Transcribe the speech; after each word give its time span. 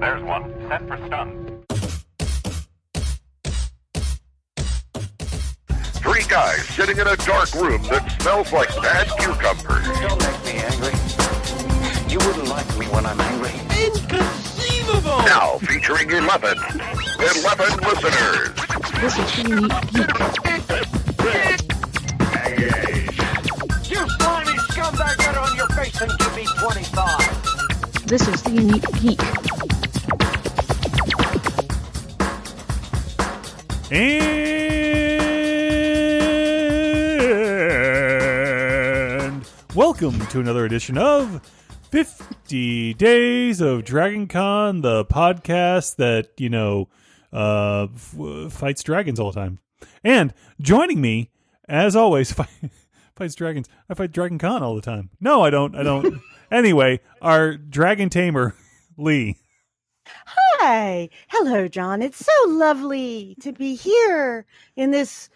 There's 0.00 0.22
one. 0.22 0.54
Set 0.68 0.86
for 0.86 0.96
stun. 1.06 1.64
Three 6.00 6.22
guys 6.28 6.64
sitting 6.68 6.98
in 6.98 7.06
a 7.08 7.16
dark 7.16 7.52
room 7.54 7.82
that 7.84 8.20
smells 8.20 8.52
like 8.52 8.68
bad 8.80 9.08
cucumbers. 9.18 9.84
Don't 9.98 10.22
make 10.22 10.44
me 10.44 10.52
angry. 10.62 10.94
You 12.08 12.18
wouldn't 12.26 12.48
like 12.48 12.78
me 12.78 12.86
when 12.86 13.06
I'm 13.06 13.20
angry. 13.20 13.50
Inconceivable! 13.84 15.18
Now 15.26 15.58
featuring 15.58 16.10
11. 16.10 16.58
11 17.18 17.80
listeners. 17.82 18.54
This 19.00 19.18
is 19.18 19.32
the 19.34 19.42
Unique 19.48 19.86
Geek. 19.92 20.10
You 23.90 24.08
slimy 24.08 24.58
scumbag, 24.70 25.18
get 25.18 25.36
on 25.36 25.56
your 25.56 25.68
face 25.70 26.00
and 26.00 26.16
give 26.18 26.36
me 26.36 26.46
25. 26.56 28.06
This 28.06 28.28
is 28.28 28.42
the 28.42 28.50
Unique 28.52 28.92
Geek. 29.02 29.57
And 33.90 34.44
welcome 39.74 40.18
to 40.26 40.40
another 40.40 40.66
edition 40.66 40.98
of 40.98 41.40
50 41.90 42.92
Days 42.94 43.60
of 43.62 43.84
Dragon 43.84 44.26
Con, 44.26 44.82
the 44.82 45.04
podcast 45.06 45.96
that, 45.96 46.28
you 46.36 46.50
know, 46.50 46.88
uh, 47.32 47.86
f- 47.94 48.52
fights 48.52 48.82
dragons 48.82 49.18
all 49.18 49.32
the 49.32 49.40
time. 49.40 49.58
And 50.04 50.34
joining 50.60 51.00
me, 51.00 51.30
as 51.68 51.96
always, 51.96 52.30
fight, 52.32 52.48
fights 53.16 53.34
dragons. 53.34 53.68
I 53.88 53.94
fight 53.94 54.12
Dragon 54.12 54.38
Con 54.38 54.62
all 54.62 54.74
the 54.74 54.82
time. 54.82 55.08
No, 55.20 55.42
I 55.42 55.50
don't. 55.50 55.74
I 55.74 55.82
don't. 55.82 56.20
anyway, 56.50 57.00
our 57.22 57.56
dragon 57.56 58.10
tamer, 58.10 58.54
Lee. 58.98 59.36
Hi. 60.26 61.08
Hello, 61.28 61.68
John. 61.68 62.02
It's 62.02 62.24
so 62.24 62.48
lovely 62.48 63.36
to 63.40 63.52
be 63.52 63.74
here 63.74 64.46
in 64.76 64.90
this 64.90 65.30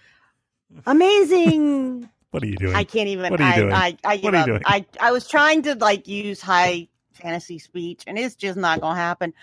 amazing. 0.87 2.09
What 2.33 2.43
are 2.43 2.47
you 2.47 2.57
doing? 2.57 2.75
I 2.75 2.85
can't 2.85 3.09
even. 3.09 3.31
What 3.31 3.43
are 3.43 3.45
you 3.45 3.51
I, 3.51 3.57
doing? 3.57 3.73
I, 3.75 3.97
I, 4.05 4.17
give 4.17 4.25
What 4.25 4.35
are 4.35 4.37
you 4.39 4.43
up. 4.43 4.47
doing? 4.47 4.63
I, 4.65 4.87
I 4.99 5.13
was 5.13 5.29
trying 5.29 5.61
to 5.65 5.75
like 5.75 6.09
use 6.09 6.41
high 6.41 6.89
fantasy 7.13 7.59
speech, 7.59 8.05
and 8.07 8.19
it's 8.19 8.35
just 8.35 8.57
not 8.57 8.81
going 8.81 8.97
to 8.97 9.01
happen. 9.01 9.35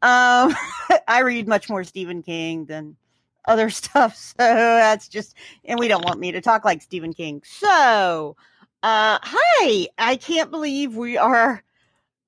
Um, 0.00 0.56
I 1.08 1.20
read 1.24 1.46
much 1.46 1.68
more 1.68 1.84
Stephen 1.84 2.22
King 2.22 2.64
than 2.64 2.96
other 3.46 3.68
stuff, 3.70 4.16
so 4.16 4.34
that's 4.38 5.08
just. 5.08 5.34
And 5.66 5.78
we 5.78 5.88
don't 5.88 6.06
want 6.06 6.20
me 6.20 6.32
to 6.32 6.40
talk 6.40 6.64
like 6.64 6.80
Stephen 6.80 7.12
King. 7.12 7.42
So, 7.44 8.34
uh, 8.82 9.18
hi. 9.22 9.88
I 9.98 10.16
can't 10.16 10.50
believe 10.50 10.96
we 10.96 11.18
are. 11.18 11.62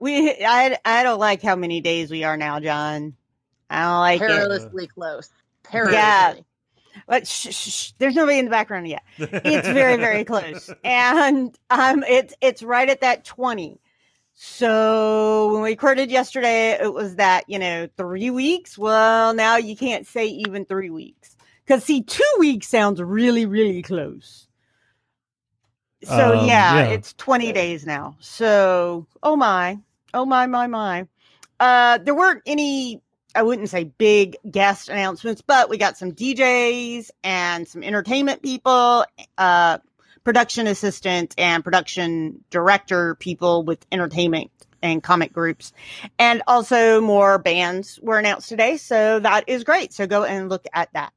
We. 0.00 0.44
I. 0.44 0.76
I 0.84 1.02
don't 1.04 1.20
like 1.20 1.42
how 1.42 1.54
many 1.56 1.80
days 1.80 2.10
we 2.10 2.24
are 2.24 2.36
now, 2.36 2.58
John. 2.60 3.14
I 3.68 3.82
don't 3.84 4.00
like 4.00 4.20
it. 4.20 4.26
perilously 4.26 4.86
close. 4.88 5.30
Perilously. 5.62 5.96
Yeah. 5.96 6.34
But 7.06 7.26
shh, 7.26 7.48
shh, 7.54 7.70
shh, 7.70 7.92
there's 7.98 8.16
nobody 8.16 8.38
in 8.40 8.46
the 8.46 8.50
background 8.50 8.88
yet. 8.88 9.02
It's 9.18 9.68
very, 9.68 9.96
very 9.96 10.24
close, 10.32 10.70
and 10.82 11.56
um, 11.70 12.02
it's 12.08 12.34
it's 12.40 12.62
right 12.62 12.88
at 12.88 13.02
that 13.02 13.24
twenty. 13.24 13.80
So 14.34 15.52
when 15.52 15.62
we 15.62 15.68
recorded 15.70 16.10
yesterday, 16.10 16.70
it 16.72 16.92
was 16.92 17.16
that 17.16 17.44
you 17.48 17.58
know 17.58 17.88
three 17.96 18.30
weeks. 18.30 18.76
Well, 18.78 19.34
now 19.34 19.56
you 19.56 19.76
can't 19.76 20.06
say 20.06 20.26
even 20.26 20.64
three 20.64 20.90
weeks 20.90 21.36
because 21.64 21.84
see, 21.84 22.02
two 22.02 22.24
weeks 22.38 22.66
sounds 22.68 23.00
really, 23.00 23.46
really 23.46 23.82
close. 23.82 24.48
So 26.02 26.38
Um, 26.40 26.46
yeah, 26.46 26.74
yeah. 26.76 26.84
it's 26.86 27.12
twenty 27.14 27.52
days 27.52 27.86
now. 27.86 28.16
So 28.18 29.06
oh 29.22 29.36
my, 29.36 29.78
oh 30.14 30.24
my, 30.24 30.46
my, 30.46 30.66
my. 30.66 31.06
Uh, 31.58 31.98
there 31.98 32.14
weren't 32.14 32.42
any 32.46 33.00
I 33.34 33.42
wouldn't 33.44 33.68
say 33.68 33.84
big 33.84 34.36
guest 34.50 34.88
announcements, 34.88 35.40
but 35.40 35.68
we 35.68 35.78
got 35.78 35.96
some 35.96 36.12
DJs 36.12 37.10
and 37.22 37.68
some 37.68 37.82
entertainment 37.84 38.42
people, 38.42 39.04
uh, 39.38 39.78
production 40.24 40.66
assistant 40.66 41.34
and 41.38 41.62
production 41.62 42.42
director 42.50 43.14
people 43.14 43.62
with 43.62 43.86
entertainment 43.92 44.50
and 44.82 45.02
comic 45.02 45.32
groups. 45.32 45.72
And 46.18 46.42
also 46.48 47.00
more 47.00 47.38
bands 47.38 48.00
were 48.02 48.18
announced 48.18 48.48
today. 48.48 48.76
So 48.78 49.20
that 49.20 49.44
is 49.46 49.62
great. 49.62 49.92
So 49.92 50.06
go 50.06 50.24
and 50.24 50.48
look 50.48 50.64
at 50.72 50.92
that, 50.94 51.12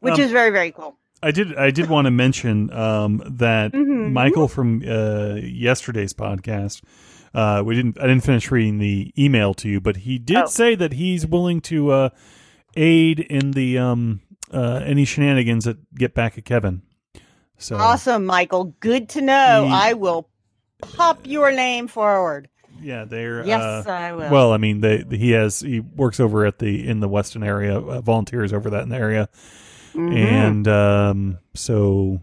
which 0.00 0.14
Um, 0.14 0.20
is 0.20 0.30
very, 0.30 0.50
very 0.50 0.70
cool. 0.70 0.96
I 1.22 1.30
did. 1.30 1.56
I 1.56 1.70
did 1.70 1.88
want 1.88 2.04
to 2.04 2.10
mention 2.10 2.70
um, 2.72 3.22
that 3.26 3.72
Mhm. 3.72 4.12
Michael 4.12 4.46
from 4.46 4.82
uh, 4.86 5.36
yesterday's 5.36 6.12
podcast. 6.12 6.82
Uh, 7.34 7.62
we 7.64 7.74
didn't. 7.74 7.98
I 8.00 8.06
didn't 8.06 8.22
finish 8.24 8.50
reading 8.50 8.78
the 8.78 9.12
email 9.18 9.54
to 9.54 9.68
you, 9.68 9.80
but 9.80 9.96
he 9.98 10.18
did 10.18 10.36
Oh. 10.36 10.46
say 10.46 10.74
that 10.76 10.92
he's 10.92 11.26
willing 11.26 11.60
to 11.62 11.90
uh, 11.90 12.08
aid 12.76 13.18
in 13.20 13.50
the 13.52 13.76
um, 13.78 14.20
uh, 14.52 14.80
any 14.84 15.04
shenanigans 15.04 15.64
that 15.64 15.78
get 15.94 16.14
back 16.14 16.38
at 16.38 16.44
Kevin. 16.44 16.82
So 17.58 17.76
Awesome, 17.76 18.24
Michael. 18.26 18.74
Good 18.80 19.08
to 19.10 19.20
know. 19.20 19.64
He- 19.66 19.72
I 19.72 19.92
will 19.94 20.28
pop 20.80 21.20
your 21.26 21.50
name 21.52 21.88
forward. 21.88 22.48
yeah, 22.80 23.04
they're 23.04 23.44
Yes, 23.46 23.86
uh, 23.86 23.90
I 23.90 24.12
will. 24.12 24.30
well. 24.30 24.52
I 24.52 24.56
mean, 24.58 24.80
they 24.80 25.04
he 25.10 25.30
has 25.32 25.60
he 25.60 25.80
works 25.80 26.20
over 26.20 26.44
at 26.46 26.58
the 26.60 26.86
in 26.86 27.00
the 27.00 27.08
Weston 27.08 27.42
area, 27.42 27.78
uh, 27.78 28.00
volunteers 28.00 28.52
over 28.52 28.70
that 28.70 28.82
in 28.82 28.90
the 28.90 28.96
area, 28.96 29.28
Mhm. 29.94 30.14
and 30.16 30.68
um, 30.68 31.38
so 31.54 32.20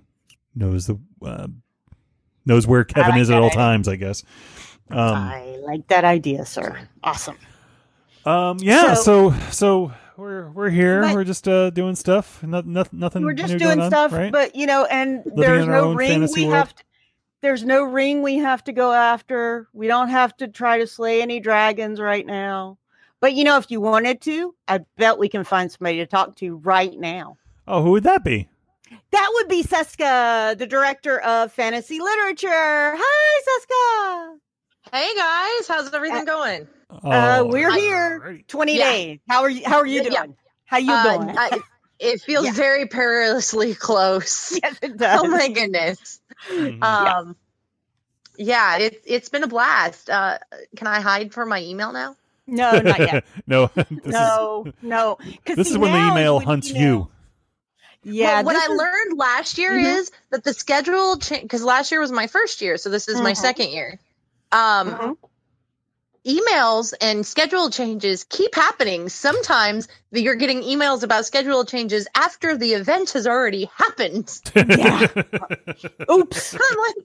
knows 0.56 0.88
the 0.88 0.98
uh, 1.26 1.48
knows 2.46 2.66
where 2.68 2.84
Kevin 2.84 3.12
like 3.12 3.22
is 3.22 3.30
at 3.30 3.42
all 3.42 3.50
times. 3.50 3.88
I 3.90 3.96
guess. 3.98 4.24
Um, 4.94 5.16
I 5.16 5.58
like 5.64 5.88
that 5.88 6.04
idea, 6.06 6.46
sir. 6.46 6.78
Awesome. 7.04 7.38
Um. 8.26 8.58
Yeah. 8.62 8.94
So 8.96 9.32
So- 9.32 9.36
so, 9.52 9.92
we're 10.18 10.50
we're 10.52 10.70
here. 10.70 11.02
We're 11.14 11.24
just 11.24 11.48
uh 11.48 11.70
doing 11.72 11.96
stuff. 11.96 12.44
Not, 12.44 12.68
not, 12.68 12.94
nothing. 12.94 13.24
we're 13.24 13.34
just 13.34 13.58
doing 13.58 13.60
going 13.78 13.82
on, 13.82 13.90
stuff, 13.92 14.12
right? 14.14 14.32
but 14.32 14.56
you 14.56 14.68
know, 14.68 14.86
and 14.86 15.24
there's 15.26 15.66
no 15.66 15.94
ring 15.94 16.28
we 16.36 16.46
world. 16.46 16.56
have. 16.56 16.76
To, 16.76 16.84
there's 17.42 17.64
no 17.64 17.84
ring 17.84 18.22
we 18.22 18.36
have 18.38 18.64
to 18.66 18.72
go 18.72 18.92
after. 18.94 19.68
We 19.74 19.88
don't 19.88 20.10
have 20.10 20.38
to 20.38 20.48
try 20.48 20.78
to 20.78 20.86
slay 20.86 21.22
any 21.24 21.40
dragons 21.40 22.00
right 22.00 22.26
now. 22.26 22.78
But 23.20 23.34
you 23.34 23.44
know, 23.44 23.58
if 23.58 23.72
you 23.72 23.82
wanted 23.82 24.22
to, 24.22 24.54
I 24.68 24.82
bet 24.98 25.18
we 25.18 25.28
can 25.30 25.44
find 25.44 25.72
somebody 25.72 25.98
to 25.98 26.06
talk 26.06 26.36
to 26.38 26.58
right 26.58 26.94
now. 27.00 27.38
oh, 27.68 27.82
who 27.82 27.92
would 27.92 28.04
that 28.04 28.24
be? 28.24 28.48
That 29.12 29.30
would 29.36 29.48
be 29.48 29.64
Cisca, 29.64 30.56
the 30.60 30.68
director 30.68 31.20
of 31.22 31.52
fantasy 31.52 32.00
literature. 32.00 32.48
Hi, 32.52 33.42
Cisca. 33.46 34.40
Hey 34.90 35.16
guys, 35.16 35.68
how's 35.68 35.94
everything 35.94 36.26
going? 36.26 36.68
uh, 36.90 37.38
Oh, 37.40 37.46
we're 37.46 37.70
I- 37.70 37.78
here. 37.80 38.42
Twenty 38.48 38.78
Yeah. 38.78 38.92
days. 38.92 39.20
How 39.30 39.42
are 39.44 39.50
you? 39.50 39.62
How 39.66 39.78
are 39.78 39.86
you 39.86 40.02
doing? 40.02 40.14
yeah. 40.14 40.26
How 40.66 40.78
you 40.78 40.92
Uh, 40.92 41.18
doing? 41.18 41.38
I- 41.38 41.60
it 42.00 42.22
feels 42.22 42.46
Yeah. 42.48 42.52
very 42.54 42.88
perilously 42.88 43.76
close. 43.76 44.58
yes, 44.64 44.76
it 44.82 44.98
does. 44.98 45.22
Oh 45.24 45.28
my 45.28 45.48
goodness. 45.50 46.20
Mhm. 46.50 46.84
Um, 46.84 47.36
yeah, 48.38 48.78
it, 48.78 49.02
it's 49.06 49.30
been 49.30 49.44
a 49.44 49.48
blast. 49.48 50.10
Uh, 50.10 50.40
can 50.76 50.88
I 50.88 51.00
hide 51.00 51.32
from 51.34 51.50
my 51.50 51.62
email 51.62 51.94
now? 51.94 52.16
no, 52.48 52.80
not 52.80 53.00
yet. 53.00 53.24
no. 53.48 53.68
This 53.76 53.88
no, 54.06 54.66
no. 54.82 55.16
'Cause 55.16 55.28
Is, 55.46 55.56
this 55.58 55.68
see, 55.68 55.74
is 55.74 55.78
when 55.78 55.92
the 55.92 55.98
now 56.00 56.12
email 56.12 56.38
when 56.38 56.46
hunts 56.46 56.72
email- 56.72 56.82
you. 56.82 57.08
Yeah, 58.04 58.38
Well, 58.38 58.46
what 58.46 58.54
this 58.54 58.68
I 58.68 58.72
is- 58.74 58.78
learned 58.80 59.18
last 59.20 59.58
year 59.60 59.74
Mhm. 59.74 59.96
is 60.00 60.12
that 60.32 60.44
the 60.44 60.54
schedule 60.54 61.18
change 61.18 61.44
because 61.44 61.62
last 61.64 61.92
year 61.92 62.02
was 62.02 62.12
my 62.12 62.26
first 62.28 62.60
year, 62.62 62.78
so 62.78 62.90
this 62.90 63.08
is 63.08 63.22
my 63.22 63.34
Mhm. 63.34 63.38
second 63.38 63.70
year. 63.70 64.00
Um, 64.52 64.92
Mhm. 64.92 65.18
emails 66.26 66.94
and 67.02 67.26
schedule 67.26 67.70
changes 67.72 68.24
keep 68.26 68.54
happening. 68.54 69.10
Sometimes 69.10 69.88
you're 70.12 70.36
getting 70.36 70.62
emails 70.62 71.02
about 71.04 71.26
schedule 71.26 71.66
changes 71.66 72.08
after 72.16 72.56
the 72.58 72.74
event 72.74 73.12
has 73.12 73.26
already 73.26 73.70
happened. 73.76 74.40
Yeah. 74.56 75.08
Oops. 76.12 76.54
I'm 76.72 76.78
like, 76.78 76.96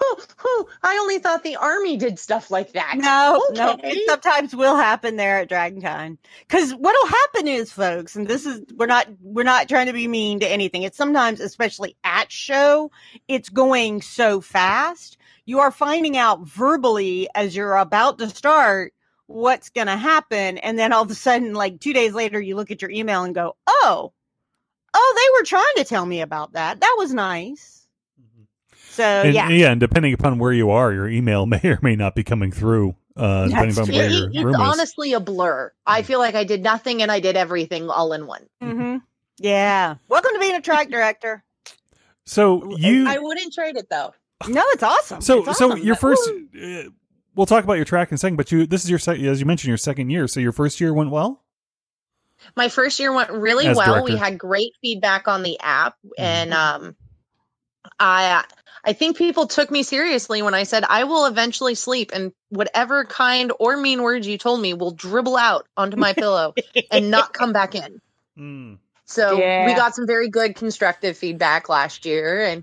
whew, 0.00 0.16
whew, 0.42 0.68
I 0.82 0.98
only 0.98 1.18
thought 1.20 1.44
the 1.44 1.54
army 1.56 1.96
did 1.96 2.18
stuff 2.18 2.50
like 2.50 2.72
that. 2.72 2.94
No, 2.96 3.44
no. 3.52 3.72
Okay. 3.74 3.90
It 3.90 4.08
sometimes 4.08 4.56
will 4.56 4.76
happen 4.76 5.16
there 5.16 5.38
at 5.38 5.48
DragonCon. 5.50 6.18
Because 6.40 6.72
what'll 6.72 7.06
happen 7.06 7.46
is, 7.46 7.70
folks, 7.70 8.16
and 8.16 8.26
this 8.26 8.44
is 8.44 8.62
we're 8.76 8.86
not 8.86 9.06
we're 9.22 9.44
not 9.44 9.68
trying 9.68 9.86
to 9.86 9.92
be 9.92 10.08
mean 10.08 10.40
to 10.40 10.48
anything. 10.48 10.82
It's 10.82 10.96
sometimes, 10.96 11.38
especially 11.40 11.96
at 12.02 12.32
show, 12.32 12.90
it's 13.28 13.50
going 13.50 14.02
so 14.02 14.40
fast. 14.40 15.16
You 15.48 15.60
are 15.60 15.70
finding 15.70 16.18
out 16.18 16.46
verbally 16.46 17.26
as 17.34 17.56
you're 17.56 17.74
about 17.76 18.18
to 18.18 18.28
start 18.28 18.92
what's 19.28 19.70
going 19.70 19.86
to 19.86 19.96
happen, 19.96 20.58
and 20.58 20.78
then 20.78 20.92
all 20.92 21.04
of 21.04 21.10
a 21.10 21.14
sudden, 21.14 21.54
like 21.54 21.80
two 21.80 21.94
days 21.94 22.12
later, 22.12 22.38
you 22.38 22.54
look 22.54 22.70
at 22.70 22.82
your 22.82 22.90
email 22.90 23.24
and 23.24 23.34
go, 23.34 23.56
"Oh, 23.66 24.12
oh, 24.92 25.14
they 25.16 25.40
were 25.40 25.46
trying 25.46 25.72
to 25.78 25.84
tell 25.84 26.04
me 26.04 26.20
about 26.20 26.52
that. 26.52 26.80
That 26.80 26.94
was 26.98 27.14
nice." 27.14 27.88
So 28.90 29.02
and, 29.02 29.34
yeah, 29.34 29.48
yeah, 29.48 29.70
and 29.70 29.80
depending 29.80 30.12
upon 30.12 30.38
where 30.38 30.52
you 30.52 30.68
are, 30.68 30.92
your 30.92 31.08
email 31.08 31.46
may 31.46 31.62
or 31.64 31.78
may 31.80 31.96
not 31.96 32.14
be 32.14 32.24
coming 32.24 32.52
through. 32.52 32.94
Uh, 33.16 33.48
depending 33.48 33.74
That's 33.74 33.88
upon 33.88 33.94
where 33.96 34.04
It- 34.04 34.12
your 34.12 34.28
it's 34.28 34.44
room 34.44 34.54
is. 34.54 34.60
honestly 34.60 35.14
a 35.14 35.20
blur. 35.20 35.72
I 35.86 36.02
feel 36.02 36.18
like 36.18 36.34
I 36.34 36.44
did 36.44 36.62
nothing 36.62 37.00
and 37.00 37.10
I 37.10 37.20
did 37.20 37.38
everything 37.38 37.88
all 37.88 38.12
in 38.12 38.26
one. 38.26 38.46
hmm 38.60 38.98
yeah. 39.38 39.94
Welcome 40.08 40.32
to 40.34 40.40
being 40.40 40.56
a 40.56 40.60
track 40.60 40.90
director. 40.90 41.42
So 42.26 42.76
you, 42.76 43.08
I 43.08 43.16
wouldn't 43.16 43.54
trade 43.54 43.76
it 43.76 43.88
though. 43.88 44.12
No, 44.46 44.62
it's 44.68 44.82
awesome. 44.82 45.20
so 45.20 45.48
It's 45.48 45.58
so 45.58 45.74
your 45.74 45.96
first. 45.96 46.30
Uh, 46.30 46.90
we'll 47.34 47.46
talk 47.46 47.64
about 47.64 47.74
your 47.74 47.84
track 47.84 48.10
in 48.10 48.14
a 48.14 48.18
second. 48.18 48.36
But 48.36 48.52
you, 48.52 48.66
this 48.66 48.84
is 48.84 48.90
your 48.90 48.98
second, 48.98 49.26
as 49.26 49.40
you 49.40 49.46
mentioned, 49.46 49.68
your 49.68 49.78
second 49.78 50.10
year. 50.10 50.28
So 50.28 50.38
your 50.40 50.52
first 50.52 50.80
year 50.80 50.94
went 50.94 51.10
well. 51.10 51.42
My 52.56 52.68
first 52.68 53.00
year 53.00 53.12
went 53.12 53.30
really 53.30 53.66
As 53.66 53.76
well. 53.76 54.04
We 54.04 54.16
had 54.16 54.38
great 54.38 54.72
feedback 54.80 55.26
on 55.26 55.42
the 55.42 55.58
app, 55.60 55.96
and 56.16 56.54
um, 56.54 56.94
I 57.98 58.44
I 58.84 58.92
think 58.92 59.16
people 59.16 59.48
took 59.48 59.72
me 59.72 59.82
seriously 59.82 60.42
when 60.42 60.54
I 60.54 60.62
said 60.62 60.84
I 60.88 61.02
will 61.04 61.26
eventually 61.26 61.74
sleep, 61.74 62.12
and 62.14 62.32
whatever 62.50 63.04
kind 63.04 63.50
or 63.58 63.76
mean 63.76 64.02
words 64.02 64.26
you 64.28 64.38
told 64.38 64.60
me 64.60 64.72
will 64.72 64.92
dribble 64.92 65.36
out 65.36 65.66
onto 65.76 65.96
my 65.96 66.12
pillow 66.12 66.54
and 66.92 67.10
not 67.10 67.32
come 67.34 67.52
back 67.52 67.74
in. 67.74 68.00
Mm. 68.38 68.78
So 69.04 69.36
Yeah. 69.36 69.66
we 69.66 69.74
got 69.74 69.96
some 69.96 70.06
very 70.06 70.28
good 70.28 70.54
constructive 70.54 71.16
feedback 71.18 71.68
last 71.68 72.06
year, 72.06 72.44
and 72.44 72.62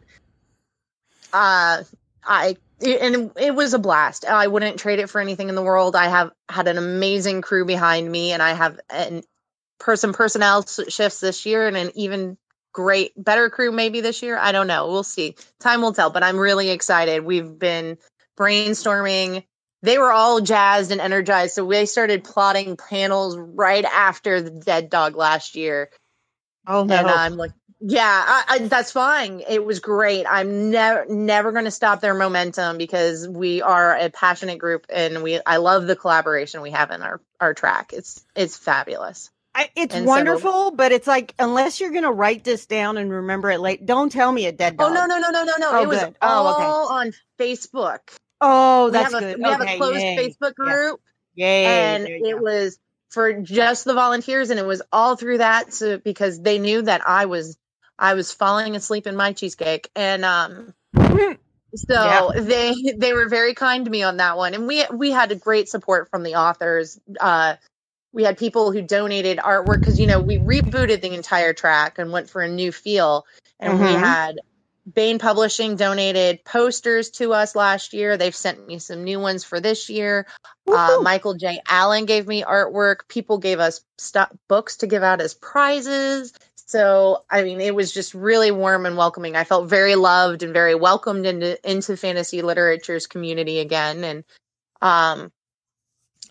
uh, 1.36 1.84
I 2.24 2.58
and 2.82 3.32
it 3.38 3.56
was 3.56 3.74
a 3.74 3.80
blast. 3.80 4.26
I 4.26 4.48
wouldn't 4.48 4.80
trade 4.80 5.00
it 5.00 5.10
for 5.10 5.20
anything 5.20 5.50
in 5.50 5.56
the 5.56 5.62
world. 5.62 5.96
I 5.96 6.08
have 6.08 6.32
had 6.50 6.68
an 6.68 6.78
amazing 6.78 7.42
crew 7.42 7.66
behind 7.66 8.10
me, 8.10 8.32
and 8.32 8.42
I 8.42 8.54
have 8.54 8.80
an 8.90 9.24
person 9.80 10.14
personnel 10.14 10.66
shifts 10.66 11.20
this 11.20 11.46
year, 11.46 11.68
and 11.68 11.76
an 11.76 11.92
even 11.96 12.38
great 12.74 13.12
better 13.22 13.50
crew 13.50 13.72
maybe 13.72 14.02
this 14.02 14.22
year. 14.22 14.38
I 14.38 14.52
don't 14.52 14.68
know. 14.68 14.88
We'll 14.88 15.04
see. 15.04 15.36
Time 15.60 15.82
will 15.82 15.94
tell. 15.94 16.10
But 16.10 16.24
I'm 16.24 16.38
really 16.38 16.70
excited. 16.70 17.24
We've 17.24 17.60
been 17.60 17.98
brainstorming. 18.38 19.44
They 19.82 19.98
were 19.98 20.12
all 20.12 20.42
jazzed 20.42 20.92
and 20.92 21.02
energized, 21.02 21.54
so 21.54 21.66
we 21.66 21.86
started 21.86 22.24
plotting 22.24 22.78
panels 22.78 23.38
right 23.38 23.86
after 23.86 24.42
the 24.42 24.52
dead 24.52 24.90
dog 24.90 25.16
last 25.16 25.56
year. 25.56 25.90
Oh 26.68 26.84
no. 26.84 26.96
And 26.96 27.08
I'm 27.08 27.36
like, 27.36 27.52
yeah, 27.88 28.24
I, 28.28 28.44
I, 28.48 28.60
that's 28.68 28.92
fine. 28.92 29.44
It 29.48 29.64
was 29.64 29.80
great. 29.80 30.26
I'm 30.28 30.72
never 30.72 31.06
never 31.08 31.52
going 31.52 31.66
to 31.66 31.72
stop 31.72 32.02
their 32.02 32.16
momentum 32.16 32.80
because 32.80 33.28
we 33.28 33.62
are 33.62 33.96
a 33.96 34.10
passionate 34.10 34.58
group, 34.58 34.88
and 34.92 35.22
we 35.22 35.40
I 35.46 35.58
love 35.58 35.86
the 35.86 35.96
collaboration 35.96 36.62
we 36.62 36.72
have 36.72 36.90
in 36.90 37.04
our 37.04 37.22
our 37.40 37.54
track. 37.54 37.94
It's 37.94 38.26
it's 38.36 38.58
fabulous. 38.58 39.30
I, 39.54 39.70
it's 39.76 39.94
And 39.94 40.06
so- 40.06 40.10
wonderful, 40.10 40.72
but 40.72 40.92
it's 40.92 41.08
like 41.08 41.34
unless 41.38 41.80
you're 41.80 41.92
gonna 41.92 42.12
write 42.12 42.44
this 42.44 42.66
down 42.66 42.98
and 42.98 43.12
remember 43.12 43.52
it 43.52 43.60
late, 43.60 43.86
don't 43.86 44.12
tell 44.12 44.32
me 44.32 44.48
a 44.48 44.52
dead 44.52 44.78
dog. 44.78 44.90
Oh 44.92 44.94
no 44.94 45.06
no 45.06 45.20
no 45.20 45.30
no 45.30 45.44
no 45.44 45.54
no! 45.60 45.70
Oh, 45.72 45.84
it 45.84 45.88
was 45.88 46.00
good. 46.00 46.16
Oh, 46.22 46.54
okay. 46.56 46.64
all 46.66 46.90
on 46.92 47.14
Facebook. 47.40 48.00
Oh, 48.42 48.86
We 48.86 48.92
that's 48.92 49.14
have 49.14 49.22
a 49.24 49.26
good. 49.28 49.38
we 49.38 49.44
have 49.50 49.62
a 49.62 49.78
closed 49.78 50.00
yay. 50.00 50.18
Facebook 50.18 50.56
group. 50.56 51.00
Yay. 51.36 51.66
and 51.66 52.08
it 52.08 52.32
go. 52.36 52.38
was 52.42 52.80
for 53.10 53.34
just 53.34 53.86
the 53.86 53.94
volunteers 53.94 54.50
and 54.50 54.60
it 54.60 54.66
was 54.66 54.82
all 54.92 55.16
through 55.16 55.38
that 55.38 55.74
so 55.74 55.98
because 55.98 56.42
they 56.42 56.60
knew 56.60 56.82
that 56.82 57.02
i 57.08 57.26
was 57.26 57.58
i 58.00 58.14
was 58.14 58.32
falling 58.32 58.76
asleep 58.76 59.08
in 59.08 59.16
my 59.16 59.34
cheesecake 59.34 59.90
and 59.96 60.26
um 60.26 60.74
so 61.76 62.32
they 62.38 62.74
they 62.98 63.14
were 63.14 63.28
very 63.28 63.54
kind 63.54 63.86
to 63.86 63.92
me 63.92 64.04
on 64.04 64.18
that 64.18 64.38
one 64.38 64.54
and 64.54 64.68
we 64.68 64.86
we 64.94 65.12
had 65.12 65.32
a 65.32 65.36
great 65.36 65.70
support 65.70 66.10
from 66.10 66.24
the 66.24 66.36
authors 66.36 67.00
uh 67.20 67.56
we 68.14 68.24
had 68.24 68.38
people 68.38 68.72
who 68.72 68.82
donated 68.82 69.38
artwork 69.40 69.80
because 69.80 70.00
you 70.00 70.08
know 70.08 70.20
we 70.22 70.38
rebooted 70.38 71.02
the 71.02 71.14
entire 71.14 71.54
track 71.54 72.00
and 72.00 72.12
went 72.12 72.30
for 72.30 72.42
a 72.42 72.48
new 72.50 72.72
feel 72.72 73.26
and 73.60 73.80
we 73.80 73.88
Mhm. 73.94 74.00
had 74.00 74.40
Baen 74.86 75.18
Publishing 75.18 75.76
donated 75.78 76.44
posters 76.46 77.10
to 77.12 77.34
us 77.34 77.56
last 77.56 77.94
year. 77.94 78.18
They've 78.18 78.36
sent 78.36 78.68
me 78.68 78.78
some 78.78 79.04
new 79.04 79.20
ones 79.20 79.44
for 79.44 79.60
this 79.60 79.90
year. 79.90 80.28
Uh, 80.72 81.00
Michael 81.02 81.34
J. 81.34 81.60
Allen 81.68 82.06
gave 82.06 82.28
me 82.28 82.44
artwork. 82.44 83.08
People 83.08 83.40
gave 83.40 83.60
us 83.60 83.82
stu 83.98 84.22
books 84.48 84.78
to 84.78 84.88
give 84.88 85.02
out 85.02 85.22
as 85.22 85.34
prizes. 85.34 86.34
So, 86.66 87.24
I 87.30 87.44
mean, 87.44 87.62
it 87.62 87.76
was 87.76 87.92
just 87.92 88.14
really 88.16 88.50
warm 88.52 88.86
and 88.88 88.98
welcoming. 88.98 89.36
I 89.36 89.44
felt 89.44 89.70
very 89.70 89.96
loved 89.96 90.42
and 90.42 90.52
very 90.52 90.74
welcomed 90.74 91.26
into 91.28 91.60
into 91.70 91.96
fantasy 91.96 92.42
literature's 92.42 93.06
community 93.06 93.60
again, 93.60 94.04
and 94.04 94.24
um, 94.82 95.32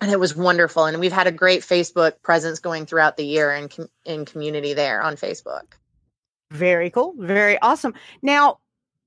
and 0.00 0.10
it 0.10 0.19
was 0.19 0.34
wonderful. 0.34 0.86
And 0.86 0.98
we've 0.98 1.12
had 1.12 1.28
a 1.28 1.32
great 1.32 1.62
Facebook 1.62 2.20
presence 2.22 2.58
going 2.58 2.86
throughout 2.86 3.16
the 3.16 3.25
year 3.25 3.52
and 3.52 3.70
com- 3.70 3.88
in 4.04 4.25
community 4.25 4.75
there 4.75 5.00
on 5.02 5.14
Facebook. 5.16 5.75
Very 6.50 6.90
cool. 6.90 7.14
Very 7.16 7.58
awesome. 7.60 7.94
Now, 8.20 8.58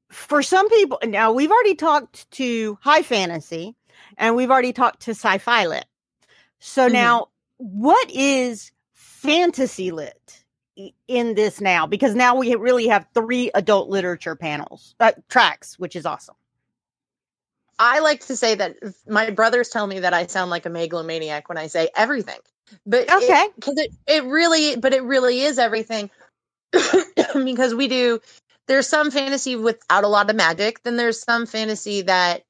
for 0.09 0.41
some 0.41 0.69
people, 0.69 0.99
now 1.05 1.33
we've 1.33 1.51
already 1.51 1.75
talked 1.75 2.29
to 2.31 2.77
high 2.81 3.01
fantasy 3.03 3.75
and 4.17 4.35
we've 4.35 4.51
already 4.51 4.73
talked 4.73 5.01
to 5.01 5.11
sci 5.11 5.37
fi 5.39 5.65
lit. 5.67 5.85
So 6.59 6.87
Mhm. 6.87 6.93
now, 6.93 7.27
what 7.57 8.09
is 8.11 8.71
fantasy 8.93 9.91
lit 9.91 10.36
in 11.07 11.35
this 11.35 11.61
now? 11.61 11.87
Because 11.87 12.15
now 12.15 12.35
we 12.35 12.53
really 12.55 12.87
have 12.87 13.07
three 13.13 13.51
adult 13.53 13.89
literature 13.89 14.35
panels, 14.35 14.95
uh, 14.99 15.11
tracks, 15.29 15.77
which 15.79 15.95
is 15.95 16.05
awesome. 16.05 16.35
I 17.79 17.99
like 17.99 18.25
to 18.27 18.35
say 18.35 18.55
that 18.55 18.77
my 19.07 19.29
brothers 19.29 19.69
tell 19.69 19.85
me 19.85 19.99
that 19.99 20.13
I 20.13 20.25
sound 20.27 20.49
like 20.49 20.65
a 20.65 20.69
megalomaniac 20.69 21.47
when 21.49 21.57
I 21.57 21.67
say 21.67 21.89
everything. 21.95 22.39
But 22.85 23.11
Okay. 23.11 23.47
because 23.55 23.77
it, 23.77 23.91
it 24.07 24.23
really, 24.25 24.75
but 24.75 24.93
it 24.93 25.03
really 25.03 25.41
is 25.41 25.59
everything 25.59 26.09
because 27.33 27.75
we 27.75 27.87
do. 27.87 28.19
There's 28.67 28.87
some 28.87 29.11
fantasy 29.11 29.55
without 29.55 30.03
a 30.03 30.09
lot 30.09 30.29
of 30.29 30.35
magic. 30.35 30.83
Then 30.83 30.97
there's 30.97 31.21
some 31.21 31.45
fantasy 31.45 32.01
that 32.03 32.43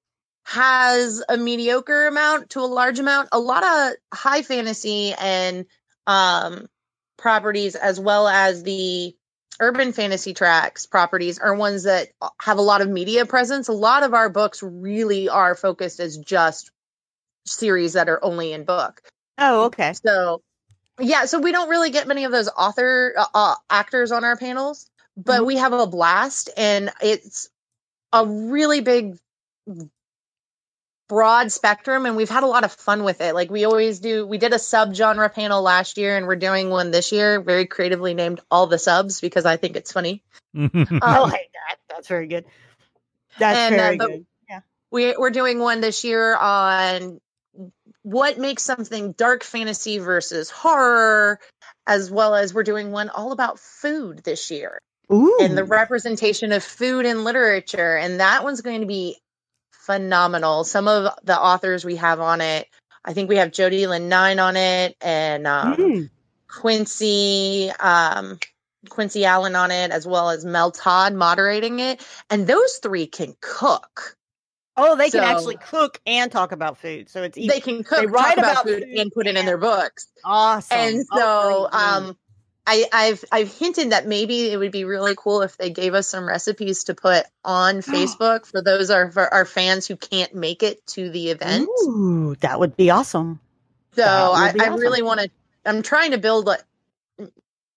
has 0.46 1.22
a 1.28 1.38
mediocre 1.38 2.08
amount 2.08 2.52
to 2.52 2.62
a 2.62 2.62
large 2.62 3.00
amount. 3.00 3.30
A 3.32 3.40
lot 3.40 3.64
of 3.64 3.98
high 4.14 4.42
fantasy 4.42 5.14
and 5.14 5.66
um 6.08 6.68
properties, 7.18 7.76
as 7.76 8.00
well 8.00 8.28
as 8.28 8.64
the 8.64 9.16
urban 9.60 9.92
fantasy 9.92 10.34
tracks 10.34 10.86
properties 10.86 11.40
are 11.40 11.56
ones 11.56 11.84
that 11.84 12.10
have 12.42 12.58
a 12.58 12.62
lot 12.62 12.82
of 12.82 12.90
media 12.90 13.26
presence. 13.26 13.68
A 13.68 13.74
lot 13.74 14.04
of 14.04 14.14
our 14.14 14.30
books 14.30 14.62
really 14.62 15.30
are 15.30 15.56
focused 15.56 16.00
as 16.00 16.18
just 16.18 16.72
series 17.46 17.94
that 17.94 18.10
are 18.10 18.24
only 18.24 18.54
in 18.54 18.66
book. 18.66 19.02
Oh, 19.38 19.66
okay. 19.66 19.94
So, 19.94 20.42
yeah, 21.00 21.26
so 21.26 21.40
we 21.40 21.52
don't 21.52 21.70
really 21.70 21.90
get 21.90 22.08
many 22.08 22.26
of 22.26 22.32
those 22.32 22.50
author 22.50 23.14
uh, 23.18 23.26
uh, 23.34 23.56
actors 23.70 24.12
on 24.12 24.24
our 24.24 24.38
panels, 24.38 24.90
but 25.16 25.46
we 25.46 25.58
have 25.58 25.74
a 25.74 25.88
blast 25.88 26.50
and 26.58 26.92
it's 27.02 27.50
a 28.14 28.26
really 28.26 28.82
big 28.82 29.18
broad 31.10 31.52
spectrum 31.52 32.06
and 32.06 32.16
we've 32.18 32.30
had 32.30 32.44
a 32.44 32.48
lot 32.48 32.64
of 32.64 32.72
fun 32.72 33.04
with 33.04 33.22
it. 33.22 33.34
Like 33.34 33.50
we 33.50 33.66
always 33.66 34.00
do. 34.00 34.26
We 34.28 34.38
did 34.38 34.54
a 34.54 34.58
subgenre 34.58 35.34
panel 35.34 35.62
last 35.62 35.98
year 35.98 36.18
and 36.18 36.28
we're 36.28 36.36
doing 36.36 36.70
one 36.70 36.92
this 36.92 37.12
year, 37.12 37.40
very 37.42 37.66
creatively 37.66 38.14
named 38.14 38.42
All 38.52 38.68
the 38.68 38.78
Subs 38.80 39.22
because 39.22 39.46
I 39.46 39.58
think 39.58 39.76
it's 39.76 39.92
funny. 39.92 40.24
I 40.56 40.60
Um, 40.64 41.30
like 41.30 41.50
that. 41.54 41.78
That's 41.90 42.08
very 42.08 42.28
good. 42.28 42.46
That's 43.40 43.58
And, 43.58 43.76
uh, 43.76 43.78
very 43.78 43.98
but- 43.98 44.08
good. 44.08 44.26
Yeah. 44.50 44.60
we, 44.92 45.16
we're 45.18 45.30
doing 45.32 45.60
one 45.60 45.82
this 45.82 46.04
year 46.04 46.36
on 46.36 47.20
what 48.04 48.38
makes 48.38 48.64
something 48.64 49.12
dark 49.14 49.44
fantasy 49.44 49.98
versus 49.98 50.50
horror, 50.50 51.40
as 51.86 52.10
well 52.10 52.36
as 52.36 52.54
we're 52.54 52.64
doing 52.64 52.92
one 52.92 53.10
all 53.10 53.32
about 53.32 53.60
food 53.60 54.20
this 54.24 54.50
year 54.52 54.80
Ooh. 55.12 55.38
and 55.42 55.58
the 55.58 55.64
representation 55.66 56.52
of 56.54 56.64
food 56.64 57.06
in 57.06 57.24
literature. 57.26 57.98
And 57.98 58.20
that 58.20 58.44
one's 58.44 58.62
going 58.62 58.82
to 58.82 58.88
be 58.88 59.18
phenomenal. 59.88 60.66
Some 60.66 60.88
of 60.88 61.12
the 61.24 61.40
authors 61.40 61.84
we 61.84 61.96
have 61.96 62.20
on 62.20 62.42
it, 62.42 62.68
I 63.04 63.14
think 63.14 63.30
we 63.30 63.38
have 63.38 63.52
Jody 63.52 63.88
Lynn 63.88 64.10
Nye 64.10 64.38
on 64.38 64.56
it 64.58 64.96
and 65.02 65.48
um, 65.48 65.76
Mm. 65.78 66.10
Quincy 66.48 67.72
um, 67.80 68.38
Quincy 68.90 69.26
Allen 69.26 69.56
on 69.56 69.72
it, 69.72 69.92
as 69.92 70.06
well 70.06 70.30
as 70.30 70.46
Mel 70.46 70.72
Todd 70.72 71.14
moderating 71.14 71.80
it. 71.80 72.06
And 72.30 72.46
those 72.46 72.80
three 72.84 73.08
can 73.08 73.36
cook. 73.42 74.16
Oh, 74.80 74.96
they 74.96 75.10
can 75.10 75.24
actually 75.24 75.58
cook 75.58 76.00
and 76.06 76.32
talk 76.32 76.52
about 76.52 76.78
food. 76.78 77.10
So 77.10 77.24
it's 77.24 77.38
easy. 77.38 77.48
They 77.48 77.60
can 77.60 77.84
cook, 77.84 77.98
They 78.00 78.06
write 78.06 78.38
about, 78.38 78.52
about 78.52 78.68
food, 78.68 78.84
and 78.84 79.12
put 79.12 79.26
it 79.26 79.36
in 79.36 79.46
their 79.46 79.58
books. 79.58 80.08
awesome. 80.24 80.78
and 80.78 81.06
Oh, 81.12 81.18
so 81.18 81.70
great. 81.72 81.82
um 81.82 82.18
I, 82.70 82.86
I've 82.92 83.24
I've 83.32 83.52
hinted 83.58 83.92
that 83.94 84.06
maybe 84.06 84.52
it 84.52 84.58
would 84.58 84.74
be 84.74 84.84
really 84.84 85.16
cool 85.18 85.42
if 85.42 85.56
they 85.56 85.70
gave 85.70 85.94
us 85.94 86.06
some 86.08 86.28
recipes 86.28 86.84
to 86.86 86.94
put 86.96 87.26
on 87.46 87.76
Facebook 87.82 88.46
for 88.46 88.62
those 88.62 88.90
are 88.90 89.10
for 89.10 89.34
our 89.34 89.46
fans 89.46 89.88
who 89.88 89.96
can't 89.96 90.36
make 90.36 90.64
it 90.64 90.86
to 90.88 91.10
the 91.10 91.32
event. 91.32 91.70
Ooh, 91.84 92.36
that 92.42 92.60
would 92.60 92.76
be 92.76 92.90
awesome. 92.92 93.40
So 93.96 94.04
that 94.04 94.12
I, 94.34 94.52
be 94.52 94.60
I 94.60 94.68
really 94.68 95.02
want 95.02 95.22
to. 95.22 95.30
I'm 95.66 95.82
trying 95.82 96.12
to 96.12 96.18
build 96.18 96.50
a, 96.50 96.58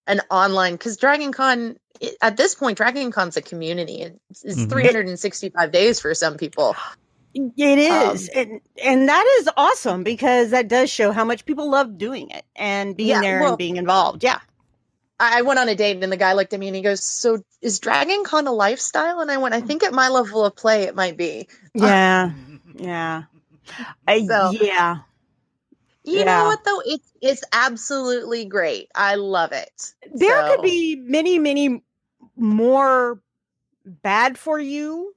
an 0.06 0.20
online 0.30 0.72
because 0.74 0.96
Dragon 0.96 1.32
Con 1.32 1.76
at 2.20 2.36
this 2.36 2.54
point 2.56 2.76
Dragon 2.76 3.12
Con's 3.12 3.36
a 3.36 3.42
community. 3.42 4.02
It's, 4.30 4.44
it's 4.44 4.58
Mhm. 4.58 4.70
365 4.70 5.70
days 5.72 6.00
for 6.00 6.14
some 6.14 6.36
people. 6.36 6.74
It 7.32 7.52
is, 7.78 8.28
Um, 8.28 8.34
and 8.34 8.60
and 8.82 9.08
that 9.08 9.38
is 9.38 9.48
awesome 9.56 10.02
because 10.02 10.50
that 10.50 10.66
does 10.66 10.90
show 10.90 11.12
how 11.12 11.24
much 11.24 11.44
people 11.44 11.70
love 11.70 11.96
doing 11.96 12.30
it 12.30 12.44
and 12.56 12.96
being 12.96 13.10
Yeah, 13.10 13.20
there 13.20 13.40
well- 13.40 13.50
and 13.50 13.58
being 13.58 13.76
involved. 13.76 14.24
Yeah. 14.24 14.40
I 15.22 15.42
went 15.42 15.58
on 15.60 15.68
a 15.68 15.74
date 15.74 16.02
and 16.02 16.10
the 16.12 16.16
guy 16.16 16.32
looked 16.32 16.52
at 16.54 16.60
me 16.60 16.66
and 16.68 16.74
he 16.76 16.82
goes, 16.82 17.04
"So 17.04 17.42
is 17.60 17.78
Dragon 17.80 18.24
Con 18.24 18.46
a 18.46 18.52
lifestyle?" 18.52 19.20
And 19.20 19.30
I 19.30 19.36
went, 19.36 19.54
"I 19.54 19.60
think 19.60 19.82
at 19.82 19.92
my 19.92 20.08
level 20.08 20.44
of 20.44 20.56
play, 20.56 20.84
it 20.84 20.94
might 20.94 21.16
be." 21.16 21.48
Yeah. 21.74 22.32
Yeah. 22.74 23.24
I- 24.08 24.24
So- 24.26 24.52
yeah. 24.52 24.98
You 26.02 26.20
Yeah. 26.20 26.24
know 26.24 26.44
what 26.46 26.64
though? 26.64 26.80
It's 26.86 27.12
it's 27.20 27.44
absolutely 27.52 28.46
great. 28.46 28.88
I 28.94 29.16
love 29.16 29.52
it. 29.52 29.92
There 30.14 30.40
So- 30.48 30.56
could 30.56 30.62
be 30.62 30.96
many, 30.96 31.38
many 31.38 31.82
more 32.36 33.20
bad 33.84 34.38
for 34.38 34.58
you 34.58 35.14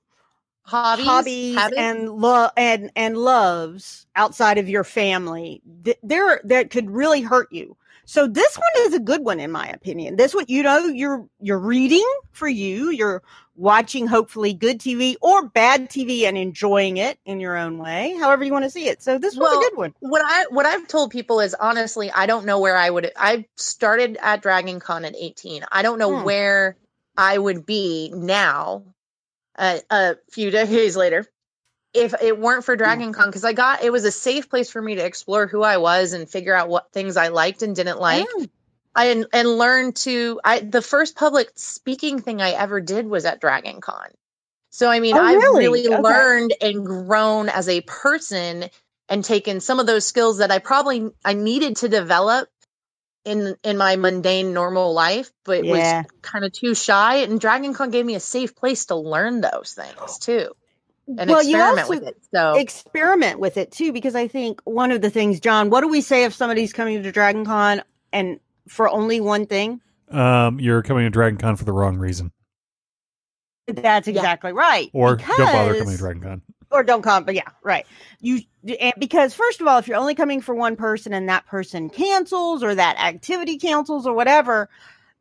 hobbies, 0.63 1.05
hobbies 1.05 1.55
habits? 1.55 1.79
and 1.79 2.09
love 2.09 2.51
and 2.57 2.91
and 2.97 3.17
loves 3.17 4.07
outside 4.15 4.57
of 4.57 4.67
your 4.67 4.83
family 4.83 5.61
th- 5.83 5.99
there 6.03 6.41
that 6.45 6.69
could 6.69 6.89
really 6.91 7.21
hurt 7.21 7.51
you 7.51 7.77
so 8.05 8.27
this 8.27 8.55
one 8.57 8.85
is 8.87 8.93
a 8.93 8.99
good 8.99 9.23
one 9.23 9.39
in 9.39 9.51
my 9.51 9.67
opinion 9.69 10.15
this 10.15 10.33
one 10.33 10.45
you 10.47 10.63
know 10.63 10.85
you're 10.87 11.25
you're 11.39 11.59
reading 11.59 12.05
for 12.31 12.47
you 12.47 12.89
you're 12.89 13.21
watching 13.55 14.07
hopefully 14.07 14.53
good 14.53 14.79
tv 14.79 15.15
or 15.21 15.47
bad 15.47 15.89
tv 15.89 16.23
and 16.23 16.37
enjoying 16.37 16.97
it 16.97 17.19
in 17.25 17.39
your 17.39 17.55
own 17.55 17.77
way 17.77 18.15
however 18.19 18.43
you 18.43 18.51
want 18.51 18.65
to 18.65 18.69
see 18.71 18.87
it 18.87 19.01
so 19.03 19.17
this 19.19 19.35
one's 19.37 19.51
Well, 19.51 19.59
a 19.59 19.63
good 19.69 19.77
one 19.77 19.93
what 19.99 20.21
I 20.25 20.45
what 20.49 20.65
I've 20.65 20.87
told 20.87 21.11
people 21.11 21.39
is 21.39 21.53
honestly, 21.53 22.09
I 22.11 22.25
don't 22.25 22.45
know 22.45 22.59
where 22.59 22.75
I 22.75 22.89
would. 22.89 23.11
I 23.15 23.45
started 23.57 24.17
at 24.21 24.41
Dragon 24.41 24.79
Con 24.79 25.05
at 25.05 25.15
18. 25.15 25.63
I 25.71 25.81
don't 25.83 25.99
know 25.99 26.17
Hmm. 26.19 26.25
where 26.25 26.77
I 27.15 27.37
would 27.37 27.65
be 27.65 28.11
now, 28.13 28.83
uh, 29.57 29.79
a 29.89 30.15
few 30.31 30.49
decades 30.51 30.97
later, 30.97 31.27
if 31.93 32.13
it 32.21 32.37
weren't 32.37 32.65
for 32.65 32.75
hmm. 32.75 32.79
Dragon 32.79 33.13
Con. 33.13 33.27
Because 33.27 33.43
I 33.43 33.53
got 33.53 33.83
it 33.83 33.91
was 33.91 34.05
a 34.05 34.11
safe 34.11 34.49
place 34.49 34.69
for 34.69 34.81
me 34.81 34.95
to 34.95 35.05
explore 35.05 35.47
who 35.47 35.61
I 35.61 35.77
was 35.77 36.13
and 36.13 36.29
figure 36.29 36.55
out 36.55 36.69
what 36.69 36.91
things 36.91 37.17
I 37.17 37.29
liked 37.29 37.61
and 37.61 37.75
didn't 37.75 37.99
like. 37.99 38.27
Yeah. 38.37 38.45
I 38.95 39.05
and, 39.07 39.27
and 39.33 39.47
learn 39.57 39.93
to. 39.93 40.39
I 40.43 40.59
the 40.59 40.81
first 40.81 41.15
public 41.15 41.51
speaking 41.55 42.19
thing 42.19 42.41
I 42.41 42.51
ever 42.51 42.81
did 42.81 43.07
was 43.07 43.25
at 43.25 43.41
Dragon 43.41 43.81
Con. 43.81 44.09
So 44.69 44.89
I 44.89 44.99
mean, 44.99 45.15
Oh, 45.15 45.23
I've 45.23 45.37
really? 45.37 45.65
really 45.65 45.87
Okay. 45.87 46.01
learned 46.01 46.53
and 46.61 46.85
grown 46.85 47.49
as 47.49 47.69
a 47.69 47.81
person 47.81 48.65
and 49.09 49.23
taken 49.23 49.59
some 49.59 49.79
of 49.79 49.87
those 49.87 50.05
skills 50.05 50.39
that 50.39 50.51
I 50.51 50.59
probably 50.59 51.09
I 51.23 51.33
needed 51.33 51.77
to 51.77 51.89
develop 51.89 52.49
in 53.25 53.55
in 53.63 53.77
my 53.77 53.95
mundane 53.95 54.53
normal 54.53 54.93
life, 54.93 55.31
but 55.43 55.63
Yeah. 55.63 56.03
was 56.03 56.09
kind 56.21 56.45
of 56.45 56.51
too 56.51 56.75
shy. 56.75 57.17
And 57.17 57.39
Dragon 57.39 57.73
Con 57.73 57.89
gave 57.89 58.05
me 58.05 58.15
a 58.15 58.19
safe 58.19 58.55
place 58.55 58.85
to 58.87 58.95
learn 58.95 59.41
those 59.41 59.73
things 59.73 60.19
too 60.19 60.53
and 61.07 61.29
well 61.29 61.43
you 61.43 61.55
experiment 61.57 61.79
also 61.79 61.89
with 61.89 62.03
it. 62.07 62.17
So 62.33 62.53
experiment 62.55 63.39
with 63.39 63.57
it 63.57 63.71
too 63.71 63.91
because 63.91 64.15
i 64.15 64.27
think 64.27 64.61
one 64.63 64.91
of 64.91 65.01
the 65.01 65.09
things 65.09 65.39
john 65.41 65.69
what 65.69 65.81
do 65.81 65.87
we 65.89 66.01
say 66.01 66.23
if 66.23 66.33
somebody's 66.33 66.71
coming 66.73 67.03
to 67.03 67.11
dragon 67.11 67.45
con 67.45 67.81
and 68.13 68.39
for 68.67 68.87
only 68.89 69.19
one 69.19 69.45
thing 69.45 69.81
Um, 70.09 70.59
you're 70.59 70.81
coming 70.83 71.03
to 71.05 71.09
Dragon 71.09 71.37
Con 71.37 71.55
for 71.57 71.65
the 71.65 71.73
wrong 71.73 71.97
reason, 71.97 72.31
That's 73.67 74.07
Yeah. 74.07 74.15
exactly 74.15 74.53
right. 74.53 74.89
or 74.93 75.15
don't 75.15 75.37
bother 75.37 75.77
coming 75.79 75.93
to 75.93 75.97
Dragon 75.97 76.21
Con. 76.21 76.41
or 76.69 76.83
don't 76.83 77.01
come. 77.01 77.23
But 77.23 77.35
yeah, 77.35 77.49
right. 77.63 77.85
You 78.21 78.41
and 78.79 78.93
because 78.97 79.33
first 79.33 79.59
of 79.61 79.67
all, 79.67 79.79
if 79.79 79.87
you're 79.87 79.97
only 79.97 80.15
coming 80.15 80.41
for 80.41 80.53
one 80.55 80.75
person 80.75 81.13
and 81.13 81.29
that 81.29 81.45
person 81.47 81.89
cancels 81.89 82.63
or 82.63 82.75
that 82.75 82.97
activity 82.99 83.57
cancels 83.57 84.05
or 84.05 84.13
whatever, 84.13 84.69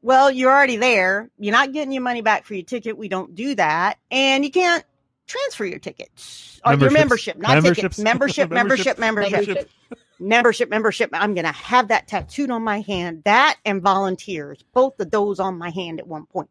well, 0.03 0.31
you're 0.31 0.51
already 0.53 0.77
there. 0.77 1.31
You're 1.39 1.53
not 1.53 1.73
getting 1.73 1.93
your 1.93 2.03
money 2.03 2.21
back 2.23 2.45
for 2.45 2.55
your 2.55 2.65
ticket. 2.65 2.99
We 2.99 3.09
don't 3.09 3.35
do 3.35 3.55
that, 3.55 3.99
and 4.11 4.45
you 4.45 4.51
can't 4.51 4.85
transfer 5.33 5.65
your 5.65 5.79
tickets 5.79 6.61
or 6.65 6.75
your 6.75 6.91
membership, 6.91 7.39
not 7.39 7.55
Memberships. 7.55 7.97
tickets. 7.97 7.99
Membership, 7.99 8.51
membership, 8.51 8.99
membership, 8.99 9.39
Membership. 9.39 9.71
membership, 10.19 10.71
membership. 10.71 11.11
I'm 11.13 11.35
gonna 11.35 11.53
have 11.53 11.89
that 11.89 12.09
tattooed 12.09 12.51
on 12.51 12.63
my 12.63 12.81
hand. 12.81 13.23
That 13.25 13.59
and 13.65 13.83
volunteers, 13.83 14.65
both 14.73 14.99
of 15.01 15.11
those 15.11 15.41
on 15.41 15.59
my 15.59 15.71
hand 15.71 16.01
at 16.01 16.07
one 16.07 16.27
point 16.27 16.49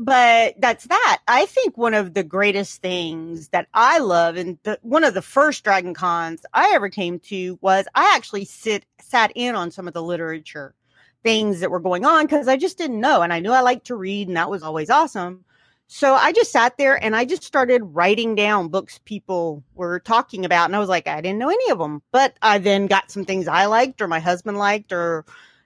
but 0.00 0.54
that's 0.58 0.86
that. 0.86 1.18
I 1.28 1.44
think 1.44 1.76
one 1.76 1.92
of 1.92 2.14
the 2.14 2.22
greatest 2.22 2.80
things 2.80 3.48
that 3.48 3.68
I 3.74 3.98
love, 3.98 4.36
and 4.36 4.58
the, 4.62 4.78
one 4.80 5.04
of 5.04 5.12
the 5.12 5.20
first 5.20 5.62
Dragon 5.62 5.92
Cons 5.92 6.40
I 6.54 6.72
ever 6.74 6.88
came 6.88 7.18
to 7.20 7.58
was 7.60 7.86
I 7.94 8.14
actually 8.16 8.46
sit 8.46 8.86
sat 8.98 9.30
in 9.34 9.54
on 9.54 9.70
some 9.70 9.86
of 9.86 9.92
the 9.92 10.02
literature 10.02 10.74
things 11.22 11.60
that 11.60 11.70
were 11.70 11.80
going 11.80 12.06
on 12.06 12.24
because 12.24 12.48
I 12.48 12.56
just 12.56 12.78
didn't 12.78 12.98
know, 12.98 13.20
and 13.20 13.30
I 13.30 13.40
knew 13.40 13.52
I 13.52 13.60
liked 13.60 13.88
to 13.88 13.94
read, 13.94 14.28
and 14.28 14.38
that 14.38 14.48
was 14.50 14.62
always 14.62 14.88
awesome. 14.88 15.44
So 15.92 16.14
I 16.14 16.30
just 16.30 16.52
sat 16.52 16.78
there 16.78 17.02
and 17.02 17.16
I 17.16 17.24
just 17.24 17.42
started 17.42 17.82
writing 17.82 18.36
down 18.36 18.68
books 18.68 19.00
people 19.04 19.64
were 19.74 19.98
talking 19.98 20.44
about, 20.44 20.66
and 20.66 20.76
I 20.76 20.78
was 20.78 20.88
like, 20.88 21.08
I 21.08 21.20
didn't 21.20 21.40
know 21.40 21.48
any 21.48 21.70
of 21.72 21.80
them, 21.80 22.00
but 22.12 22.36
I 22.42 22.58
then 22.58 22.86
got 22.86 23.10
some 23.10 23.24
things 23.24 23.48
I 23.48 23.66
liked 23.66 24.00
or 24.00 24.06
my 24.06 24.20
husband 24.20 24.56
liked 24.56 24.92
or 24.92 25.24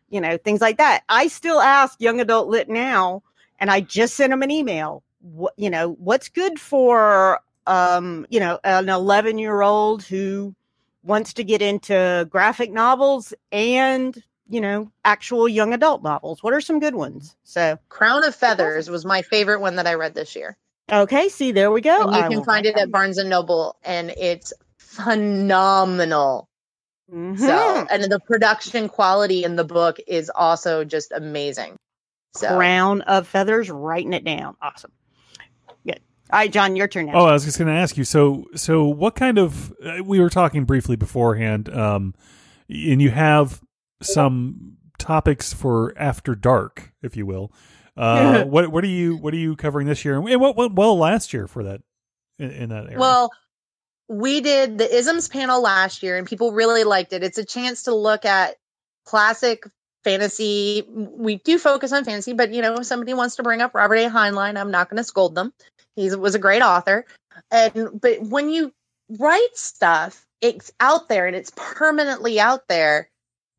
you 0.09 0.23
know 0.23 0.39
things 0.39 0.63
like 0.63 0.79
that. 0.79 1.05
I 1.11 1.27
still 1.27 1.61
ask 1.61 2.01
young 2.01 2.21
adult 2.21 2.49
lit 2.49 2.71
now 2.71 3.23
and 3.61 3.71
I 3.71 3.83
just 3.83 4.15
sent 4.15 4.31
them 4.31 4.43
an 4.43 4.51
email. 4.51 5.03
What 5.21 5.53
you 5.59 5.69
know, 5.69 5.91
what's 5.91 6.31
good 6.31 6.59
for 6.59 7.41
um, 7.67 8.27
you 8.31 8.41
know, 8.41 8.59
an 8.65 8.89
11 8.89 9.37
year 9.37 9.61
old 9.61 10.05
who 10.05 10.55
wants 11.03 11.35
to 11.35 11.45
get 11.45 11.61
into 11.61 12.27
graphic 12.31 12.73
novels 12.73 13.35
and 13.53 14.23
you 14.49 14.61
know, 14.61 14.91
actual 15.05 15.49
young 15.49 15.73
adult 15.73 16.03
novels. 16.03 16.43
What 16.43 16.53
are 16.55 16.61
some 16.61 16.81
good 16.81 16.95
ones? 16.95 17.35
So, 17.45 17.79
Crown 17.89 18.25
of 18.25 18.35
Feathers 18.35 18.91
was 18.91 19.05
my 19.05 19.23
favorite 19.23 19.61
one 19.61 19.77
that 19.77 19.87
I 19.87 19.95
read 19.95 20.15
this 20.15 20.37
year. 20.37 20.57
okay, 20.93 21.29
see, 21.29 21.53
there 21.53 21.71
we 21.71 21.81
go. 21.81 22.03
and 22.03 22.15
you 22.15 22.23
I 22.23 22.29
can 22.29 22.45
find 22.45 22.67
it 22.67 22.77
at 22.77 22.91
Barnes 22.91 23.19
and 23.19 23.31
Noble, 23.31 23.77
and 23.85 24.11
it's 24.17 24.53
phenomenal. 24.79 26.49
that. 27.09 27.17
Mhm. 27.17 27.39
So, 27.39 27.87
and 27.91 28.05
the 28.05 28.21
production 28.21 28.89
quality 28.89 29.45
in 29.45 29.57
the 29.57 29.65
book 29.65 29.99
is 30.07 30.31
also 30.35 30.85
just 30.85 31.13
amazing. 31.13 31.77
So, 32.35 32.57
Crown 32.57 33.03
of 33.03 33.29
Feathers, 33.29 33.71
writing 33.71 34.13
it 34.13 34.25
down. 34.25 34.57
Awesome. 34.61 34.91
Good. 35.87 36.01
All 36.33 36.39
right, 36.41 36.51
John, 36.53 36.75
your 36.77 36.89
turn 36.89 37.07
now. 37.07 37.13
Oh, 37.15 37.25
I 37.27 37.33
was 37.33 37.45
just 37.45 37.59
going 37.59 37.69
to 37.69 37.75
ask 37.79 37.97
you. 37.97 38.05
So, 38.05 38.47
so 38.57 38.85
what 38.85 39.15
kind 39.15 39.39
of? 39.39 39.73
uh, 39.85 40.03
We 40.05 40.19
were 40.21 40.31
talking 40.31 40.65
briefly 40.65 40.97
beforehand, 40.97 41.69
um, 41.75 42.15
and 42.69 43.01
you 43.01 43.11
have 43.11 43.61
some 44.05 44.77
topics 44.99 45.53
for 45.53 45.95
after 45.97 46.35
dark, 46.35 46.93
if 47.03 47.17
you 47.17 47.27
will. 47.27 47.53
Uh, 47.97 48.45
what 48.47 48.69
what 48.69 48.85
are 48.85 48.89
you 48.89 49.17
what 49.17 49.35
are 49.35 49.39
you 49.39 49.57
covering 49.57 49.87
this 49.87 50.05
year, 50.05 50.15
and 50.17 50.41
what 50.41 50.57
went 50.57 50.75
well 50.75 50.99
last 50.99 51.33
year 51.33 51.47
for 51.47 51.65
that 51.65 51.81
in, 52.39 52.51
in 52.51 52.69
that 52.71 52.87
area? 52.87 52.99
well, 52.99 53.31
we 54.09 54.41
did 54.41 54.79
the 54.79 54.97
isms 54.97 55.29
panel 55.29 55.63
last 55.63 56.03
year, 56.03 56.17
and 56.17 56.27
people 56.27 56.53
really 56.53 56.85
liked 56.85 57.13
it. 57.13 57.23
It's 57.23 57.39
a 57.39 57.45
chance 57.45 57.85
to 57.85 57.95
look 57.95 58.25
at 58.25 58.57
classic 59.05 59.65
fantasy. 60.03 60.85
We 60.89 61.37
do 61.37 61.59
focus 61.59 61.93
on 61.93 62.05
fantasy, 62.05 62.33
but 62.33 62.53
you 62.53 62.63
know, 62.63 62.75
if 62.75 62.87
somebody 62.87 63.15
wants 63.15 63.37
to 63.37 63.43
bring 63.43 63.61
up 63.61 63.75
Robert 63.75 63.97
A. 63.97 64.11
Heinlein, 64.11 64.59
I'm 64.59 64.71
not 64.71 64.91
going 64.91 64.99
to 64.99 65.05
scold 65.05 65.35
them. 65.35 65.53
He 65.97 66.15
was 66.15 66.35
a 66.35 66.41
great 66.41 66.63
author, 66.63 67.07
and 67.51 68.01
but 68.01 68.23
when 68.23 68.51
you 68.51 68.73
write 69.09 69.57
stuff, 69.57 70.27
it's 70.41 70.73
out 70.81 71.09
there 71.09 71.27
and 71.27 71.37
it's 71.37 71.53
permanently 71.57 72.39
out 72.41 72.69
there. 72.69 73.09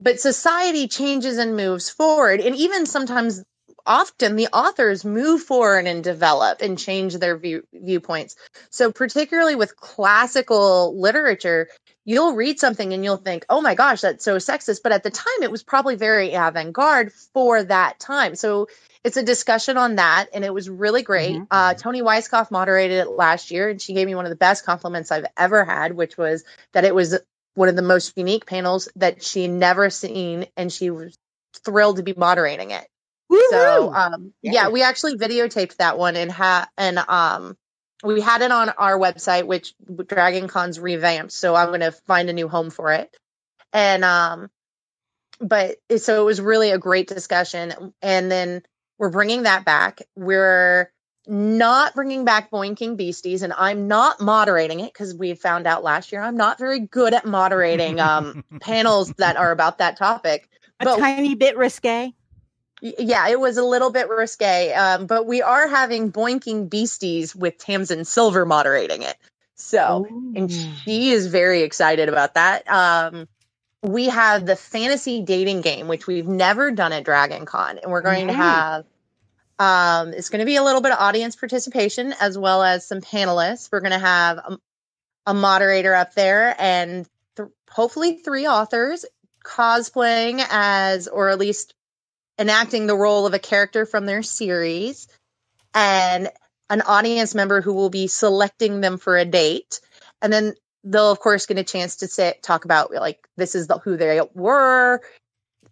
But 0.05 0.19
society 0.19 0.87
changes 0.87 1.39
and 1.39 1.57
moves 1.57 1.89
forward, 1.89 2.39
and 2.39 2.55
even 2.55 2.85
sometimes 2.85 3.43
often 3.87 4.35
the 4.35 4.49
authors 4.53 5.03
move 5.03 5.41
forward 5.41 5.87
and 5.87 6.03
develop 6.03 6.61
and 6.61 6.77
change 6.77 7.15
their 7.15 7.37
view, 7.37 7.63
viewpoints. 7.73 8.35
So, 8.69 8.91
particularly 8.91 9.55
with 9.55 9.75
classical 9.75 10.99
literature, 10.99 11.69
you'll 12.05 12.35
read 12.35 12.59
something 12.59 12.93
and 12.93 13.03
you'll 13.03 13.17
think, 13.17 13.47
oh 13.49 13.61
my 13.61 13.73
gosh, 13.73 14.01
that's 14.01 14.23
so 14.23 14.37
sexist. 14.37 14.81
But 14.83 14.91
at 14.91 15.01
the 15.01 15.09
time, 15.09 15.41
it 15.41 15.49
was 15.49 15.63
probably 15.63 15.95
very 15.95 16.33
avant 16.33 16.71
garde 16.71 17.11
for 17.11 17.63
that 17.63 17.99
time. 17.99 18.35
So, 18.35 18.67
it's 19.03 19.17
a 19.17 19.23
discussion 19.23 19.77
on 19.77 19.95
that, 19.95 20.27
and 20.35 20.45
it 20.45 20.53
was 20.53 20.69
really 20.69 21.01
great. 21.01 21.37
Mhm. 21.37 21.47
Uh, 21.49 21.73
Toni 21.73 22.03
Weisskopf 22.03 22.51
moderated 22.51 22.99
it 22.99 23.09
last 23.09 23.49
year, 23.49 23.69
and 23.69 23.81
she 23.81 23.93
gave 23.93 24.05
me 24.05 24.13
one 24.13 24.25
of 24.25 24.31
the 24.31 24.35
best 24.35 24.65
compliments 24.65 25.11
I've 25.11 25.27
ever 25.35 25.65
had, 25.65 25.95
which 25.95 26.15
was 26.15 26.43
that 26.73 26.85
it 26.85 26.93
was 26.93 27.17
one 27.55 27.69
of 27.69 27.75
the 27.75 27.81
most 27.81 28.13
unique 28.17 28.45
panels 28.45 28.89
that 28.97 29.23
she 29.23 29.47
never 29.47 29.89
seen, 29.89 30.47
and 30.57 30.71
she 30.71 30.91
was 30.91 31.17
thrilled 31.65 31.97
to 31.97 32.03
be 32.03 32.13
moderating 32.15 32.71
it. 32.71 32.87
So 33.51 33.93
um 33.93 34.33
Yeah. 34.41 34.51
yeah. 34.53 34.69
we 34.69 34.83
actually 34.83 35.17
videotaped 35.17 35.77
that 35.77 35.97
one 35.97 36.15
and 36.15 36.31
had 36.31 36.65
and 36.77 36.97
um 36.99 37.57
we 38.03 38.21
had 38.21 38.41
it 38.43 38.51
on 38.51 38.69
our 38.69 38.99
website 38.99 39.45
which 39.47 39.73
Dragon 40.07 40.47
Con's 40.47 40.79
revamped. 40.79 41.31
So 41.31 41.55
I'm 41.55 41.69
going 41.69 41.79
to 41.81 41.91
find 41.91 42.29
a 42.29 42.33
new 42.33 42.47
home 42.47 42.69
for 42.69 42.91
it. 42.93 43.15
And 43.73 44.05
um 44.05 44.49
but 45.39 45.77
so 45.97 46.21
it 46.21 46.25
was 46.25 46.41
really 46.41 46.71
a 46.71 46.77
great 46.77 47.07
discussion 47.07 47.93
and 48.01 48.31
then 48.31 48.63
we're 48.97 49.09
bringing 49.09 49.43
that 49.43 49.65
back. 49.65 50.01
We're 50.15 50.91
not 51.27 51.95
bringing 51.95 52.25
back 52.25 52.51
Boinking 52.51 52.97
Beasties 52.97 53.41
and 53.41 53.53
I'm 53.53 53.87
not 53.87 54.21
moderating 54.21 54.79
it 54.79 54.93
cuz 54.93 55.13
we 55.13 55.33
found 55.33 55.67
out 55.67 55.83
last 55.83 56.11
year 56.11 56.21
I'm 56.21 56.37
not 56.37 56.57
very 56.57 56.79
good 56.79 57.13
at 57.13 57.25
moderating 57.25 57.99
um 57.99 58.43
panels 58.61 59.13
that 59.17 59.37
are 59.37 59.51
about 59.51 59.79
that 59.79 59.97
topic. 59.97 60.49
a 60.79 60.85
but- 60.85 60.99
tiny 60.99 61.35
bit 61.35 61.57
risque. 61.57 62.13
Yeah, 62.81 63.29
it 63.29 63.39
was 63.39 63.57
a 63.57 63.63
little 63.63 63.89
bit 63.89 64.09
risque, 64.09 64.73
um, 64.73 65.07
but 65.07 65.25
we 65.25 65.41
are 65.41 65.67
having 65.67 66.11
Boinking 66.11 66.69
Beasties 66.69 67.35
with 67.35 67.57
Tamsin 67.57 68.03
Silver 68.05 68.45
moderating 68.45 69.01
it. 69.01 69.15
So, 69.55 70.05
and 70.35 70.51
she 70.51 71.11
is 71.11 71.27
very 71.27 71.61
excited 71.61 72.09
about 72.09 72.33
that. 72.33 72.69
Um, 72.69 73.27
we 73.81 74.07
have 74.07 74.45
the 74.45 74.55
fantasy 74.55 75.21
dating 75.21 75.61
game, 75.61 75.87
which 75.87 76.05
we've 76.07 76.27
never 76.27 76.71
done 76.71 76.91
at 76.91 77.05
Dragon 77.05 77.45
Con, 77.45 77.79
and 77.81 77.91
we're 77.91 78.01
going 78.01 78.27
to 78.27 78.33
have. 78.33 78.85
Um, 79.57 80.13
it's 80.13 80.29
going 80.29 80.39
to 80.39 80.45
be 80.45 80.57
a 80.57 80.63
little 80.63 80.81
bit 80.81 80.91
of 80.91 80.99
audience 80.99 81.35
participation 81.35 82.13
as 82.19 82.37
well 82.37 82.61
as 82.61 82.87
some 82.87 83.01
panelists. 83.01 83.69
We're 83.71 83.79
going 83.79 83.91
to 83.91 83.99
have 83.99 84.37
a, 84.37 84.57
a 85.27 85.33
moderator 85.33 85.93
up 85.93 86.13
there 86.13 86.55
and 86.59 87.07
th- 87.37 87.49
hopefully 87.69 88.17
three 88.17 88.47
authors 88.47 89.05
cosplaying 89.45 90.45
as, 90.49 91.07
or 91.07 91.29
at 91.29 91.39
least 91.39 91.73
enacting 92.37 92.87
the 92.87 92.97
role 92.97 93.25
of 93.25 93.33
a 93.33 93.39
character 93.39 93.85
from 93.85 94.05
their 94.05 94.23
series. 94.23 95.07
And 95.73 96.29
an 96.69 96.81
audience 96.81 97.35
member 97.35 97.61
who 97.61 97.73
will 97.73 97.89
be 97.89 98.07
selecting 98.07 98.81
them 98.81 98.97
for 98.97 99.17
a 99.17 99.25
date, 99.25 99.81
and 100.21 100.31
then 100.31 100.53
they'll 100.83 101.11
of 101.11 101.19
course 101.19 101.45
get 101.45 101.57
a 101.57 101.63
chance 101.63 101.97
to 101.97 102.07
sit 102.07 102.41
talk 102.43 102.65
about 102.65 102.91
like 102.93 103.27
this 103.37 103.55
is 103.55 103.67
the, 103.67 103.77
who 103.79 103.97
they 103.97 104.21
were 104.33 105.01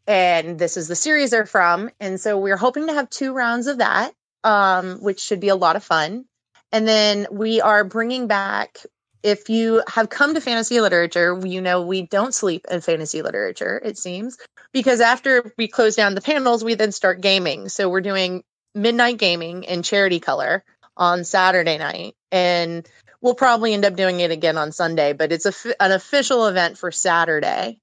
and 0.07 0.59
this 0.59 0.77
is 0.77 0.87
the 0.87 0.95
series 0.95 1.31
they're 1.31 1.45
from. 1.45 1.89
And 1.99 2.19
so 2.19 2.37
we're 2.37 2.57
hoping 2.57 2.87
to 2.87 2.93
have 2.93 3.09
two 3.09 3.33
rounds 3.33 3.67
of 3.67 3.79
that 3.79 4.13
um, 4.43 4.97
which 5.01 5.19
should 5.19 5.39
be 5.39 5.49
a 5.49 5.55
lot 5.55 5.75
of 5.75 5.83
fun. 5.83 6.25
And 6.71 6.87
then 6.87 7.27
we 7.31 7.61
are 7.61 7.83
bringing 7.83 8.27
back 8.27 8.79
if 9.21 9.49
you 9.49 9.81
have 9.87 10.09
come 10.09 10.33
to 10.33 10.41
fantasy 10.41 10.81
literature 10.81 11.39
you 11.45 11.61
know 11.61 11.83
we 11.83 12.01
don't 12.01 12.33
sleep 12.33 12.65
in 12.69 12.81
fantasy 12.81 13.21
literature 13.21 13.81
it 13.81 13.97
seems 13.97 14.37
because 14.73 14.99
after 14.99 15.53
we 15.57 15.69
close 15.69 15.95
down 15.95 16.13
the 16.13 16.19
panels 16.19 16.61
we 16.63 16.75
then 16.75 16.91
start 16.91 17.21
gaming. 17.21 17.69
So 17.69 17.89
we're 17.89 18.01
doing 18.01 18.43
midnight 18.75 19.17
gaming 19.17 19.63
in 19.63 19.83
charity 19.83 20.19
color 20.19 20.63
on 20.97 21.23
saturday 21.23 21.77
night. 21.77 22.15
And 22.31 22.87
we'll 23.21 23.35
probably 23.35 23.73
end 23.73 23.85
up 23.85 23.95
doing 23.95 24.19
it 24.19 24.31
again 24.31 24.57
on 24.57 24.71
Sunday, 24.71 25.13
but 25.13 25.31
it's 25.31 25.45
a, 25.45 25.53
an 25.81 25.91
official 25.91 26.47
event 26.47 26.77
for 26.77 26.91
Saturday 26.91 27.79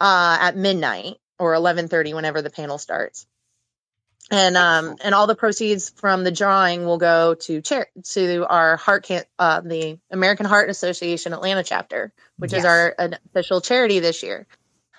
uh, 0.00 0.38
at 0.40 0.56
midnight 0.56 1.18
or 1.42 1.54
11:30 1.54 2.14
whenever 2.14 2.40
the 2.42 2.50
panel 2.50 2.78
starts. 2.78 3.26
And 4.30 4.56
um 4.56 4.96
and 5.02 5.14
all 5.14 5.26
the 5.26 5.34
proceeds 5.34 5.90
from 5.90 6.22
the 6.24 6.30
drawing 6.30 6.84
will 6.86 6.96
go 6.98 7.34
to 7.34 7.60
char- 7.60 7.88
to 8.12 8.46
our 8.48 8.76
heart 8.76 9.04
can- 9.04 9.24
uh, 9.38 9.60
the 9.60 9.98
American 10.10 10.46
Heart 10.46 10.70
Association 10.70 11.32
Atlanta 11.32 11.64
chapter, 11.64 12.12
which 12.38 12.52
is 12.52 12.64
our 12.64 12.94
official 12.98 13.60
charity 13.60 13.98
this 13.98 14.22
year. 14.22 14.46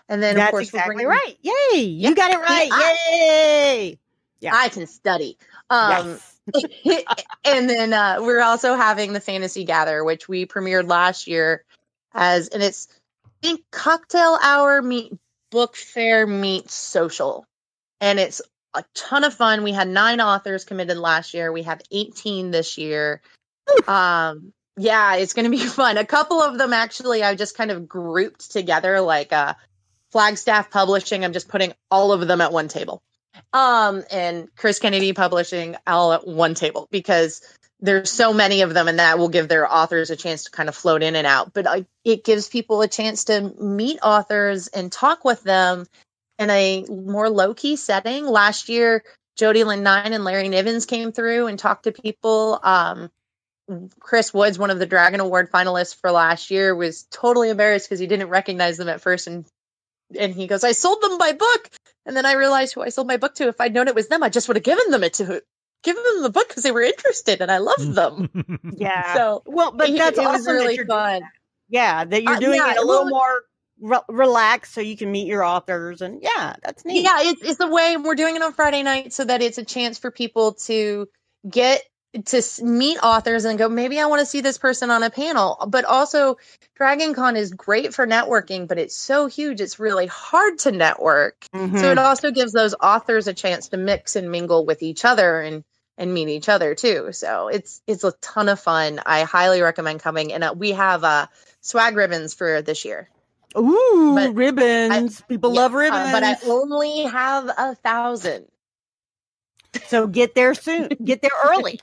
And 0.10 0.22
then 0.22 0.36
That's 0.36 0.48
of 0.50 0.52
course 0.52 0.74
we're 0.74 0.80
exactly 0.80 1.06
right. 1.06 1.38
Yay! 1.42 1.82
You 1.82 2.10
Yeah. 2.10 2.14
got 2.14 2.32
it 2.32 2.38
right. 2.38 2.70
Yay! 2.70 4.00
Yeah. 4.42 4.52
I 4.54 4.68
can 4.68 4.86
study. 4.88 5.38
Um, 5.70 6.20
and 7.46 7.70
then 7.70 7.94
uh, 7.94 8.18
we're 8.20 8.42
also 8.42 8.76
having 8.76 9.14
the 9.14 9.22
Fantasy 9.22 9.64
Gather, 9.64 10.04
which 10.04 10.28
we 10.28 10.46
premiered 10.46 10.90
last 10.90 11.28
year 11.28 11.64
as, 12.14 12.50
and 12.50 12.62
it's 12.62 12.90
I 13.26 13.30
think 13.48 13.62
cocktail 13.72 14.38
hour 14.44 14.82
meet 14.82 15.14
book 15.54 15.76
fair 15.76 16.26
meets 16.26 16.74
social, 16.74 17.46
and 18.02 18.20
it's 18.20 18.42
a 18.74 18.84
ton 18.96 19.24
of 19.24 19.36
fun. 19.36 19.64
We 19.64 19.72
had 19.72 19.88
nine 19.88 20.20
authors 20.20 20.66
committed 20.66 20.98
last 20.98 21.36
year. 21.36 21.54
We 21.54 21.64
have 21.64 21.82
eighteen 21.92 22.50
this 22.50 22.78
year. 22.80 23.22
Um, 23.88 24.52
yeah, 24.76 25.16
it's 25.18 25.34
going 25.34 25.46
to 25.46 25.56
be 25.56 25.66
fun. 25.80 25.98
A 25.98 26.06
couple 26.06 26.42
of 26.42 26.58
them 26.58 26.74
actually, 26.74 27.24
I 27.24 27.36
just 27.36 27.56
kind 27.56 27.70
of 27.70 27.88
grouped 27.88 28.52
together, 28.52 29.00
like 29.00 29.32
uh, 29.32 29.54
Falstaff 30.12 30.72
Publishing. 30.72 31.24
I'm 31.24 31.34
just 31.34 31.48
putting 31.48 31.74
all 31.92 32.12
of 32.12 32.28
them 32.28 32.42
at 32.42 32.52
one 32.52 32.68
table 32.68 33.04
um 33.52 34.04
and 34.12 34.48
chris 34.56 34.78
kennedy 34.78 35.12
publishing 35.12 35.76
all 35.88 36.14
at 36.14 36.28
one 36.28 36.54
table 36.54 36.88
because 36.92 37.42
there's 37.84 38.10
so 38.10 38.34
many 38.34 38.62
of 38.62 38.74
them 38.74 38.88
and 38.88 38.98
that 38.98 39.20
will 39.20 39.28
give 39.28 39.50
their 39.50 39.72
authors 39.72 40.10
a 40.10 40.16
chance 40.16 40.46
to 40.46 40.52
kind 40.52 40.70
of 40.70 40.76
float 40.76 41.04
in 41.04 41.16
and 41.16 41.28
out 41.28 41.54
but 41.54 41.68
I, 41.68 41.86
it 42.04 42.24
gives 42.24 42.48
people 42.48 42.82
a 42.82 42.88
chance 42.88 43.26
to 43.26 43.54
meet 43.62 44.00
authors 44.02 44.68
and 44.70 44.92
talk 44.92 45.26
with 45.26 45.44
them 45.44 45.86
in 46.40 46.50
a 46.50 46.86
more 46.86 47.30
low-key 47.30 47.76
setting 47.76 48.26
last 48.26 48.70
year 48.70 49.04
jody 49.38 49.64
lynn 49.64 49.84
nye 49.84 50.04
and 50.04 50.24
larry 50.24 50.48
nivens 50.48 50.88
came 50.88 51.12
through 51.12 51.48
and 51.48 51.60
talked 51.60 51.84
to 51.84 51.92
people 51.92 52.60
um 52.64 53.12
chris 54.00 54.34
woods 54.34 54.58
one 54.58 54.72
of 54.72 54.80
the 54.80 54.86
dragon 54.86 55.20
award 55.20 55.52
finalists 55.52 55.96
for 56.00 56.10
last 56.10 56.52
year 56.52 56.74
was 56.74 57.04
totally 57.12 57.50
embarrassed 57.50 57.88
because 57.88 58.00
he 58.00 58.08
didn't 58.08 58.30
recognize 58.30 58.78
them 58.78 58.90
at 58.90 59.02
first 59.02 59.28
and 59.28 59.46
and 60.18 60.34
he 60.34 60.48
goes, 60.48 60.64
I 60.64 60.74
sold 60.74 61.02
them 61.02 61.18
my 61.18 61.32
book. 61.32 61.70
And 62.06 62.16
then 62.16 62.26
I 62.26 62.34
realized 62.34 62.74
who 62.74 62.82
I 62.82 62.90
sold 62.90 63.08
my 63.08 63.18
book 63.18 63.36
to. 63.36 63.48
If 63.48 63.60
I'd 63.60 63.74
known 63.74 63.88
it 63.88 63.96
was 63.96 64.08
them, 64.10 64.24
I 64.24 64.30
just 64.30 64.48
would 64.48 64.58
have 64.58 64.64
given 64.64 64.92
them 64.92 65.04
it 65.04 65.16
to 65.16 65.42
given 65.84 66.04
them 66.04 66.24
the 66.24 66.30
book 66.30 66.48
because 66.48 66.64
they 66.64 66.72
were 66.72 66.82
interested 66.82 67.42
and 67.42 67.52
I 67.52 67.58
loved 67.60 67.94
them. 67.94 68.30
Yeah. 68.78 69.14
So 69.14 69.44
well, 69.46 69.72
but 69.72 69.90
it, 69.90 69.98
that's 69.98 70.18
it 70.18 70.26
awesome 70.26 70.34
was 70.40 70.48
really 70.48 70.78
that 70.78 70.88
fun. 70.88 71.20
that. 71.22 71.30
Yeah, 71.70 72.06
that 72.06 72.24
you're 72.24 72.34
Uh, 72.36 72.40
doing 72.40 72.56
yeah, 72.60 72.72
it 72.72 72.78
a 72.78 72.82
little 72.86 73.06
well- 73.06 73.10
more 73.10 73.42
re- 73.80 74.16
relaxed 74.16 74.74
so 74.74 74.82
you 74.82 74.96
can 74.98 75.12
meet 75.12 75.28
your 75.28 75.44
authors 75.44 76.02
and 76.02 76.22
yeah, 76.22 76.56
that's 76.64 76.84
neat. 76.86 77.04
Yeah, 77.04 77.18
it's 77.22 77.42
it's 77.42 77.60
a 77.60 77.68
way 77.68 77.98
we're 77.98 78.16
doing 78.16 78.36
it 78.36 78.42
on 78.42 78.54
Friday 78.54 78.84
night 78.84 79.14
so 79.14 79.24
that 79.26 79.42
it's 79.42 79.58
a 79.58 79.66
chance 79.66 79.98
for 80.00 80.12
people 80.12 80.54
to 80.66 81.08
get 81.50 81.82
to 82.26 82.44
meet 82.62 83.00
authors 83.02 83.44
and 83.46 83.58
go 83.58 83.68
maybe 83.68 84.00
I 84.00 84.06
want 84.06 84.20
to 84.20 84.26
see 84.28 84.42
this 84.42 84.60
person 84.60 84.92
on 84.92 85.02
a 85.02 85.10
panel. 85.10 85.58
But 85.68 85.84
also 85.86 86.38
Dragon 86.76 87.16
Con 87.16 87.36
is 87.36 87.52
great 87.52 87.94
for 87.96 88.06
networking, 88.06 88.68
but 88.68 88.78
it's 88.78 88.96
so 88.96 89.26
huge 89.26 89.60
it's 89.62 89.80
really 89.80 90.06
hard 90.06 90.60
to 90.60 90.72
network. 90.72 91.44
Mhm. 91.56 91.80
So 91.80 91.92
it 91.92 91.98
also 91.98 92.30
gives 92.30 92.52
those 92.52 92.76
authors 92.80 93.26
a 93.28 93.34
chance 93.34 93.70
to 93.70 93.78
mix 93.78 94.16
and 94.16 94.30
mingle 94.32 94.64
with 94.66 94.84
each 94.84 95.06
other 95.06 95.42
and 95.42 95.64
and 95.98 96.14
meet 96.14 96.30
each 96.30 96.50
other 96.50 96.76
too. 96.76 97.12
So 97.12 97.48
it's 97.50 97.82
it's 97.88 98.04
a 98.04 98.14
ton 98.22 98.50
of 98.50 98.60
fun. 98.60 99.00
I 99.06 99.24
highly 99.24 99.62
recommend 99.62 100.00
coming. 100.02 100.34
And 100.34 100.44
uh, 100.44 100.54
we 100.58 100.72
have 100.72 101.04
uh, 101.04 101.28
swag 101.62 101.96
ribbons 101.96 102.34
for 102.34 102.62
this 102.62 102.86
year. 102.86 103.10
Ooh, 103.58 104.14
but 104.16 104.34
ribbons. 104.36 105.22
People 105.22 105.54
Yeah, 105.54 105.62
love 105.62 105.74
uh, 105.74 105.78
ribbons. 105.78 106.12
but 106.12 106.24
I 106.24 106.38
only 106.46 107.04
have 107.04 107.50
a 107.58 107.76
thousand. 107.76 108.48
so 109.88 110.08
get 110.08 110.36
there 110.36 110.54
soon. 110.56 110.90
Get 111.04 111.22
there 111.22 111.32
early. 111.46 111.80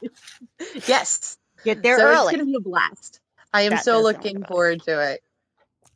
Yes, 0.87 1.38
Get 1.64 1.83
there 1.83 1.99
so 1.99 2.05
early. 2.05 2.33
It's 2.35 2.42
gonna 2.42 2.44
be 2.46 2.57
a 2.57 2.61
blast. 2.61 3.20
I 3.53 3.62
am 3.62 3.70
That 3.70 3.85
so 3.85 4.03
does 4.03 4.09
sound 4.11 4.25
like 4.25 4.33
looking 4.33 4.44
forward 4.44 4.83
to 4.85 5.12
it. 5.12 5.23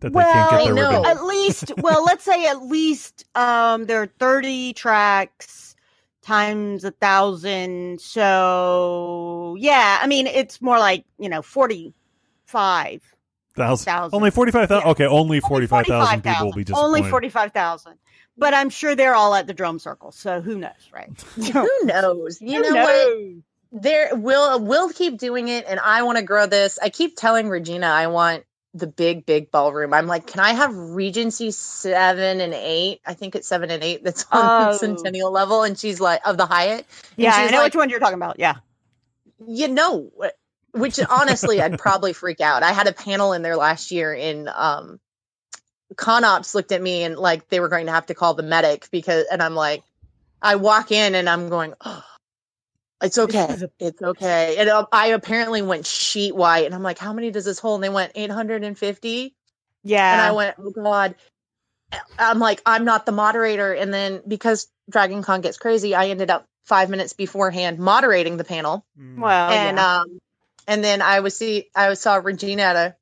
that 0.00 0.12
Well, 0.12 0.26
they 0.26 0.32
can't 0.32 0.52
I 0.52 0.64
get 0.66 0.74
their 0.74 0.84
know. 0.84 0.90
ribbon. 1.02 1.10
at 1.18 1.24
least 1.24 1.72
well 1.78 2.04
let's 2.04 2.24
say 2.24 2.46
at 2.46 2.62
least 2.62 3.24
um 3.36 3.86
there 3.86 4.02
are 4.02 4.06
30 4.06 4.72
tracks 4.74 5.74
times 6.22 6.84
a 6.84 6.90
thousand 6.90 8.00
so 8.00 9.56
yeah 9.58 9.98
i 10.02 10.06
mean 10.06 10.26
it's 10.26 10.60
more 10.60 10.78
like 10.78 11.04
you 11.18 11.28
know 11.28 11.42
45 11.42 13.02
Thousand. 13.56 13.84
thousand. 13.86 14.14
Only 14.14 14.30
45,000. 14.30 14.84
Yeah. 14.84 14.90
Okay, 14.90 15.06
only 15.06 15.40
45,000 15.40 16.22
45,000. 16.22 16.22
people 16.32 16.46
will 16.46 16.52
be 16.52 16.64
disappointed. 16.64 16.84
only 16.86 17.02
45,000 17.10 17.94
but 18.36 18.52
i'm 18.54 18.68
sure 18.70 18.94
they're 18.94 19.14
all 19.14 19.34
at 19.34 19.46
the 19.46 19.54
drum 19.54 19.78
circle 19.78 20.12
so 20.12 20.40
who 20.42 20.58
knows 20.58 20.72
right 20.92 21.10
Who 21.36 21.68
knows? 21.84 22.40
You 22.42 22.62
Who 22.62 22.74
know 22.74 22.82
what? 22.82 23.82
There 23.82 24.10
we'll 24.14 24.60
we'll 24.60 24.90
keep 24.90 25.18
doing 25.18 25.48
it, 25.48 25.64
and 25.68 25.78
I 25.80 26.02
want 26.04 26.18
to 26.18 26.24
grow 26.24 26.46
this. 26.46 26.78
I 26.80 26.88
keep 26.88 27.16
telling 27.16 27.48
Regina 27.48 27.86
I 27.88 28.06
want 28.06 28.44
the 28.76 28.86
big 28.86 29.24
big 29.26 29.50
ballroom. 29.50 29.94
I'm 29.94 30.06
like, 30.06 30.26
can 30.26 30.40
I 30.40 30.52
have 30.52 30.74
Regency 30.74 31.50
seven 31.50 32.40
and 32.40 32.54
eight? 32.54 33.00
I 33.06 33.14
think 33.14 33.34
it's 33.34 33.48
seven 33.48 33.70
and 33.70 33.82
eight 33.82 34.04
that's 34.04 34.24
on 34.32 34.68
Oh. 34.68 34.76
Centennial 34.76 35.30
level, 35.30 35.62
and 35.62 35.78
she's 35.78 36.00
like 36.00 36.20
of 36.26 36.36
the 36.36 36.46
Hyatt. 36.46 36.86
Yeah 37.16 37.32
i 37.34 37.50
know 37.50 37.58
like, 37.58 37.64
which 37.66 37.76
one 37.76 37.90
you're 37.90 38.00
talking 38.00 38.14
about 38.16 38.38
yeah 38.38 38.56
you 39.46 39.68
know 39.68 40.10
which 40.72 40.98
honestly 41.08 41.60
i'd 41.60 41.78
probably 41.78 42.12
freak 42.12 42.40
out 42.40 42.62
i 42.62 42.72
had 42.72 42.86
a 42.86 42.92
panel 42.92 43.32
in 43.32 43.42
there 43.42 43.56
last 43.56 43.90
year 43.90 44.12
in 44.14 44.48
um 44.54 44.98
conops 45.94 46.54
looked 46.54 46.72
at 46.72 46.82
me 46.82 47.04
and 47.04 47.16
like 47.16 47.48
they 47.48 47.60
were 47.60 47.68
going 47.68 47.86
to 47.86 47.92
have 47.92 48.06
to 48.06 48.14
call 48.14 48.34
the 48.34 48.42
medic 48.42 48.88
because 48.90 49.26
and 49.30 49.42
i'm 49.42 49.54
like 49.54 49.82
i 50.42 50.56
walk 50.56 50.90
in 50.90 51.14
and 51.14 51.28
i'm 51.28 51.48
going 51.48 51.74
oh, 51.84 52.02
it's 53.02 53.18
okay 53.18 53.46
a- 53.62 53.70
it's 53.78 54.00
okay 54.02 54.56
and 54.58 54.68
uh, 54.68 54.86
i 54.92 55.08
apparently 55.08 55.62
went 55.62 55.86
sheet 55.86 56.34
white 56.34 56.64
and 56.66 56.74
i'm 56.74 56.82
like 56.82 56.98
how 56.98 57.12
many 57.12 57.30
does 57.30 57.44
this 57.44 57.58
hold 57.58 57.76
and 57.76 57.84
they 57.84 57.94
went 57.94 58.12
850 58.14 59.34
yeah 59.84 60.12
and 60.12 60.20
I 60.20 60.32
went, 60.32 60.56
oh 60.58 60.70
god. 60.70 61.14
I'm 62.18 62.38
like, 62.38 62.60
I'm 62.66 62.84
not 62.84 63.06
the 63.06 63.12
moderator. 63.12 63.72
And 63.72 63.92
then 63.92 64.22
because 64.26 64.68
Dragon 64.90 65.22
Con 65.22 65.40
gets 65.40 65.58
crazy, 65.58 65.94
I 65.94 66.08
ended 66.08 66.30
up 66.30 66.46
five 66.64 66.90
minutes 66.90 67.12
beforehand 67.12 67.78
moderating 67.78 68.36
the 68.36 68.44
panel. 68.44 68.84
well 68.96 69.50
and 69.50 69.78
Oh, 69.78 69.80
yeah. 69.80 70.00
um, 70.00 70.18
and 70.66 70.82
then 70.82 71.02
I 71.02 71.20
was 71.20 71.36
see, 71.36 71.68
I 71.74 71.94
saw 71.94 72.16
Regina 72.16 72.62
at 72.62 72.76
a 72.76 72.96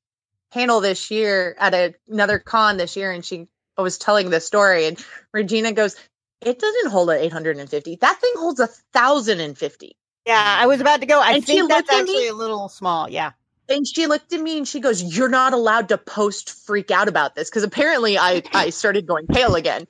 panel 0.53 0.81
this 0.81 1.11
year 1.11 1.57
at 1.59 1.73
a, 1.75 1.95
another 2.09 2.39
con 2.39 2.77
this 2.77 2.97
year, 2.97 3.11
and 3.11 3.25
she 3.25 3.49
was 3.79 3.99
telling 3.99 4.31
the 4.31 4.41
story, 4.41 4.87
and 4.87 5.03
Regina 5.33 5.73
goes, 5.73 5.97
"It 6.45 6.59
doesn't 6.61 6.91
hold 6.93 7.11
at 7.11 7.21
850. 7.23 7.97
That 8.03 8.21
thing 8.21 8.33
holds 8.37 8.61
a 8.61 8.69
thousand 8.93 9.41
and 9.41 9.59
fifty. 9.59 9.97
yeah 10.27 10.59
mm. 10.59 10.63
i 10.63 10.67
was 10.67 10.81
about 10.81 11.01
to 11.01 11.07
go 11.07 11.21
i 11.21 11.33
And 11.33 11.45
think 11.45 11.69
that's 11.69 11.89
looked 11.89 11.93
at 11.93 12.05
me- 12.05 12.17
actually 12.17 12.29
a 12.29 12.35
little 12.35 12.69
small 12.69 13.11
yeah 13.11 13.33
And 13.69 13.87
she 13.87 14.07
looked 14.07 14.33
at 14.33 14.41
me 14.41 14.59
and 14.59 14.69
she 14.69 14.81
goes, 14.81 15.03
"You're 15.03 15.31
not 15.31 15.55
allowed 15.55 15.89
to 15.91 15.99
post 15.99 16.51
freak 16.67 16.91
out 16.91 17.09
about 17.09 17.35
this 17.35 17.51
because 17.51 17.63
apparently 17.65 18.19
I 18.19 18.43
I 18.55 18.71
started 18.71 19.07
going 19.07 19.27
pale 19.27 19.55
again." 19.57 19.89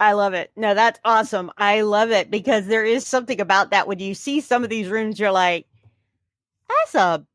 I 0.00 0.12
love 0.14 0.34
it. 0.34 0.50
No, 0.56 0.74
that's 0.74 1.00
awesome. 1.04 1.52
I 1.58 1.82
love 1.82 2.10
it 2.10 2.30
because 2.30 2.66
there 2.66 2.84
is 2.84 3.06
something 3.06 3.40
about 3.40 3.70
that 3.70 3.86
when 3.88 4.00
you 4.00 4.14
see 4.14 4.40
some 4.40 4.64
of 4.64 4.70
these 4.70 4.88
rooms, 4.88 5.18
you're 5.20 5.32
like, 5.32 5.66
that's 6.68 6.94
a. 6.96 7.26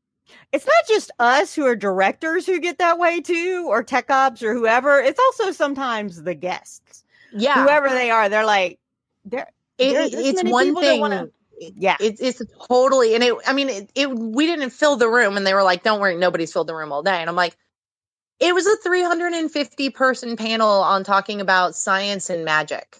It's 0.52 0.66
not 0.66 0.86
just 0.88 1.10
us 1.18 1.54
who 1.54 1.66
are 1.66 1.76
directors 1.76 2.46
who 2.46 2.60
get 2.60 2.78
that 2.78 2.98
way 2.98 3.20
too, 3.20 3.66
or 3.68 3.82
tech 3.82 4.10
ops 4.10 4.42
or 4.42 4.54
whoever. 4.54 5.00
It's 5.00 5.20
also 5.20 5.52
sometimes 5.52 6.22
the 6.22 6.34
guests, 6.34 7.04
Yeah, 7.32 7.62
whoever 7.62 7.88
they 7.90 8.10
are. 8.10 8.28
They're 8.28 8.44
like, 8.46 8.78
they're 9.24 9.48
It- 9.78 9.92
there- 10.12 10.20
it's 10.20 10.42
one 10.44 10.74
thing. 10.76 11.00
wanna- 11.00 11.28
yeah, 11.60 11.96
It's 12.00 12.20
it's 12.20 12.40
totally 12.68 13.14
and 13.16 13.24
it. 13.24 13.34
I 13.46 13.52
mean, 13.52 13.68
it, 13.68 13.90
it. 13.94 14.08
We 14.10 14.46
didn't 14.46 14.70
fill 14.70 14.96
the 14.96 15.08
room, 15.08 15.36
and 15.36 15.44
they 15.46 15.54
were 15.54 15.64
like, 15.64 15.82
"Don't 15.82 16.00
worry, 16.00 16.16
nobody's 16.16 16.52
filled 16.52 16.68
the 16.68 16.74
room 16.74 16.92
all 16.92 17.02
day." 17.02 17.16
And 17.20 17.28
I'm 17.28 17.34
like, 17.36 17.56
it 18.38 18.54
was 18.54 18.64
a 18.66 18.76
350 18.76 19.90
person 19.90 20.36
panel 20.36 20.68
on 20.68 21.02
talking 21.02 21.40
about 21.40 21.74
science 21.74 22.30
and 22.30 22.44
magic. 22.44 22.98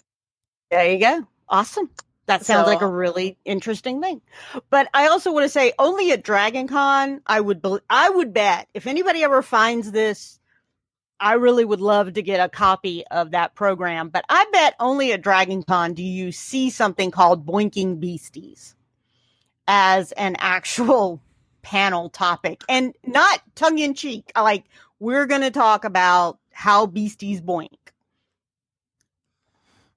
There 0.71 0.91
you 0.91 0.99
go. 0.99 1.25
Awesome. 1.47 1.89
That 2.25 2.45
sounds 2.45 2.65
So- 2.67 2.71
like 2.73 2.81
a 2.81 2.87
really 2.87 3.37
interesting 3.45 4.01
thing. 4.01 4.21
But 4.69 4.89
I 4.93 5.07
also 5.07 5.31
want 5.31 5.45
to 5.45 5.49
say 5.49 5.73
only 5.79 6.11
at 6.11 6.21
Dragon 6.23 6.67
Con, 6.67 7.21
I 7.25 7.39
would 7.39 7.61
bel 7.61 7.79
I 7.89 8.09
would 8.09 8.33
bet 8.33 8.67
if 8.73 8.85
anybody 8.87 9.23
ever 9.23 9.41
finds 9.41 9.91
this, 9.91 10.38
I 11.19 11.33
really 11.33 11.65
would 11.65 11.81
love 11.81 12.13
to 12.13 12.21
get 12.21 12.39
a 12.39 12.49
copy 12.49 13.05
of 13.07 13.31
that 13.31 13.55
program. 13.55 14.09
But 14.09 14.25
I 14.29 14.45
bet 14.51 14.75
only 14.79 15.11
at 15.11 15.21
Dragon 15.21 15.63
Con 15.63 15.93
do 15.93 16.03
you 16.03 16.31
see 16.31 16.69
something 16.69 17.11
called 17.11 17.45
Boinking 17.45 17.99
Beasties 17.99 18.75
as 19.67 20.11
an 20.13 20.35
actual 20.39 21.21
panel 21.61 22.09
topic 22.09 22.63
and 22.67 22.95
not 23.05 23.41
tongue 23.55 23.79
in 23.79 23.93
cheek. 23.93 24.31
Like 24.35 24.65
we're 24.99 25.25
going 25.25 25.41
to 25.41 25.51
talk 25.51 25.85
about 25.85 26.39
how 26.51 26.85
beasties 26.85 27.41
boink. 27.41 27.69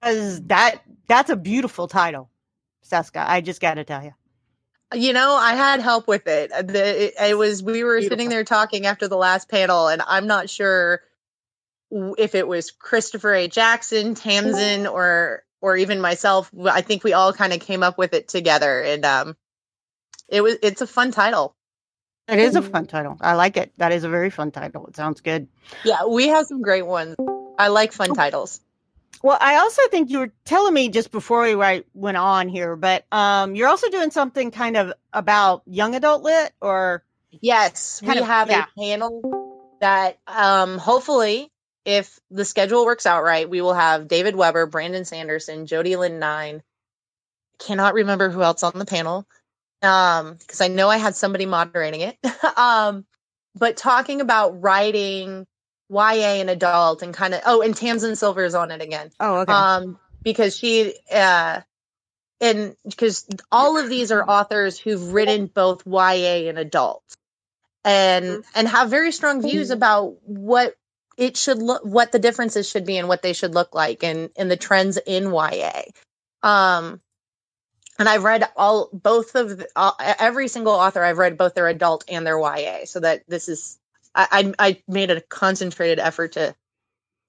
Cause 0.03 0.43
that 0.43 0.83
that's 1.07 1.31
a 1.31 1.37
beautiful 1.37 1.87
title, 1.87 2.29
Cisca. 2.83 3.25
I 3.27 3.41
just 3.41 3.61
got 3.61 3.75
to 3.75 3.85
tell 3.85 4.03
you. 4.03 4.13
You 4.93 5.13
know, 5.13 5.37
I 5.37 5.55
had 5.55 5.81
help 5.81 6.07
with 6.07 6.27
it. 6.27 6.51
The, 6.51 7.05
it, 7.05 7.15
it 7.19 7.39
was 7.39 7.63
we 7.63 7.85
were 7.85 7.99
Beautiful. 7.99 8.17
sitting 8.17 8.29
there 8.29 8.45
talking 8.45 8.85
after 8.85 9.09
the 9.09 9.17
last 9.17 9.49
panel, 9.49 9.89
and 9.89 10.03
I'm 10.07 10.27
not 10.27 10.51
sure 10.51 11.01
if 12.19 12.35
it 12.35 12.47
was 12.47 12.71
Christopher 12.71 13.35
A. 13.35 13.49
Jackson, 13.49 14.15
Tamsin, 14.15 14.87
or 14.87 15.43
or 15.61 15.77
even 15.77 16.01
myself. 16.01 16.51
I 16.65 16.81
think 16.81 17.05
we 17.05 17.13
all 17.13 17.33
kind 17.33 17.53
of 17.53 17.61
came 17.61 17.83
up 17.83 17.99
with 17.99 18.15
it 18.15 18.29
together, 18.29 18.81
and 18.83 19.05
um, 19.05 19.37
it 20.29 20.41
was 20.41 20.57
it's 20.63 20.81
a 20.81 20.87
fun 20.87 21.13
title. 21.13 21.55
It 22.29 22.39
is 22.39 22.57
a 22.57 22.63
fun 22.63 22.87
title. 22.87 23.19
I 23.21 23.35
like 23.35 23.57
it. 23.57 23.73
That 23.79 23.93
is 23.93 24.05
a 24.05 24.09
very 24.09 24.31
fun 24.31 24.53
title. 24.53 24.87
It 24.87 24.97
sounds 24.97 25.21
good. 25.21 25.49
Yeah, 25.85 26.07
we 26.07 26.29
have 26.29 26.47
some 26.47 26.63
great 26.63 26.87
ones. 26.87 27.17
I 27.59 27.69
like 27.69 27.93
fun 27.93 28.15
titles. 28.15 28.61
Well, 29.23 29.37
I 29.41 29.57
also 29.57 29.83
think 29.91 30.11
you 30.11 30.21
were 30.21 30.33
telling 30.45 30.73
me 30.73 30.89
just 30.89 31.11
before 31.11 31.43
we 31.43 31.55
right, 31.55 31.85
went 31.95 32.17
on 32.17 32.49
here, 32.49 32.75
but 32.77 33.05
um, 33.13 33.55
you're 33.55 33.69
also 33.69 33.89
doing 33.91 34.11
something 34.11 34.51
kind 34.51 34.77
of 34.77 34.93
about 35.13 35.63
young 35.67 35.95
adult 35.95 36.23
lit, 36.23 36.53
or 36.61 37.05
Yes, 37.41 38.01
Kind 38.01 38.15
we 38.17 38.21
of- 38.21 38.27
have 38.27 38.51
yeah. 38.51 38.65
a 38.65 38.81
panel 38.81 39.77
that 39.81 40.19
um 40.29 40.79
hopefully 40.79 41.51
if 41.85 42.19
the 42.31 42.45
schedule 42.45 42.85
works 42.85 43.07
out 43.07 43.25
right, 43.25 43.49
we 43.49 43.61
will 43.61 43.75
have 43.75 44.09
David 44.09 44.37
Weber, 44.37 44.67
Brandon 44.67 45.05
Sanderson, 45.05 45.67
Jody 45.67 45.97
Lynn 45.97 46.19
Nye. 46.19 46.61
Cannot 47.59 47.95
remember 47.95 48.31
who 48.31 48.43
else 48.43 48.63
on 48.63 48.73
the 48.75 48.85
panel. 48.85 49.27
Um, 49.83 50.35
because 50.35 50.61
I 50.61 50.69
know 50.69 50.89
I 50.89 50.97
had 50.97 51.17
somebody 51.17 51.47
moderating 51.47 52.03
it. 52.03 52.17
um, 52.57 53.05
but 53.55 53.77
talking 53.77 54.21
about 54.21 54.63
writing 54.63 55.47
YA 55.93 56.41
and 56.41 56.51
adult 56.51 57.03
and 57.03 57.13
kind 57.13 57.35
of 57.35 57.43
oh, 57.45 57.61
and 57.61 57.77
Tamsin 57.77 58.17
Silver 58.17 58.45
is 58.45 58.55
on 58.55 58.71
it 58.71 58.81
again 58.81 59.11
oh, 59.21 59.41
okay, 59.41 59.53
um 59.53 59.99
because 60.23 60.57
she 60.57 60.95
uh 61.13 61.61
and 62.41 62.75
because 62.85 63.27
all 63.51 63.77
of 63.77 63.89
these 63.89 64.11
are 64.11 64.25
authors 64.25 64.79
who've 64.79 65.13
written 65.13 65.47
both 65.47 65.87
YA 65.87 66.49
and 66.49 66.59
adult 66.59 67.05
and 67.85 68.43
and 68.55 68.69
have 68.69 68.89
very 68.89 69.13
strong 69.13 69.43
views 69.43 69.71
about 69.71 70.17
what 70.23 70.75
it 71.23 71.37
should 71.37 71.63
look 71.63 71.83
what 71.85 72.11
the 72.11 72.19
differences 72.19 72.69
should 72.69 72.85
be 72.85 72.99
and 72.99 73.07
what 73.07 73.23
they 73.23 73.33
should 73.33 73.55
look 73.55 73.75
like 73.75 74.03
and 74.03 74.31
and 74.37 74.51
the 74.51 74.57
trends 74.57 74.99
in 75.07 75.33
YA 75.33 75.83
um 76.43 77.01
and 77.99 78.09
I've 78.09 78.25
read 78.25 78.45
all 78.57 78.89
both 78.93 79.35
of 79.37 79.59
the, 79.59 79.69
uh, 79.77 79.93
every 80.19 80.49
single 80.49 80.73
author 80.73 81.05
I've 81.05 81.19
read 81.19 81.39
both 81.39 81.55
their 81.55 81.69
adult 81.69 82.05
and 82.09 82.27
their 82.27 82.39
YA 82.39 82.87
so 82.87 83.01
that 83.01 83.23
this 83.29 83.49
is 83.49 83.79
I 84.15 84.53
I, 84.59 84.69
I 84.69 84.83
made 84.89 85.11
a 85.11 85.21
concentrated 85.21 86.01
effort 86.01 86.33
to 86.33 86.55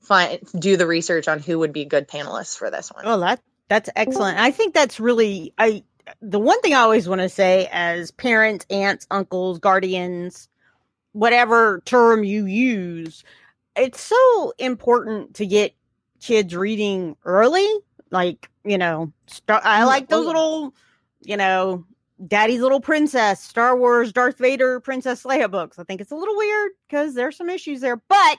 find 0.01 0.39
do 0.57 0.75
the 0.77 0.87
research 0.87 1.27
on 1.27 1.39
who 1.39 1.59
would 1.59 1.73
be 1.73 1.85
good 1.85 2.07
panelists 2.07 2.57
for 2.57 2.71
this 2.71 2.91
one. 2.91 3.03
oh, 3.05 3.19
that 3.19 3.41
that's 3.69 3.89
excellent. 3.95 4.39
I 4.39 4.51
think 4.51 4.73
that's 4.73 4.99
really 4.99 5.53
I. 5.57 5.83
The 6.21 6.39
one 6.39 6.59
thing 6.61 6.73
I 6.73 6.81
always 6.81 7.07
want 7.07 7.21
to 7.21 7.29
say 7.29 7.69
as 7.71 8.11
parents, 8.11 8.65
aunts, 8.69 9.07
uncles, 9.09 9.59
guardians, 9.59 10.49
whatever 11.13 11.81
term 11.85 12.25
you 12.25 12.45
use, 12.45 13.23
it's 13.75 14.01
so 14.01 14.53
important 14.57 15.35
to 15.35 15.45
get 15.45 15.73
kids 16.21 16.55
reading 16.55 17.15
early. 17.25 17.67
Like, 18.11 18.49
you 18.63 18.77
know, 18.77 19.11
start, 19.27 19.63
I 19.65 19.81
Mm, 19.81 19.87
like 19.87 20.09
those 20.09 20.25
oh, 20.25 20.27
little, 20.27 20.75
you 21.21 21.37
know, 21.37 21.85
Daddy's 22.27 22.61
Little 22.61 22.79
Princess, 22.79 23.41
Star 23.41 23.75
Wars, 23.77 24.13
Darth 24.13 24.37
Vader, 24.37 24.79
Princess 24.79 25.23
Leia 25.23 25.49
books. 25.49 25.79
I 25.79 25.83
think 25.83 25.99
it's 26.01 26.11
a 26.11 26.15
little 26.15 26.37
weird 26.37 26.71
because 26.87 27.15
there's 27.15 27.35
some 27.35 27.49
issues 27.49 27.81
there, 27.81 27.97
but 27.97 28.37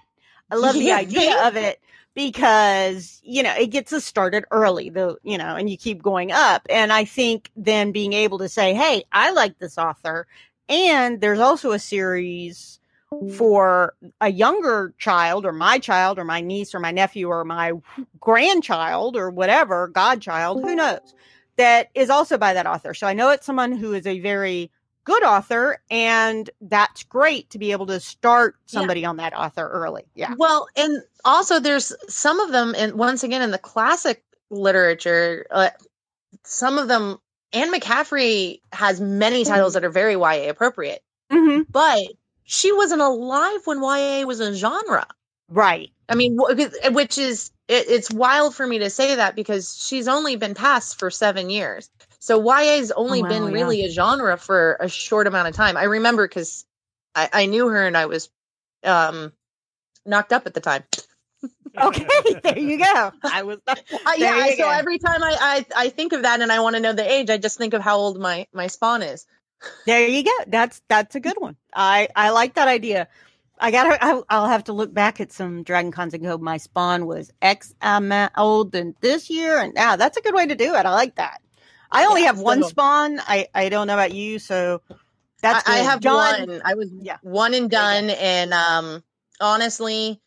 I 0.51 0.57
love 0.57 0.75
the 0.75 0.93
idea 0.93 1.47
of 1.47 1.57
it 1.57 1.81
because, 2.15 3.21
you 3.25 3.43
know, 3.43 3.55
it 3.55 3.67
gets 3.67 3.93
us 3.93 4.05
started 4.05 4.45
early, 4.51 4.89
the, 4.91 5.17
you 5.25 5.37
know, 5.37 5.57
and 5.57 5.69
you 5.69 5.77
keep 5.77 6.03
going 6.03 6.31
up. 6.31 6.67
And 6.71 6.93
I 6.93 7.05
think 7.05 7.51
then 7.57 7.93
being 7.93 8.13
able 8.13 8.39
to 8.39 8.49
say, 8.49 8.75
Hey, 8.75 9.05
I 9.13 9.33
like 9.33 9.59
this 9.59 9.77
author. 9.77 10.27
And 10.69 11.21
there's 11.21 11.41
also 11.41 11.73
a 11.73 11.79
series 11.79 12.79
for 13.37 13.95
a 14.21 14.31
younger 14.31 14.95
child 14.99 15.45
or 15.47 15.53
my 15.53 15.79
child 15.79 16.19
or 16.19 16.25
my 16.25 16.41
niece 16.41 16.75
or 16.75 16.81
my 16.81 16.91
nephew 16.91 17.29
or 17.29 17.45
my 17.45 17.73
grandchild 18.21 19.17
or 19.17 19.31
whatever, 19.31 19.89
godchild, 19.89 20.61
who 20.61 20.75
knows, 20.75 21.15
that 21.57 21.89
is 21.95 22.11
also 22.11 22.39
by 22.39 22.55
that 22.55 22.67
author. 22.67 22.95
So 22.95 23.07
I 23.07 23.13
know 23.15 23.31
it's 23.31 23.47
someone 23.47 23.73
who 23.73 23.93
is 23.93 24.07
a 24.07 24.21
very 24.21 24.71
good 25.05 25.23
author 25.23 25.83
and 25.91 26.49
that's 26.63 27.03
great 27.05 27.51
to 27.51 27.59
be 27.59 27.73
able 27.73 27.87
to 27.87 28.01
start 28.01 28.57
Yeah. 28.71 28.81
somebody 28.81 29.05
on 29.05 29.17
that 29.19 29.37
author 29.37 29.69
early. 29.69 30.05
Yeah. 30.15 30.35
Well, 30.37 30.67
and 30.77 31.03
also 31.25 31.61
there's 31.61 31.93
some 32.09 32.41
of 32.41 32.53
them, 32.53 32.75
and 32.77 32.95
once 32.95 33.23
again 33.23 33.43
in 33.43 33.51
the 33.51 33.59
classic 33.59 34.25
literature, 34.51 35.47
uh, 35.51 35.71
some 36.45 36.79
of 36.79 36.89
them. 36.89 37.19
Anne 37.53 37.73
McCaffrey 37.73 38.61
has 38.73 39.01
many 39.01 39.45
titles 39.45 39.75
that 39.75 39.85
are 39.85 39.91
very 39.91 40.15
YA 40.15 40.49
appropriate, 40.51 41.03
hmm 41.31 41.61
but 41.71 42.01
she 42.45 42.73
wasn't 42.73 43.01
alive 43.01 43.61
when 43.65 43.83
YA 43.83 44.25
was 44.27 44.41
a 44.41 44.55
genre. 44.55 45.07
Right. 45.49 45.91
I 46.09 46.15
mean, 46.15 46.39
wh- 46.39 46.95
which 46.95 47.19
is 47.19 47.51
it, 47.69 47.87
it's 47.89 48.11
wild 48.11 48.55
for 48.55 48.67
me 48.67 48.81
to 48.81 48.91
say 48.91 49.17
that 49.17 49.35
because 49.35 49.77
she's 49.77 50.09
only 50.09 50.37
been 50.37 50.55
passed 50.55 50.99
for 50.99 51.11
seven 51.11 51.51
years. 51.51 51.91
So 52.19 52.41
YA's 52.41 52.91
only 52.91 53.23
wow, 53.23 53.29
been 53.29 53.45
yeah. 53.45 53.53
really 53.53 53.85
a 53.85 53.91
genre 53.91 54.37
for 54.37 54.77
a 54.81 54.89
short 54.89 55.27
amount 55.27 55.49
of 55.49 55.55
time. 55.55 55.77
I 55.77 55.85
remember 55.85 56.29
because 56.29 56.65
I, 57.15 57.29
I 57.33 57.47
knew 57.47 57.69
her 57.69 57.87
and 57.87 57.97
I 57.97 58.07
was 58.07 58.31
um 58.85 59.33
knocked 60.05 60.33
up 60.33 60.47
at 60.47 60.55
the 60.55 60.61
time. 60.61 60.85
Okay. 61.77 62.07
there 62.45 62.57
you 62.57 62.79
go. 62.79 63.13
I 63.25 63.43
was. 63.43 63.59
Uh, 63.67 64.13
yeah, 64.17 64.49
so 64.51 64.59
go. 64.59 64.71
every 64.71 64.99
time 64.99 65.23
I, 65.25 65.37
I 65.41 65.87
I 65.87 65.89
think 65.89 66.13
of 66.13 66.23
that 66.23 66.41
and 66.41 66.53
I 66.53 66.61
want 66.61 66.77
to 66.77 66.81
know 66.81 66.93
the 66.93 67.11
age, 67.11 67.31
I 67.31 67.37
just 67.37 67.59
think 67.59 67.75
of 67.75 67.83
how 67.83 67.97
old 67.97 68.21
my 68.21 68.47
my 68.53 68.69
spawn 68.69 69.03
is. 69.03 69.27
There 69.87 70.07
you 70.09 70.25
go. 70.25 70.31
That's 70.47 70.83
that's 70.89 71.15
a 71.15 71.21
good 71.21 71.37
one. 71.39 71.57
I 71.75 72.09
I 72.17 72.31
like 72.31 72.55
that 72.55 72.69
idea. 72.69 73.09
I 73.59 73.71
got 73.71 73.85
to 73.85 74.25
I'll, 74.31 74.49
have 74.49 74.65
to 74.65 74.73
look 74.73 74.93
back 74.95 75.21
at 75.21 75.33
some 75.33 75.63
Dragon 75.63 75.93
Cons 75.93 76.15
and 76.15 76.23
go. 76.23 76.39
My 76.39 76.57
spawn 76.59 77.07
was 77.07 77.31
X 77.43 77.75
amount 77.83 78.33
old 78.37 78.73
than 78.73 78.95
this 79.01 79.31
year, 79.31 79.59
and 79.59 79.75
now 79.75 79.97
that's 79.97 80.17
a 80.17 80.23
good 80.23 80.35
way 80.35 80.47
to 80.47 80.55
do 80.55 80.75
it. 80.75 80.87
I 80.87 80.91
like 80.93 81.17
that. 81.17 81.41
I 81.91 82.07
only 82.07 82.23
Yeah, 82.23 82.29
have 82.29 82.41
one 82.41 82.63
spawn. 82.65 83.21
I 83.21 83.49
I 83.55 83.69
don't 83.69 83.87
know 83.87 83.95
about 83.95 84.13
you, 84.13 84.39
so 84.39 84.83
that's 85.43 85.69
I, 85.69 85.75
I 85.75 85.79
have 85.85 86.01
John. 86.01 86.47
one. 86.47 86.63
I 86.65 86.75
was 86.75 86.91
Yeah. 87.01 87.19
one 87.23 87.55
and 87.55 87.71
done, 87.71 88.11
and 88.11 88.53
um 88.55 89.05
honestly, 89.41 90.21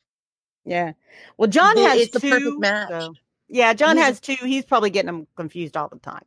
Yeah. 0.66 0.94
Well, 1.38 1.50
John 1.50 1.78
has 1.78 2.02
it's 2.02 2.14
the 2.14 2.20
two. 2.20 2.30
perfect 2.30 2.60
match. 2.60 2.90
so- 2.92 3.14
yeah, 3.50 3.74
John 3.74 3.98
has 3.98 4.20
two. 4.20 4.36
He's 4.42 4.66
probably 4.66 4.90
getting 4.90 5.08
them 5.08 5.28
confused 5.36 5.78
all 5.78 5.90
the 5.90 6.00
time, 6.00 6.24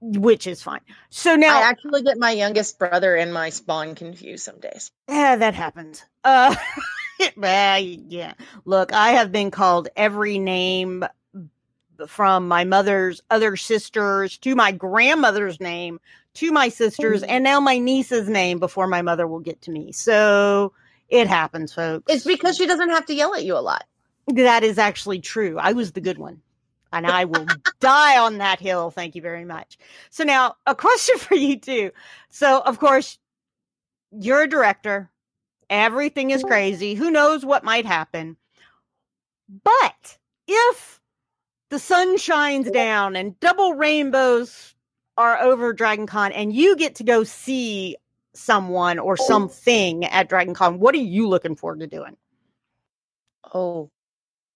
which 0.00 0.46
is 0.46 0.62
fine. 0.62 0.80
So 1.10 1.36
now, 1.36 1.58
I 1.58 1.62
actually 1.62 2.02
get 2.02 2.18
my 2.18 2.32
youngest 2.32 2.78
brother 2.78 3.14
and 3.16 3.32
my 3.32 3.50
spawn 3.50 3.94
confused 3.94 4.44
some 4.44 4.60
days. 4.60 4.90
Yeah, 5.08 5.36
that 5.36 5.54
happens. 5.54 6.04
Uh, 6.22 6.54
yeah. 7.36 8.34
Look, 8.64 8.92
I 8.92 9.10
have 9.10 9.32
been 9.32 9.50
called 9.50 9.88
every 9.96 10.38
name 10.38 11.04
from 12.06 12.46
my 12.46 12.64
mother's 12.64 13.22
other 13.30 13.56
sisters 13.56 14.36
to 14.38 14.54
my 14.54 14.72
grandmother's 14.72 15.60
name 15.60 15.98
to 16.34 16.52
my 16.52 16.68
sisters 16.68 17.22
and 17.22 17.42
now 17.42 17.58
my 17.60 17.78
niece's 17.78 18.28
name 18.28 18.58
before 18.58 18.86
my 18.86 19.00
mother 19.00 19.26
will 19.26 19.40
get 19.40 19.62
to 19.62 19.70
me. 19.70 19.92
So 19.92 20.72
it 21.08 21.26
happens, 21.26 21.72
folks. 21.72 22.12
It's 22.12 22.24
because 22.24 22.56
she 22.56 22.66
doesn't 22.66 22.90
have 22.90 23.06
to 23.06 23.14
yell 23.14 23.34
at 23.34 23.44
you 23.44 23.56
a 23.56 23.60
lot. 23.60 23.84
that 24.26 24.62
is 24.62 24.76
actually 24.76 25.20
true. 25.20 25.56
I 25.58 25.72
was 25.72 25.92
the 25.92 26.00
good 26.02 26.18
one. 26.18 26.42
And 27.04 27.12
I 27.12 27.24
will 27.24 27.46
die 27.80 28.18
on 28.18 28.38
that 28.38 28.60
hill. 28.60 28.90
Thank 28.90 29.14
you 29.14 29.22
very 29.22 29.44
much. 29.44 29.78
So 30.10 30.24
now 30.24 30.56
a 30.66 30.74
question 30.74 31.18
for 31.18 31.34
you 31.34 31.58
too. 31.58 31.90
So 32.30 32.60
of 32.60 32.78
course, 32.78 33.18
you're 34.12 34.42
a 34.42 34.48
director. 34.48 35.10
Everything 35.68 36.30
is 36.30 36.40
mm-hmm. 36.40 36.48
crazy. 36.48 36.94
Who 36.94 37.10
knows 37.10 37.44
what 37.44 37.64
might 37.64 37.86
happen? 37.86 38.36
But 39.64 40.18
if 40.46 41.00
the 41.70 41.78
sun 41.78 42.16
shines 42.18 42.70
down 42.70 43.16
and 43.16 43.38
double 43.40 43.74
rainbows 43.74 44.74
are 45.16 45.40
over 45.40 45.72
Dragon 45.72 46.06
Con 46.06 46.32
and 46.32 46.52
you 46.52 46.76
get 46.76 46.96
to 46.96 47.04
go 47.04 47.24
see 47.24 47.96
someone 48.34 48.98
or 48.98 49.16
oh. 49.18 49.26
something 49.26 50.04
at 50.04 50.28
Dragon 50.28 50.54
Con, 50.54 50.78
what 50.78 50.94
are 50.94 50.98
you 50.98 51.28
looking 51.28 51.56
forward 51.56 51.80
to 51.80 51.86
doing? 51.86 52.16
Oh, 53.52 53.90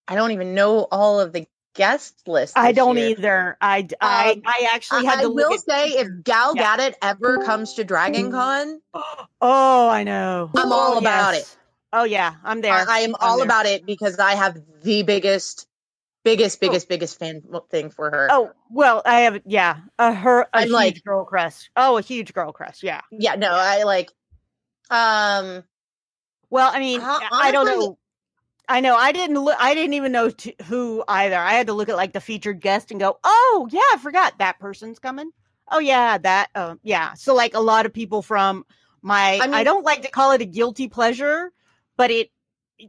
I 0.07 0.15
don't 0.17 0.33
even 0.33 0.55
know 0.55 0.89
all 0.91 1.21
of 1.21 1.33
the 1.33 1.47
guest 1.75 2.21
list. 2.27 2.57
I 2.59 2.73
don't 2.73 2.97
year. 2.97 3.11
either. 3.11 3.57
I 3.61 3.87
I, 4.01 4.33
Um, 4.33 4.43
I 4.47 4.69
actually 4.75 5.07
I, 5.07 5.11
had 5.11 5.19
I 5.21 5.23
to 5.23 5.31
will 5.31 5.53
at, 5.55 5.61
say, 5.61 5.89
if 5.91 6.09
Gal 6.25 6.55
Yeah. 6.57 6.77
Gadot 6.77 6.95
ever 7.03 7.39
comes 7.45 7.75
to 7.75 7.85
Dragon 7.85 8.31
Con, 8.31 8.81
Oh, 9.41 9.89
I 9.89 10.05
know. 10.05 10.51
I'm 10.57 10.73
all 10.73 10.95
Oh, 10.95 10.99
about 10.99 11.35
yes. 11.35 11.57
Oh 11.93 12.05
yeah, 12.05 12.35
I'm 12.45 12.61
there. 12.61 12.73
I, 12.73 12.85
I 12.89 12.99
am 13.01 13.15
all 13.19 13.37
there. 13.39 13.45
about 13.47 13.67
it 13.67 13.85
because 13.87 14.19
I 14.19 14.35
have 14.37 14.59
the 14.83 15.03
biggest, 15.03 15.67
biggest, 16.25 16.61
biggest, 16.61 16.89
biggest 16.89 17.19
fan 17.19 17.43
thing 17.71 17.91
for 17.91 18.11
her. 18.11 18.29
Oh 18.31 18.53
well, 18.71 19.03
I 19.05 19.21
have 19.23 19.41
yeah, 19.47 19.79
a 19.99 20.13
her 20.13 20.43
a 20.43 20.49
I'm 20.53 20.63
huge 20.65 20.73
like- 20.73 21.05
girl 21.05 21.25
crush. 21.25 21.69
Oh, 21.77 21.97
a 21.99 22.03
huge 22.03 22.33
girl 22.33 22.53
crush. 22.53 22.83
Yeah. 22.83 23.01
yeah, 23.11 23.35
no, 23.35 23.51
I 23.53 23.83
like. 23.85 24.11
Um, 24.91 25.65
Well, 26.51 26.71
I 26.73 26.79
mean, 26.81 27.01
Hon- 27.01 27.23
I 27.33 27.53
don't 27.53 27.67
know. 27.67 27.99
I 28.71 28.79
know. 28.79 28.95
I 28.95 29.11
didn't 29.11 29.41
look. 29.41 29.57
I 29.59 29.75
didn't 29.75 29.95
even 29.95 30.13
know 30.13 30.31
t- 30.31 30.55
who 30.67 31.03
either. 31.09 31.37
I 31.37 31.55
had 31.55 31.67
to 31.67 31.73
look 31.73 31.89
at 31.89 31.97
like 31.97 32.13
the 32.13 32.21
featured 32.21 32.61
guest 32.61 32.93
and 32.93 33.01
go, 33.01 33.19
"Oh 33.25 33.69
yeah, 33.73 33.81
I 33.93 33.99
forgot 34.01 34.39
that 34.39 34.61
person's 34.61 35.01
coming." 35.01 35.33
Oh 35.69 35.81
yeah, 35.81 36.19
that. 36.19 36.51
Oh 36.55 36.77
yeah. 36.85 37.15
So 37.15 37.35
like 37.35 37.55
a 37.55 37.61
lot 37.61 37.85
of 37.85 37.93
people 37.93 38.23
from 38.23 38.65
my. 39.03 39.41
I 39.43 39.51
I, 39.51 39.65
don't 39.65 39.85
like 39.85 40.03
to 40.03 40.09
call 40.09 40.31
it 40.31 40.41
a 40.41 40.45
guilty 40.45 40.87
pleasure, 40.87 41.53
but 41.97 42.13
it. 42.13 42.31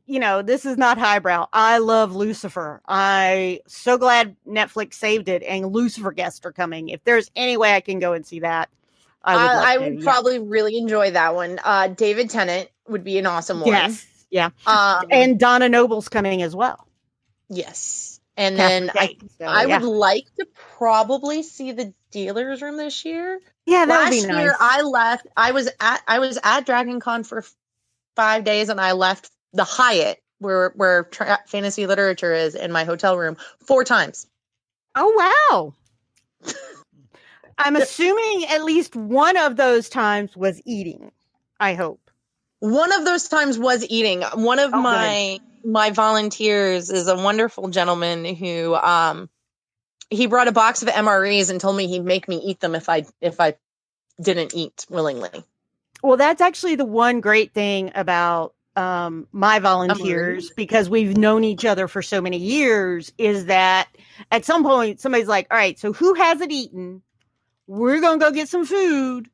You 0.05 0.19
know, 0.19 0.43
this 0.43 0.65
is 0.65 0.77
not 0.77 0.99
highbrow. 0.99 1.47
I 1.51 1.79
love 1.79 2.15
Lucifer. 2.15 2.81
I 2.87 3.59
so 3.67 3.97
glad 3.97 4.37
Netflix 4.47 4.93
saved 4.93 5.29
it, 5.29 5.41
and 5.41 5.73
Lucifer 5.73 6.11
guests 6.11 6.45
are 6.45 6.53
coming. 6.53 6.89
If 6.89 7.03
there's 7.05 7.31
any 7.35 7.57
way 7.57 7.73
I 7.73 7.81
can 7.81 7.97
go 7.97 8.13
and 8.13 8.23
see 8.25 8.41
that, 8.41 8.69
I 9.23 9.35
would. 9.35 9.41
I, 9.41 9.53
love 9.55 9.65
I 9.65 9.77
to, 9.77 9.83
would 9.83 9.99
yeah. 9.99 10.03
probably 10.03 10.39
really 10.39 10.77
enjoy 10.77 11.09
that 11.11 11.33
one. 11.33 11.59
Uh, 11.63 11.87
David 11.87 12.29
Tennant 12.29 12.69
would 12.87 13.03
be 13.03 13.17
an 13.17 13.25
awesome 13.25 13.61
one. 13.61 13.69
Yes. 13.69 14.05
Yeah. 14.31 14.49
Um, 14.65 15.05
And 15.11 15.39
Donna 15.39 15.69
Noble's 15.69 16.09
coming 16.09 16.41
as 16.41 16.55
well. 16.55 16.87
yes, 17.49 18.19
and 18.37 18.57
then 18.57 18.91
I, 18.95 19.17
so, 19.37 19.45
I 19.45 19.65
yeah. 19.65 19.79
would 19.79 19.87
like 19.87 20.25
to 20.39 20.47
probably 20.77 21.43
see 21.43 21.73
the 21.73 21.93
dealers 22.11 22.61
room 22.61 22.77
this 22.77 23.05
year. 23.05 23.39
Yeah, 23.67 23.85
that 23.85 24.03
would 24.05 24.09
be 24.11 24.21
nice. 24.21 24.29
Last 24.29 24.41
year, 24.43 24.55
I 24.59 24.81
left. 24.81 25.27
I 25.37 25.51
was 25.51 25.69
at 25.79 26.01
I 26.07 26.19
was 26.19 26.39
at 26.43 26.65
Dragon 26.65 26.99
Con 26.99 27.23
for 27.23 27.43
five 28.15 28.43
days, 28.45 28.69
and 28.69 28.81
I 28.81 28.93
left 28.93 29.29
the 29.53 29.65
Hyatt 29.65 30.19
where 30.39 30.71
where 30.75 31.03
tra- 31.03 31.39
fantasy 31.47 31.85
literature 31.87 32.33
is 32.33 32.55
in 32.55 32.71
my 32.71 32.85
hotel 32.85 33.17
room 33.17 33.37
four 33.67 33.83
times. 33.83 34.27
oh 34.95 35.73
wow. 36.43 36.53
I'm 37.57 37.75
assuming 37.75 38.45
at 38.49 38.63
least 38.63 38.95
one 38.95 39.37
of 39.37 39.55
those 39.57 39.89
times 39.89 40.35
was 40.35 40.61
eating. 40.65 41.11
I 41.59 41.75
hope. 41.75 42.10
One 42.61 42.93
of 42.93 43.05
those 43.05 43.27
times 43.27 43.59
was 43.59 43.85
eating. 43.89 44.21
One 44.21 44.59
of 44.59 44.69
Oh, 44.73 44.77
good. 44.77 44.81
my 44.83 45.39
my 45.63 45.91
volunteers 45.91 46.89
is 46.89 47.07
a 47.07 47.15
wonderful 47.15 47.67
gentleman 47.69 48.23
who 48.35 48.75
um 48.75 49.29
he 50.09 50.27
brought 50.27 50.47
a 50.47 50.51
box 50.51 50.81
of 50.83 50.89
MREs 50.89 51.49
and 51.49 51.59
told 51.59 51.75
me 51.75 51.87
he'd 51.87 52.05
make 52.05 52.27
me 52.27 52.37
eat 52.37 52.59
them 52.59 52.75
if 52.75 52.87
I 52.87 53.05
if 53.19 53.39
I 53.39 53.55
didn't 54.21 54.53
eat 54.55 54.85
willingly. 54.89 55.43
Well, 56.03 56.17
that's 56.17 56.41
actually 56.41 56.75
the 56.75 56.85
one 56.85 57.19
great 57.21 57.53
thing 57.53 57.91
about 57.95 58.53
um, 58.75 59.27
my 59.31 59.59
volunteers 59.59 60.49
because 60.51 60.89
we've 60.89 61.17
known 61.17 61.43
each 61.43 61.65
other 61.65 61.87
for 61.87 62.01
so 62.01 62.21
many 62.21 62.37
years 62.37 63.11
is 63.17 63.45
that 63.47 63.87
at 64.31 64.45
some 64.45 64.63
point 64.63 64.99
somebody's 64.99 65.27
like, 65.27 65.47
all 65.51 65.57
right, 65.57 65.77
so 65.77 65.93
who 65.93 66.13
hasn't 66.13 66.51
eaten? 66.51 67.01
We're 67.67 68.01
going 68.01 68.19
to 68.19 68.25
go 68.25 68.31
get 68.31 68.49
some 68.49 68.65
food. 68.65 69.29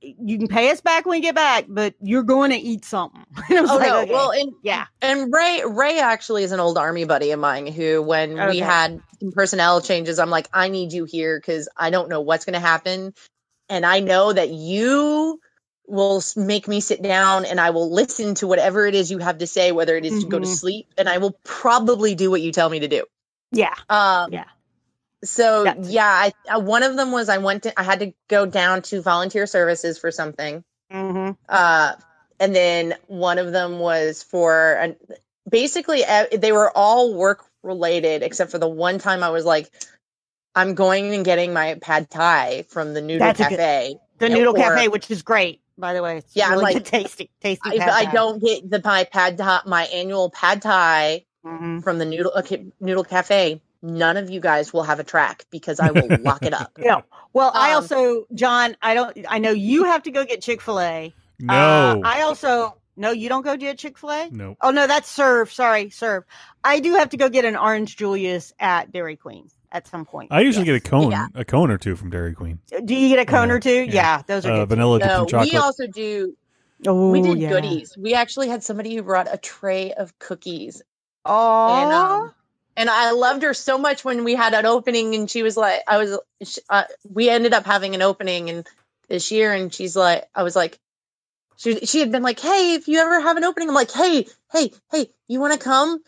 You 0.00 0.38
can 0.38 0.48
pay 0.48 0.70
us 0.70 0.80
back 0.80 1.06
when 1.06 1.18
we 1.18 1.20
get 1.20 1.34
back, 1.34 1.66
but 1.68 1.94
you're 2.00 2.22
going 2.22 2.50
to 2.50 2.56
eat 2.56 2.84
something. 2.84 3.24
And 3.48 3.58
I 3.58 3.62
was 3.62 3.70
Oh 3.70 3.76
like, 3.76 3.88
no! 3.92 4.02
okay. 4.02 4.12
Well, 4.12 4.30
and 4.32 4.52
yeah. 4.62 4.86
and 5.02 5.32
Ray 5.32 5.62
Ray 5.66 5.98
actually 6.00 6.44
is 6.44 6.52
an 6.52 6.60
old 6.60 6.78
army 6.78 7.04
buddy 7.04 7.30
of 7.32 7.40
mine 7.40 7.66
who, 7.66 8.02
when 8.02 8.34
we 8.48 8.58
had 8.58 9.00
some 9.20 9.32
personnel 9.32 9.80
changes, 9.80 10.18
I'm 10.18 10.30
like, 10.30 10.48
I 10.52 10.68
need 10.68 10.92
you 10.92 11.04
here 11.04 11.38
because 11.38 11.68
I 11.76 11.90
don't 11.90 12.08
know 12.08 12.20
what's 12.20 12.44
going 12.44 12.54
to 12.54 12.60
happen, 12.60 13.14
and 13.68 13.86
I 13.86 14.00
know 14.00 14.32
that 14.32 14.50
you 14.50 15.40
will 15.86 16.22
make 16.36 16.68
me 16.68 16.80
sit 16.80 17.02
down 17.02 17.44
and 17.46 17.60
I 17.60 17.70
will 17.70 17.90
listen 17.92 18.34
to 18.36 18.46
whatever 18.46 18.86
it 18.86 18.94
is 18.94 19.10
you 19.10 19.18
have 19.18 19.38
to 19.38 19.46
say, 19.46 19.72
whether 19.72 19.96
it 19.96 20.04
is 20.04 20.20
to 20.20 20.26
go 20.28 20.38
to 20.38 20.46
Mhm. 20.46 20.58
sleep, 20.58 20.86
and 20.98 21.08
I 21.08 21.18
will 21.18 21.38
probably 21.44 22.14
do 22.14 22.30
what 22.30 22.42
you 22.42 22.52
tell 22.52 22.68
me 22.68 22.80
to 22.80 22.88
do. 22.88 23.04
Yeah. 23.52 23.74
Um, 23.88 24.32
Yeah. 24.32 24.44
So 25.24 25.64
That's- 25.64 25.88
yeah, 25.90 26.06
I, 26.06 26.32
I 26.50 26.58
one 26.58 26.82
of 26.82 26.96
them 26.96 27.10
was 27.12 27.28
I 27.28 27.38
went 27.38 27.64
to 27.64 27.78
I 27.78 27.82
had 27.82 28.00
to 28.00 28.12
go 28.28 28.46
down 28.46 28.82
to 28.82 29.02
volunteer 29.02 29.46
services 29.46 29.98
for 29.98 30.10
something. 30.10 30.62
hmm 30.90 31.30
Uh, 31.48 31.92
and 32.40 32.54
then 32.54 32.94
one 33.08 33.38
of 33.38 33.50
them 33.52 33.80
was 33.80 34.22
for 34.22 34.74
an, 34.74 34.96
basically 35.50 36.04
uh, 36.04 36.26
they 36.36 36.52
were 36.52 36.70
all 36.76 37.14
work 37.14 37.44
related 37.64 38.22
except 38.22 38.50
for 38.52 38.58
the 38.58 38.68
one 38.68 38.98
time 39.00 39.24
I 39.24 39.30
was 39.30 39.44
like, 39.44 39.68
I'm 40.54 40.74
going 40.74 41.12
and 41.14 41.24
getting 41.24 41.52
my 41.52 41.74
pad 41.80 42.08
thai 42.10 42.64
from 42.68 42.94
the 42.94 43.00
Noodle 43.00 43.26
That's 43.26 43.40
a 43.40 43.44
good- 43.44 43.58
Cafe. 43.58 43.96
The 44.18 44.28
Noodle 44.28 44.54
or- 44.54 44.58
Cafe, 44.58 44.88
which 44.88 45.10
is 45.10 45.22
great, 45.22 45.60
by 45.76 45.94
the 45.94 46.02
way. 46.02 46.18
It's 46.18 46.34
Yeah, 46.36 46.46
I'm 46.46 46.52
really 46.52 46.62
like- 46.62 46.74
good, 46.76 46.84
tasty, 46.86 47.30
tasty. 47.40 47.80
I 47.80 48.04
thai. 48.04 48.12
don't 48.12 48.40
get 48.40 48.70
the 48.70 48.80
my 48.84 49.02
pad 49.04 49.36
thai, 49.38 49.60
my 49.66 49.84
annual 49.86 50.30
pad 50.30 50.62
thai 50.62 51.24
Mhm. 51.44 51.82
from 51.82 51.98
the 51.98 52.04
Noodle 52.04 52.32
okay, 52.38 52.66
Noodle 52.80 53.04
Cafe, 53.04 53.60
none 53.82 54.16
of 54.16 54.30
you 54.30 54.40
guys 54.40 54.72
will 54.72 54.82
have 54.82 55.00
a 55.00 55.04
track 55.04 55.44
because 55.50 55.80
I 55.80 55.90
will 55.90 56.08
lock 56.20 56.44
it 56.44 56.52
up. 56.54 56.72
No. 56.78 57.02
Well, 57.32 57.50
I 57.54 57.70
Um, 57.70 57.76
also, 57.76 58.26
John, 58.34 58.76
I 58.82 58.94
don't, 58.94 59.16
I 59.28 59.38
know 59.38 59.50
you 59.50 59.84
have 59.84 60.02
to 60.04 60.10
go 60.10 60.24
get 60.24 60.42
Chick 60.42 60.60
fil 60.60 60.80
A. 60.80 61.14
No. 61.38 62.00
I 62.04 62.22
also, 62.22 62.76
no, 62.96 63.10
you 63.12 63.28
don't 63.28 63.42
go 63.42 63.56
get 63.56 63.78
Chick 63.78 63.98
fil 63.98 64.10
A? 64.10 64.28
no. 64.30 64.56
Oh, 64.60 64.70
no, 64.70 64.86
that's 64.86 65.08
serve. 65.10 65.52
Sorry, 65.52 65.90
serve. 65.90 66.24
I 66.64 66.80
do 66.80 66.94
have 66.94 67.10
to 67.10 67.16
go 67.16 67.28
get 67.28 67.44
an 67.44 67.56
Orange 67.56 67.96
Julius 67.96 68.52
at 68.58 68.90
Dairy 68.90 69.16
Queen 69.16 69.48
at 69.70 69.86
some 69.86 70.04
point. 70.06 70.32
I 70.32 70.40
usually 70.40 70.66
Yes. 70.66 70.80
get 70.80 70.86
a 70.86 70.90
cone, 70.90 71.10
Yeah. 71.12 71.26
a 71.34 71.44
cone 71.44 71.70
or 71.70 71.78
two 71.78 71.94
from 71.94 72.10
Dairy 72.10 72.34
Queen. 72.34 72.58
Do 72.84 72.94
you 72.94 73.08
get 73.14 73.18
a 73.20 73.26
cone 73.30 73.48
Yeah, 73.50 73.54
or 73.54 73.60
two? 73.60 73.82
yeah. 73.84 73.92
Yeah, 73.92 74.22
those 74.26 74.46
are 74.46 74.52
Uh, 74.52 74.56
good. 74.60 74.70
vanilla 74.70 74.98
No, 74.98 75.26
chocolate. 75.26 75.52
we 75.52 75.58
also 75.58 75.86
do 75.86 76.34
Oh, 76.86 77.10
we 77.10 77.20
did 77.20 77.38
yeah. 77.38 77.48
goodies. 77.50 77.96
We 77.98 78.14
actually 78.14 78.48
had 78.48 78.62
somebody 78.64 78.94
who 78.96 79.02
brought 79.02 79.32
a 79.32 79.36
tray 79.36 79.92
of 79.92 80.18
cookies 80.18 80.80
Oh, 81.24 81.68
and 81.82 81.92
um, 81.92 82.34
and 82.78 82.88
I 82.88 83.10
loved 83.10 83.42
her 83.42 83.52
so 83.54 83.76
much 83.76 84.04
when 84.04 84.24
we 84.24 84.34
had 84.36 84.54
an 84.54 84.64
opening, 84.64 85.14
and 85.16 85.28
she 85.30 85.42
was 85.42 85.56
like, 85.56 85.82
I 85.86 85.98
was, 85.98 86.18
uh, 86.70 86.84
we 87.12 87.28
ended 87.28 87.52
up 87.52 87.66
having 87.66 87.94
an 87.96 88.02
opening 88.02 88.48
and 88.50 88.66
this 89.08 89.32
year, 89.32 89.52
and 89.52 89.74
she's 89.74 89.96
like, 89.96 90.28
I 90.34 90.44
was 90.44 90.56
like, 90.56 90.78
she 91.56 91.84
she 91.86 92.00
had 92.00 92.12
been 92.12 92.22
like, 92.22 92.38
hey, 92.38 92.74
if 92.74 92.86
you 92.86 93.00
ever 93.00 93.20
have 93.20 93.36
an 93.36 93.44
opening, 93.44 93.68
I'm 93.68 93.74
like, 93.74 93.90
hey, 93.90 94.26
hey, 94.52 94.70
hey, 94.92 95.10
you 95.26 95.40
want 95.40 95.54
to 95.54 95.58
come? 95.58 95.98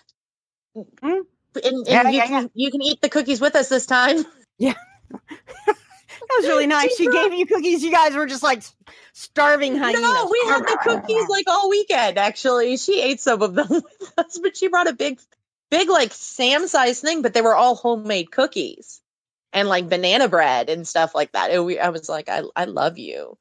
Mm. 0.76 1.22
And, 1.56 1.64
and 1.64 1.86
Yeah, 1.86 2.08
you 2.08 2.16
yeah, 2.18 2.26
can 2.26 2.50
you 2.54 2.70
can 2.70 2.82
eat 2.82 3.02
the 3.02 3.08
cookies 3.08 3.40
with 3.40 3.56
us 3.56 3.68
this 3.68 3.86
time. 3.86 4.24
Yeah. 4.58 4.74
That 6.30 6.36
was 6.36 6.46
really 6.48 6.66
nice. 6.66 6.96
She 6.96 7.10
gave 7.10 7.32
you 7.32 7.46
cookies. 7.46 7.82
You 7.82 7.90
guys 7.90 8.14
were 8.14 8.26
just 8.26 8.42
like 8.42 8.62
starving 9.14 9.76
hyenas. 9.76 10.02
No, 10.02 10.28
we 10.30 10.40
had 10.46 10.60
the 10.62 10.78
cookies 10.82 11.28
like 11.28 11.46
all 11.48 11.70
weekend. 11.70 12.18
Actually, 12.18 12.76
she 12.76 13.00
ate 13.02 13.20
some 13.20 13.42
of 13.42 13.54
them 13.54 13.66
with 13.70 14.12
us, 14.18 14.38
but 14.40 14.56
she 14.56 14.68
brought 14.68 14.86
a 14.86 14.92
big, 14.92 15.18
big 15.70 15.88
like 15.88 16.12
Sam 16.12 16.66
size 16.68 17.00
thing. 17.00 17.22
But 17.22 17.34
they 17.34 17.42
were 17.42 17.54
all 17.56 17.74
homemade 17.74 18.30
cookies 18.30 19.00
and 19.52 19.68
like 19.68 19.88
banana 19.88 20.28
bread 20.28 20.70
and 20.70 20.86
stuff 20.86 21.14
like 21.14 21.32
that. 21.32 21.50
It, 21.50 21.64
we, 21.64 21.78
I 21.78 21.88
was 21.90 22.08
like, 22.08 22.28
I, 22.28 22.42
I 22.54 22.64
love 22.66 22.98
you. 22.98 23.36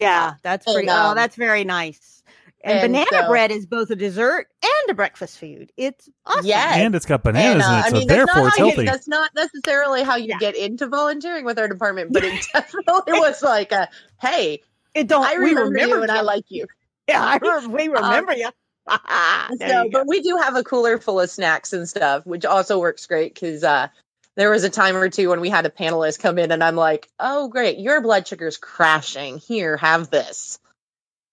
Yeah, 0.00 0.34
that's 0.42 0.66
And, 0.66 0.74
pretty. 0.74 0.88
oh, 0.90 1.10
um, 1.10 1.16
that's 1.16 1.36
very 1.36 1.64
nice. 1.64 2.22
And, 2.62 2.78
and 2.78 2.92
banana 2.92 3.22
so- 3.24 3.28
bread 3.28 3.50
is 3.50 3.66
both 3.66 3.90
a 3.90 3.96
dessert 3.96 4.48
and 4.62 4.90
a 4.90 4.94
breakfast 4.94 5.38
food. 5.38 5.72
It's 5.76 6.08
awesome. 6.26 6.44
Yes. 6.46 6.76
and 6.78 6.94
it's 6.94 7.06
got 7.06 7.22
bananas 7.22 7.54
And, 7.54 7.62
uh, 7.64 7.66
in 7.66 7.74
it, 7.74 7.84
I 7.84 7.88
so 7.88 7.94
mean, 7.98 8.08
that's 8.08 8.16
therefore 8.18 8.42
not 8.42 8.46
it's 8.48 8.58
how 8.58 8.64
you- 8.64 8.70
healthy. 8.70 8.84
that's 8.86 9.08
not 9.08 9.30
necessarily 9.34 10.02
how 10.02 10.16
you 10.16 10.28
Yeah. 10.28 10.38
get 10.38 10.56
into 10.56 10.86
volunteering 10.88 11.44
with 11.44 11.58
our 11.58 11.68
department, 11.68 12.12
but 12.12 12.24
it 12.24 12.46
definitely 12.52 13.12
was 13.14 13.42
like 13.42 13.72
a, 13.72 13.88
hey, 14.20 14.62
It 14.94 15.06
don't. 15.08 15.24
I 15.24 15.38
we 15.38 15.54
remember, 15.54 15.78
you 15.78 16.02
and 16.02 16.10
I 16.10 16.20
like 16.22 16.44
you. 16.48 16.66
Yeah, 17.08 17.24
I 17.24 17.36
re- 17.42 17.66
we 17.68 17.88
remember 17.88 18.32
you. 18.34 18.50
so, 19.68 19.88
but 19.92 20.06
we 20.06 20.20
do 20.20 20.36
have 20.36 20.56
a 20.56 20.64
cooler 20.64 20.98
full 20.98 21.20
of 21.20 21.30
snacks 21.30 21.72
and 21.72 21.88
stuff, 21.88 22.26
which 22.26 22.44
also 22.44 22.78
works 22.80 23.06
great 23.06 23.34
because 23.34 23.64
uh, 23.64 23.88
there 24.36 24.50
was 24.50 24.64
a 24.64 24.70
time 24.70 24.96
or 24.96 25.08
two 25.08 25.28
when 25.30 25.40
we 25.40 25.50
had 25.50 25.66
a 25.66 25.70
panelist 25.70 26.20
come 26.20 26.38
in, 26.38 26.52
and 26.52 26.62
I'm 26.64 26.76
like, 26.76 27.08
"Oh, 27.18 27.48
great, 27.48 27.78
your 27.78 28.00
blood 28.00 28.26
sugar's 28.26 28.56
crashing. 28.56 29.38
Here, 29.38 29.76
have 29.76 30.10
this." 30.10 30.58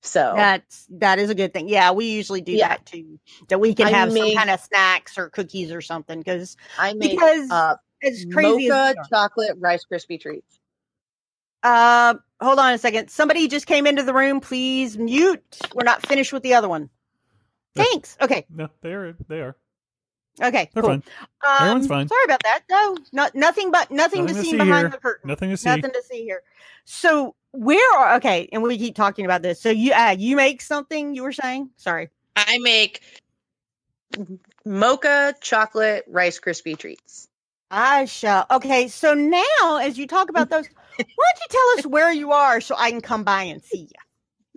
So 0.04 0.34
That's 0.36 0.86
that 0.92 1.20
is 1.20 1.30
a 1.30 1.36
good 1.36 1.54
thing. 1.54 1.68
Yeah, 1.68 1.92
we 1.92 2.06
usually 2.12 2.42
do 2.42 2.54
Yeah. 2.54 2.70
that 2.70 2.86
too. 2.86 3.20
That 3.50 3.60
we 3.60 3.74
can 3.74 3.88
I 3.88 3.92
have 3.92 4.14
some 4.14 4.36
kind 4.36 4.50
of 4.50 4.60
snacks 4.60 5.18
or 5.18 5.30
cookies 5.30 5.72
or 5.72 5.82
something 5.82 6.20
because 6.20 6.58
I 6.78 6.94
made 6.94 7.12
because 7.12 7.50
uh, 7.52 7.76
as 8.04 8.26
crazy 8.32 8.70
mocha 8.70 8.74
as 8.74 8.96
we 8.96 9.00
are. 9.00 9.06
chocolate 9.12 9.58
Rice 9.60 9.86
Krispie 9.92 10.22
treats. 10.22 10.60
Uh, 11.64 12.16
hold 12.40 12.60
on 12.60 12.74
a 12.74 12.78
second. 12.78 13.10
Somebody 13.10 13.48
just 13.48 13.66
came 13.66 13.88
into 13.88 14.04
the 14.04 14.14
room. 14.14 14.40
Please 14.40 14.98
mute. 14.98 15.60
We're 15.74 15.84
not 15.84 16.06
finished 16.06 16.32
with 16.32 16.44
the 16.44 16.54
other 16.54 16.70
one. 16.70 16.90
Thanks. 17.76 18.18
Okay. 18.22 18.46
no, 18.50 18.70
they 18.82 18.94
are. 18.94 19.16
They 19.28 19.42
are. 19.42 19.56
Okay. 20.42 20.70
They're 20.74 20.84
cool. 20.84 20.90
fine. 20.92 21.04
Um, 21.48 21.56
Everyone's 21.60 21.88
fine. 21.88 22.08
Sorry 22.08 22.26
about 22.26 22.44
that. 22.44 22.62
No, 22.70 22.98
not 23.14 23.36
nothing 23.36 23.72
but 23.72 23.92
nothing, 23.92 24.26
Nothing 24.26 24.28
to 24.28 24.34
to 24.34 24.44
see, 24.46 24.52
see 24.52 24.58
behind 24.58 24.88
here. 24.88 24.90
the 24.90 24.98
curtain. 24.98 25.28
Nothing 25.28 25.50
to 25.52 25.58
see. 25.58 25.70
Nothing 25.70 25.92
to 25.92 26.04
see 26.04 26.24
here. 26.24 26.42
So 26.86 27.36
where 27.52 27.98
are 27.98 28.16
okay? 28.18 28.50
And 28.52 28.62
we 28.64 28.78
keep 28.78 28.96
talking 28.96 29.26
about 29.26 29.42
this. 29.42 29.62
So 29.62 29.70
you 29.70 29.94
uh, 29.94 30.16
you 30.18 30.36
make 30.36 30.62
something. 30.62 31.16
You 31.16 31.24
were 31.24 31.32
saying. 31.32 31.70
Sorry. 31.78 32.10
I 32.36 32.58
make 32.60 33.02
mocha 34.66 35.36
chocolate 35.42 36.04
rice 36.08 36.40
Krispie 36.40 36.78
treats. 36.78 37.28
I 37.72 38.06
shall. 38.06 38.46
Okay, 38.52 38.88
so 38.88 39.14
now 39.14 39.78
as 39.82 39.98
you 39.98 40.08
talk 40.08 40.30
about 40.30 40.50
those, 40.50 40.66
why 40.68 40.98
don't 40.98 41.08
you 41.08 41.48
tell 41.50 41.80
us 41.80 41.86
where 41.86 42.12
you 42.12 42.32
are 42.32 42.62
so 42.62 42.76
I 42.78 42.92
can 42.92 43.02
come 43.02 43.24
by 43.24 43.44
and 43.44 43.64
see 43.64 43.80
you? 43.80 44.05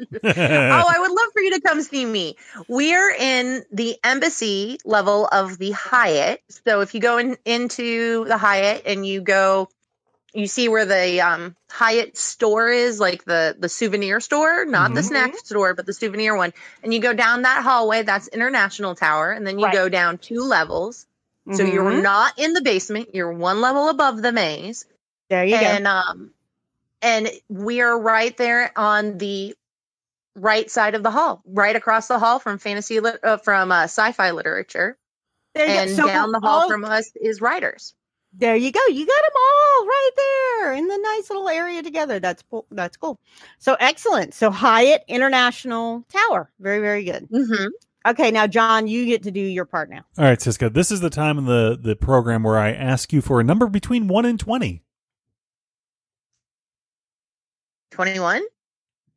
Oh, 0.01 0.19
I 0.25 0.99
would 1.01 1.11
love 1.11 1.29
for 1.33 1.41
you 1.43 1.53
to 1.53 1.61
come 1.61 1.83
see 1.83 2.05
me. 2.05 2.37
We're 2.69 3.11
in 3.11 3.65
the 3.73 3.97
embassy 4.05 4.79
level 4.85 5.27
of 5.31 5.59
the 5.59 5.73
Hyatt. 5.73 6.43
So 6.67 6.81
if 6.81 6.95
you 6.95 7.01
go 7.01 7.19
in, 7.19 7.37
into 7.45 8.25
the 8.25 8.39
Hyatt 8.39 8.83
and 8.87 9.07
you 9.07 9.21
go, 9.21 9.69
you 10.35 10.47
see 10.47 10.69
where 10.69 10.85
the 10.85 11.21
um, 11.23 11.57
Hyatt 11.71 12.17
store 12.17 12.69
is, 12.69 13.01
like 13.01 13.25
the 13.25 13.57
the 13.59 13.69
souvenir 13.69 14.21
store, 14.21 14.65
not 14.67 14.95
the 14.95 15.01
Mhm. 15.01 15.05
snack 15.05 15.37
store, 15.39 15.75
but 15.75 15.87
the 15.87 15.95
souvenir 15.95 16.37
one. 16.37 16.53
And 16.83 16.93
you 16.93 17.01
go 17.01 17.15
down 17.15 17.43
that 17.43 17.63
hallway. 17.63 18.03
That's 18.03 18.29
International 18.29 18.95
Tower, 18.95 19.33
and 19.33 19.47
then 19.47 19.59
you 19.59 19.65
Right. 19.67 19.73
go 19.75 19.89
down 19.89 20.19
two 20.19 20.41
levels. 20.41 21.07
So 21.51 21.63
you're 21.65 21.83
Mhm. 21.93 22.03
not 22.03 22.39
in 22.39 22.53
the 22.53 22.61
basement. 22.61 23.15
You're 23.15 23.33
one 23.33 23.63
level 23.63 23.89
above 23.89 24.21
the 24.21 24.33
maze 24.33 24.85
there 25.31 25.45
you 25.47 25.59
go. 25.59 25.67
and 25.67 25.87
um 25.87 26.31
and 27.03 27.31
we 27.49 27.81
are 27.81 27.99
right 27.99 28.37
there 28.37 28.73
on 28.77 29.19
the 29.19 29.55
right 30.39 30.71
side 30.71 30.95
of 30.95 31.03
the 31.03 31.11
hall 31.11 31.43
right 31.47 31.77
across 31.77 32.09
the 32.09 32.19
hall 32.19 32.39
from 32.39 32.59
fantasy 32.59 33.01
lit- 33.01 33.23
uh, 33.25 33.37
from 33.39 33.71
uh, 33.73 33.85
sci-fi 33.85 34.31
literature. 34.31 34.97
There 35.55 35.67
you 35.67 35.75
go. 35.75 35.81
and 35.81 35.91
So 35.91 36.07
down 36.07 36.33
the 36.33 36.41
hall 36.41 36.63
all- 36.63 36.69
from 36.69 36.85
us 36.85 37.11
is 37.17 37.41
writers 37.41 37.95
There 38.35 38.55
you 38.57 38.71
go. 38.71 38.81
You 38.89 39.07
got 39.07 39.17
them 39.23 39.33
all 39.37 39.87
right 39.87 40.11
there 40.17 40.73
in 40.75 40.87
the 40.87 40.99
nice 40.99 41.31
little 41.31 41.49
area 41.49 41.83
together. 41.83 42.21
That's 42.21 42.43
cool. 42.51 42.67
That's 42.71 42.97
cool. 42.97 43.19
So 43.59 43.77
excellent. 43.81 44.35
So 44.35 44.51
Hyatt 44.51 45.03
International 45.09 46.05
Tower. 46.13 46.51
Very 46.61 46.81
very 46.81 47.05
good. 47.05 47.29
mm-hmm. 47.31 47.67
Okay, 48.07 48.31
now 48.31 48.47
John, 48.47 48.87
you 48.87 49.05
get 49.07 49.25
to 49.25 49.31
do 49.31 49.41
your 49.41 49.65
part 49.67 49.91
now. 49.91 50.03
All 50.17 50.25
right, 50.25 50.41
Cisca. 50.41 50.71
This 50.71 50.91
is 50.91 51.01
the 51.01 51.11
time 51.11 51.37
in 51.39 51.45
the 51.47 51.79
the 51.81 51.97
program 51.97 52.43
where 52.43 52.57
I 52.59 52.73
ask 52.73 53.13
you 53.13 53.21
for 53.21 53.41
a 53.41 53.45
number 53.45 53.67
between 53.67 54.07
one 54.09 54.25
and 54.25 54.39
twenty. 54.39 54.83
21 57.91 58.43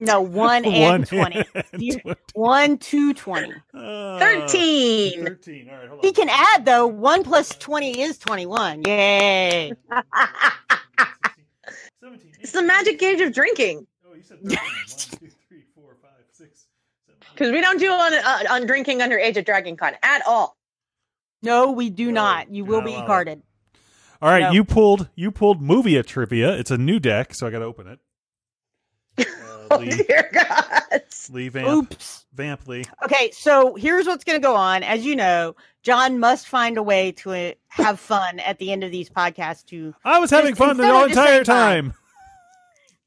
No, 0.02 0.20
one 0.22 0.66
and 0.66 1.08
twenty. 1.08 1.46
and 1.56 2.02
20. 2.02 2.16
One 2.34 2.78
to 2.80 3.14
twenty. 3.14 3.54
Uh, 3.74 4.20
13. 4.20 5.26
13. 5.26 5.70
All 5.70 5.76
right, 5.78 5.88
hold 5.88 6.00
on. 6.00 6.06
He 6.06 6.12
can 6.12 6.28
add 6.30 6.66
though. 6.66 6.88
One 6.88 7.24
plus 7.24 7.50
twenty 7.58 8.02
is 8.02 8.18
twenty-one. 8.18 8.82
Yay! 8.86 9.72
17, 12.02 12.32
it's 12.40 12.52
the 12.52 12.64
magic 12.64 13.02
age 13.04 13.22
of 13.22 13.32
drinking 13.34 13.86
Oh, 14.08 14.16
you 14.16 14.24
said 14.24 14.40
13. 14.42 14.58
1, 14.58 14.60
2, 15.20 15.28
3, 15.50 15.64
4, 15.76 15.98
5, 16.02 16.12
6, 16.32 16.66
7, 17.06 17.20
because 17.34 17.52
we 17.52 17.62
don't 17.62 17.80
do 17.80 17.92
on 17.92 18.14
uh, 18.14 18.44
on 18.54 18.66
drinking 18.66 19.02
under 19.02 19.18
age 19.20 19.38
of 19.38 19.46
dragon 19.46 19.78
con 19.78 19.94
at 20.02 20.22
all 20.28 20.58
No, 21.44 21.72
we 21.72 21.90
do 21.92 22.08
No, 22.12 22.22
not. 22.22 22.52
You 22.54 22.66
will 22.66 22.82
be 22.82 22.94
allowed. 22.94 23.06
carded. 23.08 23.44
All 24.22 24.30
right, 24.30 24.42
No. 24.42 24.52
you 24.52 24.64
pulled 24.64 25.10
you 25.16 25.32
pulled 25.32 25.62
Movia 25.62 26.04
trivia. 26.06 26.54
It's 26.58 26.72
a 26.72 26.78
new 26.78 27.00
deck, 27.00 27.34
so 27.36 27.46
I 27.48 27.52
got 27.52 27.60
to 27.60 27.66
open 27.66 27.88
it. 27.88 28.00
Uh, 29.62 29.68
oh 29.72 29.78
Lee, 29.78 29.90
dear 30.08 30.30
god 30.34 31.02
Lee 31.32 31.50
Vamp, 31.50 31.68
Oops. 31.68 32.26
Vamp 32.34 32.68
Lee. 32.68 32.86
Okay, 33.04 33.32
so 33.32 33.76
here's 33.76 34.08
what's 34.08 34.24
going 34.24 34.40
to 34.40 34.46
go 34.46 34.56
on. 34.56 34.84
As 34.84 35.06
you 35.06 35.16
know, 35.16 35.56
John 35.84 36.20
must 36.20 36.48
find 36.48 36.78
a 36.78 36.84
way 36.84 37.12
to 37.14 37.32
uh, 37.32 37.52
have 37.70 38.00
fun 38.00 38.40
at 38.40 38.58
the 38.60 38.72
end 38.72 38.84
of 38.84 38.92
these 38.92 39.10
podcasts. 39.10 39.66
To 39.68 39.94
I 40.04 40.20
was 40.20 40.30
having 40.30 40.52
Just 40.52 40.60
fun 40.60 40.78
the 40.78 40.88
whole 40.88 41.06
entire 41.06 41.44
saying 41.44 41.44
time. 41.46 41.94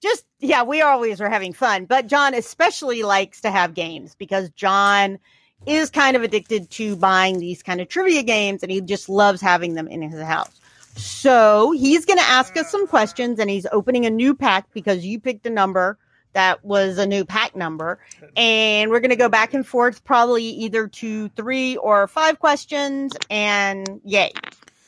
just 0.03 0.25
yeah, 0.41 0.63
we 0.63 0.81
always 0.81 1.21
are 1.21 1.31
having 1.31 1.53
fun, 1.53 1.85
but 1.87 2.07
John 2.07 2.35
especially 2.35 3.03
likes 3.03 3.41
to 3.43 3.51
have 3.51 3.75
games 3.75 4.15
because 4.15 4.51
John 4.51 5.19
is 5.67 5.91
kind 5.91 6.17
of 6.17 6.23
addicted 6.23 6.71
to 6.71 6.97
buying 6.97 7.39
these 7.39 7.63
kind 7.63 7.81
of 7.81 7.89
trivia 7.89 8.23
games, 8.23 8.63
and 8.63 8.71
he 8.71 8.81
just 8.81 9.09
loves 9.09 9.41
having 9.41 9.75
them 9.75 9.89
in 9.89 10.03
his 10.03 10.21
house. 10.23 10.61
So 10.97 11.73
he's 11.73 12.05
going 12.05 12.19
to 12.19 12.25
ask 12.25 12.57
us 12.57 12.71
some 12.71 12.87
questions, 12.87 13.39
and 13.39 13.51
he's 13.51 13.67
opening 13.73 14.07
a 14.07 14.11
new 14.11 14.35
pack 14.35 14.67
because 14.73 15.05
you 15.05 15.19
picked 15.19 15.47
a 15.47 15.51
number 15.51 15.99
that 16.35 16.65
was 16.65 16.99
a 16.99 17.07
new 17.07 17.25
pack 17.25 17.57
number, 17.57 17.99
and 18.37 18.91
we're 18.91 19.01
going 19.01 19.11
to 19.11 19.17
go 19.17 19.29
back 19.29 19.55
and 19.55 19.67
forth, 19.67 20.05
probably 20.05 20.45
either 20.45 20.87
to 20.89 21.29
three 21.31 21.77
or 21.79 22.07
five 22.07 22.39
questions, 22.39 23.13
and 23.31 24.01
yay. 24.05 24.33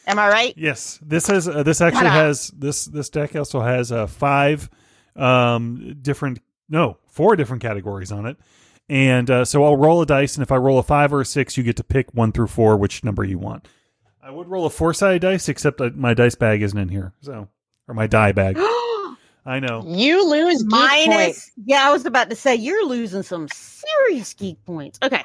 Am 0.07 0.19
I 0.19 0.29
right? 0.29 0.55
Yes, 0.57 1.01
this 1.03 1.27
has 1.29 1.49
uh, 1.49 1.63
this 1.63 1.81
actually 1.81 2.03
Ta-da. 2.03 2.15
has 2.15 2.49
this 2.57 2.85
this 2.85 3.09
deck 3.09 3.35
also 3.35 3.61
has 3.61 3.91
uh, 3.91 4.07
five 4.07 4.71
um 5.17 5.97
different 6.03 6.41
no 6.69 6.99
four 7.09 7.35
different 7.37 7.63
categories 7.63 8.13
on 8.13 8.27
it, 8.27 8.37
and 8.89 9.29
uh, 9.31 9.45
so 9.45 9.65
I'll 9.65 9.77
roll 9.77 10.03
a 10.03 10.07
dice, 10.07 10.37
and 10.37 10.43
if 10.43 10.53
I 10.53 10.57
roll 10.57 10.79
a 10.79 10.83
five 10.85 11.13
or 11.13 11.23
a 11.23 11.25
six, 11.25 11.57
you 11.57 11.65
get 11.65 11.77
to 11.77 11.85
pick 11.85 12.15
one 12.15 12.31
through 12.33 12.49
four 12.49 12.77
which 12.77 13.03
number 13.03 13.25
you 13.25 13.39
want. 13.39 13.67
I 14.23 14.31
would 14.31 14.49
roll 14.49 14.67
a 14.67 14.71
four 14.71 14.93
sided 14.95 15.23
dice, 15.23 15.49
except 15.49 15.79
that 15.79 15.97
my 15.97 16.15
dice 16.15 16.35
bag 16.35 16.63
isn't 16.63 16.79
in 16.79 16.89
here, 16.89 17.13
so 17.21 17.49
or 17.89 17.95
my 17.95 18.07
die 18.07 18.33
bag. 18.33 18.57
I 19.47 19.61
know. 19.61 19.83
you 19.87 20.29
lose 20.29 20.63
geek 20.63 20.71
Minus, 20.71 21.07
points. 21.17 21.51
yeah, 21.65 21.89
I 21.89 21.93
was 21.93 22.05
about 22.05 22.31
to 22.31 22.37
say 22.37 22.57
you're 22.57 22.85
losing 22.87 23.23
some 23.23 23.47
serious 23.49 24.35
geek 24.35 24.63
points. 24.67 24.99
Okay, 25.03 25.25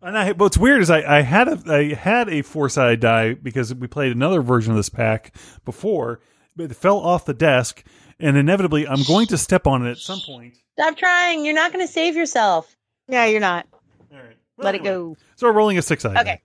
And 0.00 0.16
I, 0.16 0.32
what's 0.32 0.56
weird 0.56 0.80
is 0.80 0.88
I, 0.90 1.18
I 1.18 1.20
had 1.20 1.48
a 1.48 1.60
I 1.66 1.94
had 1.94 2.28
a 2.30 2.40
four 2.42 2.68
sided 2.68 3.00
die 3.00 3.34
because 3.34 3.74
we 3.74 3.86
played 3.88 4.12
another 4.12 4.40
version 4.40 4.72
of 4.72 4.76
this 4.78 4.88
pack 4.88 5.34
before, 5.64 6.20
but 6.56 6.70
it 6.70 6.74
fell 6.74 6.98
off 6.98 7.26
the 7.26 7.34
desk, 7.34 7.84
and 8.18 8.36
inevitably 8.36 8.88
I'm 8.88 9.02
going 9.02 9.26
to 9.28 9.36
step 9.38 9.66
on 9.66 9.86
it 9.86 9.90
at 9.90 9.98
some 9.98 10.20
point. 10.24 10.54
stop 10.72 10.96
trying 10.96 11.44
you're 11.44 11.54
not 11.54 11.72
going 11.72 11.86
to 11.86 11.92
save 11.92 12.16
yourself 12.16 12.74
yeah, 13.08 13.26
you're 13.26 13.40
not. 13.40 13.66
All 14.10 14.18
right, 14.18 14.36
Let 14.58 14.74
it 14.74 14.82
go. 14.82 15.16
So 15.36 15.46
we're 15.46 15.52
rolling 15.52 15.78
a 15.78 15.82
six 15.82 16.02
sided. 16.02 16.18
Okay. 16.20 16.40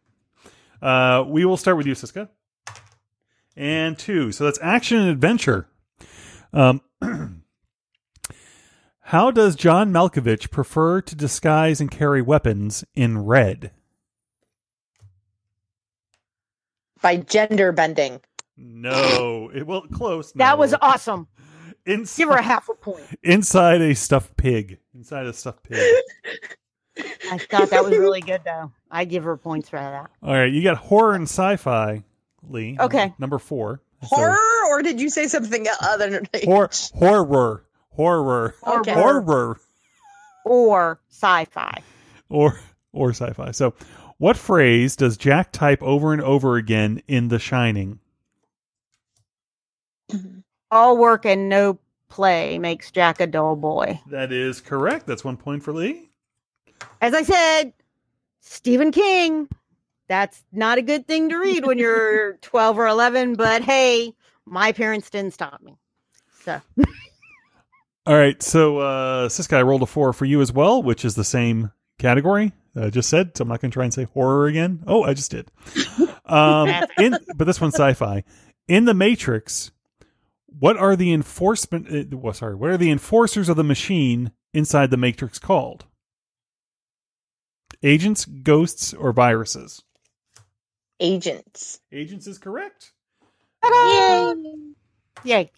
Uh, 0.81 1.23
we 1.27 1.43
will 1.45 1.57
start 1.57 1.75
with 1.77 1.87
you, 1.87 1.95
Cisca. 1.95 2.29
And 3.55 3.97
two. 3.97 4.31
So 4.31 4.43
that's 4.45 4.59
action 4.61 4.97
and 4.99 5.09
adventure. 5.09 5.67
Um, 6.53 6.81
how 9.01 9.31
does 9.31 9.55
John 9.55 9.91
Malkovich 9.91 10.51
prefer 10.51 11.01
to 11.01 11.15
disguise 11.15 11.79
and 11.81 11.89
carry 11.91 12.21
weapons 12.21 12.83
in 12.95 13.19
red? 13.25 13.71
by 17.01 17.17
gender 17.17 17.71
bending 17.71 18.21
No, 18.55 19.49
it 19.53 19.65
well 19.65 19.81
close. 19.91 20.31
That 20.33 20.51
no. 20.51 20.57
was 20.57 20.75
awesome. 20.81 21.27
inside, 21.85 22.21
Give 22.21 22.29
her 22.29 22.35
a 22.35 22.41
half 22.43 22.69
a 22.69 22.75
point. 22.75 23.03
inside 23.23 23.81
a 23.81 23.95
stuffed 23.95 24.37
pig. 24.37 24.77
Inside 24.93 25.25
a 25.25 25.33
stuffed 25.33 25.63
pig. 25.63 25.79
I 27.31 27.37
thought 27.39 27.71
that 27.71 27.83
was 27.83 27.97
really 27.97 28.21
good, 28.21 28.41
though. 28.45 28.71
I 28.91 29.05
give 29.05 29.23
her 29.23 29.35
points 29.35 29.69
for 29.69 29.77
that. 29.79 30.11
All 30.21 30.33
right, 30.33 30.51
you 30.51 30.61
got 30.61 30.77
horror 30.77 31.15
and 31.15 31.23
sci-fi, 31.23 32.03
Lee. 32.47 32.77
Okay. 32.79 33.13
number 33.17 33.39
four. 33.39 33.81
So- 34.07 34.15
horror 34.15 34.37
or 34.69 34.81
did 34.81 34.99
you 34.99 35.09
say 35.09 35.27
something 35.27 35.65
other 35.81 36.09
than 36.09 36.27
Hor- 36.43 36.69
horror, 36.95 37.63
horror, 37.91 38.55
Okay. 38.65 38.93
horror, 38.93 39.59
Or 40.45 40.99
sci-fi. 41.09 41.81
or 42.29 42.59
or 42.93 43.11
sci-fi. 43.11 43.51
So, 43.51 43.73
what 44.17 44.35
phrase 44.37 44.95
does 44.95 45.17
Jack 45.17 45.51
type 45.51 45.81
over 45.83 46.13
and 46.13 46.21
over 46.21 46.55
again 46.57 47.01
in 47.07 47.27
The 47.29 47.39
Shining? 47.39 47.99
All 50.71 50.97
work 50.97 51.25
and 51.25 51.47
no 51.49 51.79
play 52.09 52.59
makes 52.59 52.91
Jack 52.91 53.19
a 53.19 53.27
dull 53.27 53.55
boy. 53.55 53.99
That 54.07 54.31
is 54.31 54.61
correct. 54.61 55.05
That's 55.07 55.23
one 55.23 55.37
point 55.37 55.63
for 55.63 55.73
Lee. 55.73 56.09
As 56.99 57.13
I 57.13 57.23
said, 57.23 57.73
Stephen 58.41 58.91
King. 58.91 59.47
That's 60.11 60.43
not 60.51 60.77
a 60.77 60.81
good 60.81 61.07
thing 61.07 61.29
to 61.29 61.37
read 61.37 61.65
when 61.65 61.77
you're 61.77 62.33
12 62.41 62.77
or 62.77 62.85
11, 62.85 63.35
but 63.35 63.61
hey, 63.63 64.13
my 64.45 64.73
parents 64.73 65.09
didn't 65.09 65.33
stop 65.33 65.61
me. 65.61 65.77
So, 66.43 66.59
All 68.05 68.17
right. 68.17 68.43
So, 68.43 68.79
uh, 68.79 69.29
Cisca, 69.29 69.55
I 69.55 69.61
rolled 69.61 69.83
a 69.83 69.85
four 69.85 70.11
for 70.11 70.25
you 70.25 70.41
as 70.41 70.51
well, 70.51 70.83
which 70.83 71.05
is 71.05 71.15
the 71.15 71.23
same 71.23 71.71
category 71.97 72.51
I 72.75 72.89
just 72.89 73.07
said. 73.07 73.37
So 73.37 73.43
I'm 73.43 73.47
not 73.47 73.61
going 73.61 73.71
to 73.71 73.73
try 73.73 73.85
and 73.85 73.93
say 73.93 74.03
horror 74.03 74.47
again. 74.47 74.83
Oh, 74.85 75.03
I 75.03 75.13
just 75.13 75.31
did. 75.31 75.49
Um, 76.23 76.69
in 76.97 77.17
but 77.35 77.43
this 77.43 77.59
one's 77.59 77.75
sci-fi. 77.75 78.23
In 78.69 78.85
the 78.85 78.93
Matrix, 78.93 79.71
what 80.47 80.77
are 80.77 80.95
the 80.95 81.11
enforcement? 81.11 82.13
Uh, 82.13 82.15
well, 82.15 82.31
sorry, 82.31 82.55
what 82.55 82.69
are 82.69 82.77
the 82.77 82.89
enforcers 82.89 83.49
of 83.49 83.57
the 83.57 83.65
machine 83.65 84.31
inside 84.53 84.91
the 84.91 84.97
Matrix 84.97 85.39
called? 85.39 85.87
Agents, 87.83 88.23
ghosts, 88.23 88.93
or 88.93 89.11
viruses? 89.11 89.83
Agents 91.01 91.79
Agents 91.91 92.27
is 92.27 92.37
correct. 92.37 92.93
ta-da! 93.63 94.33
Yay. 95.25 95.51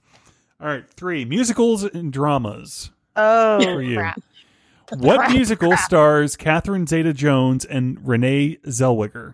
All 0.60 0.68
right, 0.68 0.90
three 0.96 1.26
musicals 1.26 1.84
and 1.84 2.12
dramas. 2.12 2.90
Oh, 3.16 3.62
For 3.62 3.82
you. 3.82 3.98
crap. 3.98 4.20
What 4.98 5.18
Crap, 5.20 5.32
musical 5.32 5.70
crap. 5.70 5.80
stars 5.80 6.36
Catherine 6.36 6.86
Zeta-Jones 6.88 7.66
and 7.66 8.06
Renee 8.08 8.58
Zellweger? 8.66 9.34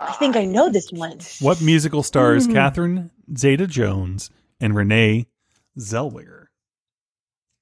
i 0.00 0.12
think 0.12 0.36
i 0.36 0.44
know 0.44 0.68
this 0.70 0.90
one 0.92 1.18
What 1.40 1.60
musical 1.60 2.02
stars 2.02 2.46
Hmm. 2.46 2.52
Catherine 2.52 3.10
Zeta-Jones 3.36 4.30
and 4.60 4.74
Renee 4.76 5.26
Zellweger? 5.78 6.46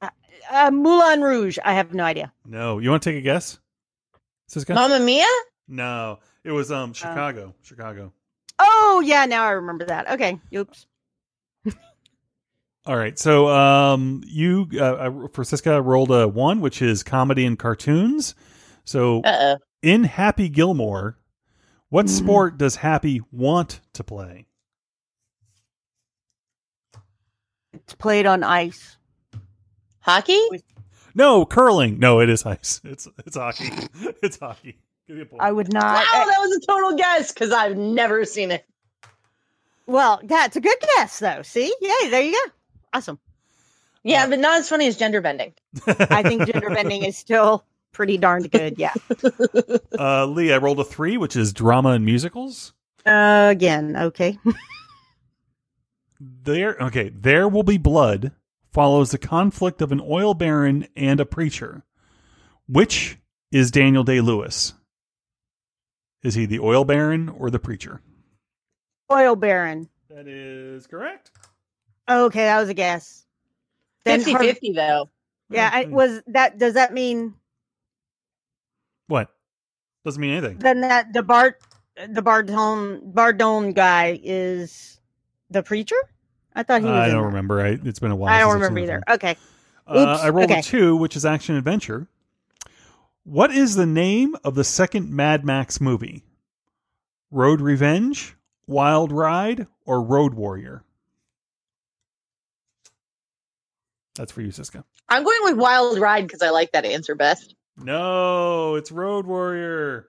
uh, 0.01 0.71
Moulin 0.71 1.23
Rouge. 1.23 1.59
I 1.65 1.73
have 1.75 1.93
no 1.93 2.05
idea. 2.05 2.33
No, 2.47 2.79
you 2.79 2.89
want 2.91 3.03
to 3.03 3.11
take 3.11 3.19
a 3.19 3.23
guess? 3.23 3.59
Cisca? 4.49 4.75
Mamma 4.75 5.01
Mia? 5.01 5.27
No, 5.69 6.19
it 6.45 6.53
was 6.53 6.71
um 6.71 6.93
Chicago. 6.93 7.55
Chicago. 7.63 8.13
Oh 8.59 9.03
yeah, 9.05 9.27
now 9.27 9.45
I 9.45 9.51
remember 9.51 9.85
that. 9.87 10.11
Okay, 10.13 10.41
oops. 10.55 10.87
All 12.87 12.97
right, 12.97 13.19
so 13.19 13.49
um, 13.49 14.23
you 14.25 14.69
uh, 14.75 14.85
uh, 14.85 15.29
for 15.33 15.43
Cisca 15.43 15.83
rolled 15.83 16.13
a 16.13 16.29
one, 16.29 16.61
which 16.61 16.81
is 16.81 17.03
comedy 17.03 17.45
and 17.45 17.59
cartoons. 17.59 18.37
So 18.85 19.23
Uh 19.25 19.37
oh. 19.41 19.57
in 19.83 20.05
Happy 20.05 20.49
Gilmore, 20.49 21.19
what 21.89 22.07
Mhm. 22.07 22.11
sport 22.11 22.59
does 22.59 22.77
Happy 22.77 23.21
want 23.33 23.81
to 23.95 24.05
play? 24.05 24.47
It's 27.73 27.95
played 27.97 28.25
on 28.27 28.45
ice. 28.45 28.97
Hockey? 30.01 30.39
No, 31.17 31.47
curling. 31.47 31.99
No, 31.99 32.21
it 32.21 32.29
is 32.29 32.45
ice. 32.45 32.81
It's 32.85 33.09
it's 33.27 33.37
hockey. 33.37 33.71
it's 34.23 34.39
hockey. 34.39 34.77
Give 35.09 35.17
you 35.17 35.23
a 35.23 35.27
point. 35.27 35.43
I 35.43 35.51
would 35.51 35.73
not. 35.73 35.83
Wow, 35.83 36.25
that 36.27 36.39
was 36.39 36.57
a 36.63 36.67
total 36.67 36.97
guess 36.97 37.33
because 37.33 37.53
I've 37.53 37.77
never 37.77 38.25
seen 38.27 38.51
it. 38.51 38.67
well, 39.87 40.21
that's 40.23 40.57
a 40.57 40.61
good 40.61 40.77
guess, 40.97 41.19
though. 41.19 41.41
See, 41.43 41.75
yay, 41.81 42.11
there 42.11 42.21
you 42.21 42.33
go. 42.33 42.53
Awesome. 42.93 43.19
Yeah, 44.05 44.29
but 44.29 44.39
not 44.39 44.59
as 44.59 44.69
funny 44.69 44.87
as 44.87 44.97
gender 44.97 45.21
bending. 45.21 45.55
I 45.87 46.23
think 46.23 46.47
gender 46.47 46.71
bending 46.71 47.03
is 47.03 47.17
still 47.17 47.65
pretty 47.93 48.19
darned 48.19 48.51
good. 48.51 48.79
Yeah. 48.79 48.93
uh, 49.99 50.27
Lee, 50.27 50.53
I 50.53 50.59
rolled 50.59 50.81
a 50.81 50.85
three, 50.85 51.17
which 51.17 51.35
is 51.35 51.53
drama 51.53 51.91
and 51.91 52.05
musicals. 52.05 52.75
Uh, 53.05 53.49
again, 53.51 53.97
okay. 53.97 54.39
There, 56.19 56.77
okay. 56.81 57.11
There 57.11 57.47
will 57.47 57.63
be 57.63 57.77
blood. 57.77 58.33
Follows 58.77 59.11
the 59.11 59.17
conflict 59.17 59.81
of 59.81 59.91
an 59.91 60.03
oil 60.07 60.35
baron 60.35 60.87
and 60.95 61.19
a 61.19 61.25
preacher. 61.25 61.83
Which 62.69 63.17
is 63.51 63.71
Daniel 63.71 64.05
Day 64.05 64.21
Lewis? 64.21 64.75
Is 66.23 66.35
he 66.35 66.45
the 66.45 66.59
oil 66.59 66.85
baron 66.85 67.31
or 67.31 67.49
the 67.49 67.59
preacher? 67.59 68.03
Oil 69.11 69.35
Baron. 69.35 69.89
That 70.11 70.29
is 70.29 70.87
correct. 70.87 71.31
Okay, 72.07 72.45
that 72.45 72.61
was 72.61 72.69
a 72.69 72.75
guess. 72.75 73.25
Then 74.05 74.19
50 74.19 74.33
Harvey- 74.33 74.49
50, 74.49 74.73
though. 74.73 75.09
Yeah, 75.49 75.71
I, 75.73 75.85
hmm. 75.85 75.95
was 75.95 76.21
that? 76.27 76.59
Does 76.59 76.75
that 76.75 76.93
mean 76.93 77.33
What? 79.07 79.31
Doesn't 80.05 80.21
mean 80.21 80.33
anything. 80.33 80.59
then 80.59 80.83
that 80.83 81.15
the 81.15 81.23
Bart, 81.23 81.63
the 81.97 82.23
Bardone, 82.23 83.11
Bardone 83.15 83.75
guy 83.75 84.21
is 84.23 85.01
the 85.49 85.63
preacher? 85.63 85.97
I 86.57 86.63
thought 86.65 86.81
he 86.81 86.87
was. 86.89 86.95
I 86.95 87.09
don't 87.09 87.21
that. 87.23 87.27
remember. 87.29 87.61
I, 87.61 87.79
it's 87.85 87.99
been 88.01 88.11
a 88.11 88.17
while. 88.17 88.33
I 88.35 88.41
don't 88.41 88.55
remember 88.55 88.81
either. 88.81 89.03
the 89.07 89.13
Okay. 89.15 89.37
film. 89.87 89.99
Uh, 90.09 90.13
Oops, 90.15 90.23
I 90.23 90.31
rolled 90.31 90.51
okay. 90.51 90.61
a 90.61 90.63
two, 90.63 90.97
which 90.97 91.15
is 91.15 91.25
action 91.25 91.55
adventure. 91.55 92.09
What 93.23 93.53
is 93.53 93.77
the 93.77 93.87
name 93.87 94.35
of 94.43 94.55
the 94.57 94.65
second 94.65 95.11
Mad 95.13 95.45
Max 95.45 95.81
movie? 95.81 96.25
Road 97.31 97.61
Revenge, 97.61 98.35
Wild 98.67 99.13
Ride, 99.13 99.67
or 99.85 100.03
Road 100.03 100.35
Warrior? 100.35 100.83
That's 104.15 104.33
for 104.33 104.41
you, 104.41 104.51
Cisca. 104.51 104.85
I'm 105.09 105.23
going 105.25 105.39
with 105.43 105.57
Wild 105.57 105.99
Ride 105.99 106.27
because 106.27 106.43
I 106.43 106.51
like 106.51 106.73
that 106.73 106.85
answer 106.85 107.15
best. 107.15 107.55
No, 107.77 108.77
it's 108.77 108.91
Road 108.91 109.27
Warrior. 109.27 110.09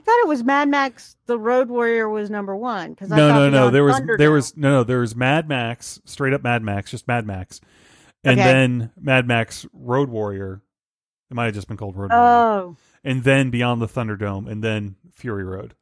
I 0.00 0.02
thought 0.02 0.20
it 0.22 0.28
was 0.28 0.42
Mad 0.42 0.68
Max. 0.68 1.16
The 1.26 1.38
Road 1.38 1.68
Warrior 1.68 2.08
was 2.08 2.30
number 2.30 2.56
one 2.56 2.90
because 2.94 3.10
No, 3.10 3.28
no, 3.28 3.50
no. 3.50 3.70
There 3.70 3.84
was 3.84 4.00
there 4.16 4.30
was 4.32 4.56
no, 4.56 4.70
no. 4.70 4.84
There 4.84 5.00
was 5.00 5.14
Mad 5.14 5.48
Max, 5.48 6.00
straight 6.06 6.32
up 6.32 6.42
Mad 6.42 6.62
Max, 6.62 6.90
just 6.90 7.06
Mad 7.06 7.26
Max, 7.26 7.60
and 8.24 8.40
Okay. 8.40 8.50
then 8.50 8.90
Mad 8.98 9.26
Max 9.28 9.66
Road 9.74 10.08
Warrior. 10.08 10.62
It 11.30 11.34
might 11.34 11.44
have 11.46 11.54
just 11.54 11.68
been 11.68 11.76
called 11.76 11.96
Road 11.96 12.10
Warrior, 12.10 12.24
Oh, 12.24 12.76
and 13.04 13.22
then 13.24 13.50
Beyond 13.50 13.82
the 13.82 13.86
Thunderdome, 13.88 14.50
and 14.50 14.64
then 14.64 14.96
Fury 15.14 15.44
Road. 15.44 15.74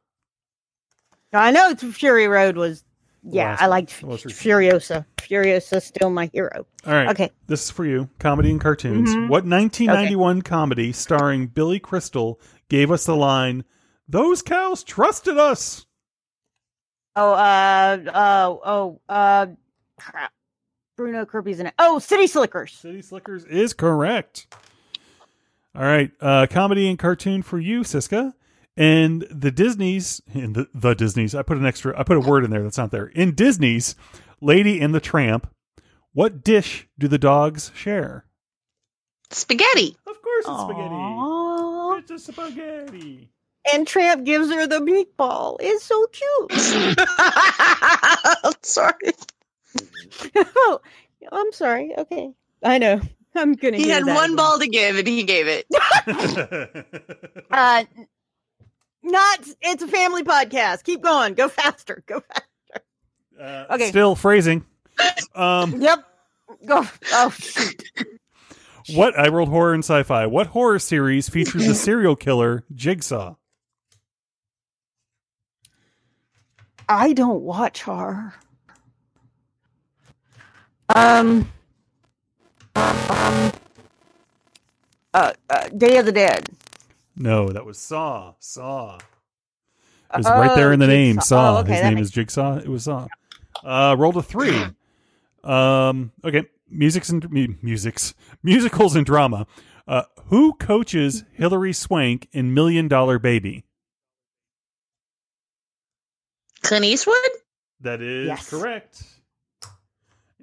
I 1.31 1.51
know 1.51 1.69
it's 1.69 1.83
Fury 1.83 2.27
Road 2.27 2.57
was. 2.57 2.83
Yeah, 3.21 3.49
last 3.51 3.61
I 3.61 3.65
liked 3.67 3.99
The 4.01 4.07
most 4.07 4.25
recent. 4.25 4.41
Furiosa. 4.49 5.05
Furiosa 5.17 5.81
still 5.81 6.09
my 6.09 6.29
hero. 6.33 6.65
All 6.85 6.93
right, 6.93 7.09
Okay. 7.09 7.29
this 7.47 7.65
is 7.65 7.69
for 7.69 7.85
you. 7.85 8.09
Comedy 8.17 8.49
and 8.49 8.61
cartoons. 8.61 9.09
Mhm. 9.13 9.27
What 9.27 9.45
1991 9.45 10.41
comedy 10.41 10.93
starring 10.93 11.47
Billy 11.47 11.79
Crystal 11.79 12.39
gave 12.69 12.91
us 12.91 13.05
the 13.05 13.17
line, 13.17 13.65
"Those 14.09 14.41
cows 14.41 14.83
trusted 14.83 15.37
us"? 15.37 15.85
Oh, 17.15 17.33
uh, 17.33 17.97
oh, 18.13 18.61
oh, 18.65 19.01
uh, 19.07 19.47
crap. 19.97 20.33
Bruno 20.97 21.25
Kirby's 21.25 21.61
in 21.61 21.67
it. 21.67 21.73
Oh, 21.79 21.99
City 21.99 22.27
Slickers. 22.27 22.73
City 22.73 23.01
Slickers 23.01 23.45
is 23.45 23.73
correct. 23.73 24.53
All 25.75 25.83
right, 25.83 26.11
uh, 26.19 26.47
comedy 26.49 26.89
and 26.89 26.99
cartoon 26.99 27.41
for 27.41 27.59
you, 27.59 27.83
Cisca. 27.83 28.33
And 28.75 29.27
the 29.29 29.51
Disney's 29.51 30.21
in 30.33 30.53
the, 30.53 30.67
the 30.73 30.93
Disney's. 30.95 31.35
I 31.35 31.41
put 31.41 31.57
an 31.57 31.65
extra. 31.65 31.97
I 31.97 32.03
put 32.03 32.17
a 32.17 32.21
word 32.21 32.43
in 32.43 32.51
there 32.51 32.63
that's 32.63 32.77
not 32.77 32.91
there. 32.91 33.07
In 33.07 33.35
Disney's 33.35 33.95
Lady 34.41 34.81
and 34.81 34.95
the 34.95 34.99
Tramp, 34.99 35.53
what 36.13 36.43
dish 36.43 36.87
do 36.97 37.07
the 37.07 37.17
dogs 37.17 37.71
share? 37.75 38.25
Spaghetti. 39.31 39.97
Of 40.07 40.21
course, 40.21 40.45
it's 40.47 40.61
spaghetti. 40.61 40.95
It's 41.99 42.11
a 42.11 42.31
spaghetti. 42.31 43.29
And 43.73 43.87
Tramp 43.87 44.23
gives 44.25 44.51
her 44.51 44.65
the 44.67 44.79
meatball. 44.79 45.57
It's 45.59 45.83
so 45.83 46.05
cute. 46.07 46.51
I'm 48.43 48.53
sorry. 48.61 48.95
oh, 50.55 50.79
I'm 51.31 51.51
sorry. 51.51 51.93
Okay. 51.97 52.31
I 52.63 52.77
know. 52.77 53.01
I'm 53.35 53.53
going 53.53 53.73
to 53.75 53.79
He 53.79 53.89
had 53.89 54.05
one 54.05 54.15
again. 54.25 54.35
ball 54.35 54.59
to 54.59 54.67
give 54.67 54.97
and 54.97 55.07
he 55.07 55.23
gave 55.23 55.47
it. 55.47 55.65
Uh, 57.51 57.83
not, 59.01 59.39
it's 59.61 59.81
a 59.81 59.87
family 59.87 60.23
podcast. 60.23 60.83
Keep 60.83 61.01
going. 61.01 61.33
Go 61.33 61.47
faster. 61.49 62.03
Go 62.05 62.19
faster. 62.21 62.45
Uh, 63.39 63.65
Okay. 63.75 63.89
Still 63.89 64.15
phrasing. 64.15 64.65
Um, 65.35 65.81
Yep. 65.81 65.99
Go. 66.65 66.85
Oh, 67.13 67.29
shoot. 67.31 67.83
what 68.93 69.17
I 69.17 69.29
rolled 69.29 69.49
horror 69.49 69.73
and 69.73 69.83
sci-fi. 69.83 70.25
What 70.27 70.47
horror 70.47 70.79
series 70.79 71.29
features 71.29 71.65
the 71.67 71.75
serial 71.75 72.15
killer 72.15 72.63
Jigsaw? 72.73 73.35
I 76.89 77.13
don't 77.13 77.41
watch 77.43 77.83
horror. 77.83 78.33
Um, 80.95 81.47
um, 82.75 83.51
uh, 85.13 85.33
uh, 85.49 85.67
Day 85.77 85.97
of 85.97 86.05
the 86.07 86.11
Dead. 86.11 86.49
No, 87.15 87.49
that 87.49 87.63
was 87.65 87.77
Saw. 87.77 88.33
Saw. 88.39 88.97
It 90.11 90.17
was 90.17 90.25
right 90.25 90.55
there 90.55 90.69
Oh, 90.69 90.73
in 90.73 90.79
the 90.79 90.87
name. 90.87 91.19
Saw. 91.21 91.57
Oh, 91.57 91.59
okay, 91.59 91.73
His 91.73 91.83
name 91.83 91.93
makes- 91.95 92.07
is 92.07 92.11
Jigsaw. 92.11 92.57
It 92.57 92.67
was 92.67 92.85
Saw. 92.85 93.07
Uh, 93.63 93.95
rolled 93.99 94.17
a 94.17 94.23
three. 94.23 94.59
Um, 95.43 96.11
okay. 96.25 96.45
Musics 96.71 97.09
and 97.09 97.29
mu- 97.31 97.55
musics, 97.61 98.13
musicals 98.41 98.95
and 98.95 99.05
drama. 99.05 99.45
Uh, 99.87 100.03
who 100.25 100.53
coaches 100.53 101.23
Hilary 101.33 101.73
Swank 101.73 102.27
in 102.31 102.53
Million 102.53 102.87
Dollar 102.87 103.19
Baby? 103.19 103.63
Clint 106.61 106.85
Eastwood? 106.85 107.15
That 107.81 108.01
is 108.01 108.27
Yes. 108.27 108.49
correct. 108.49 109.03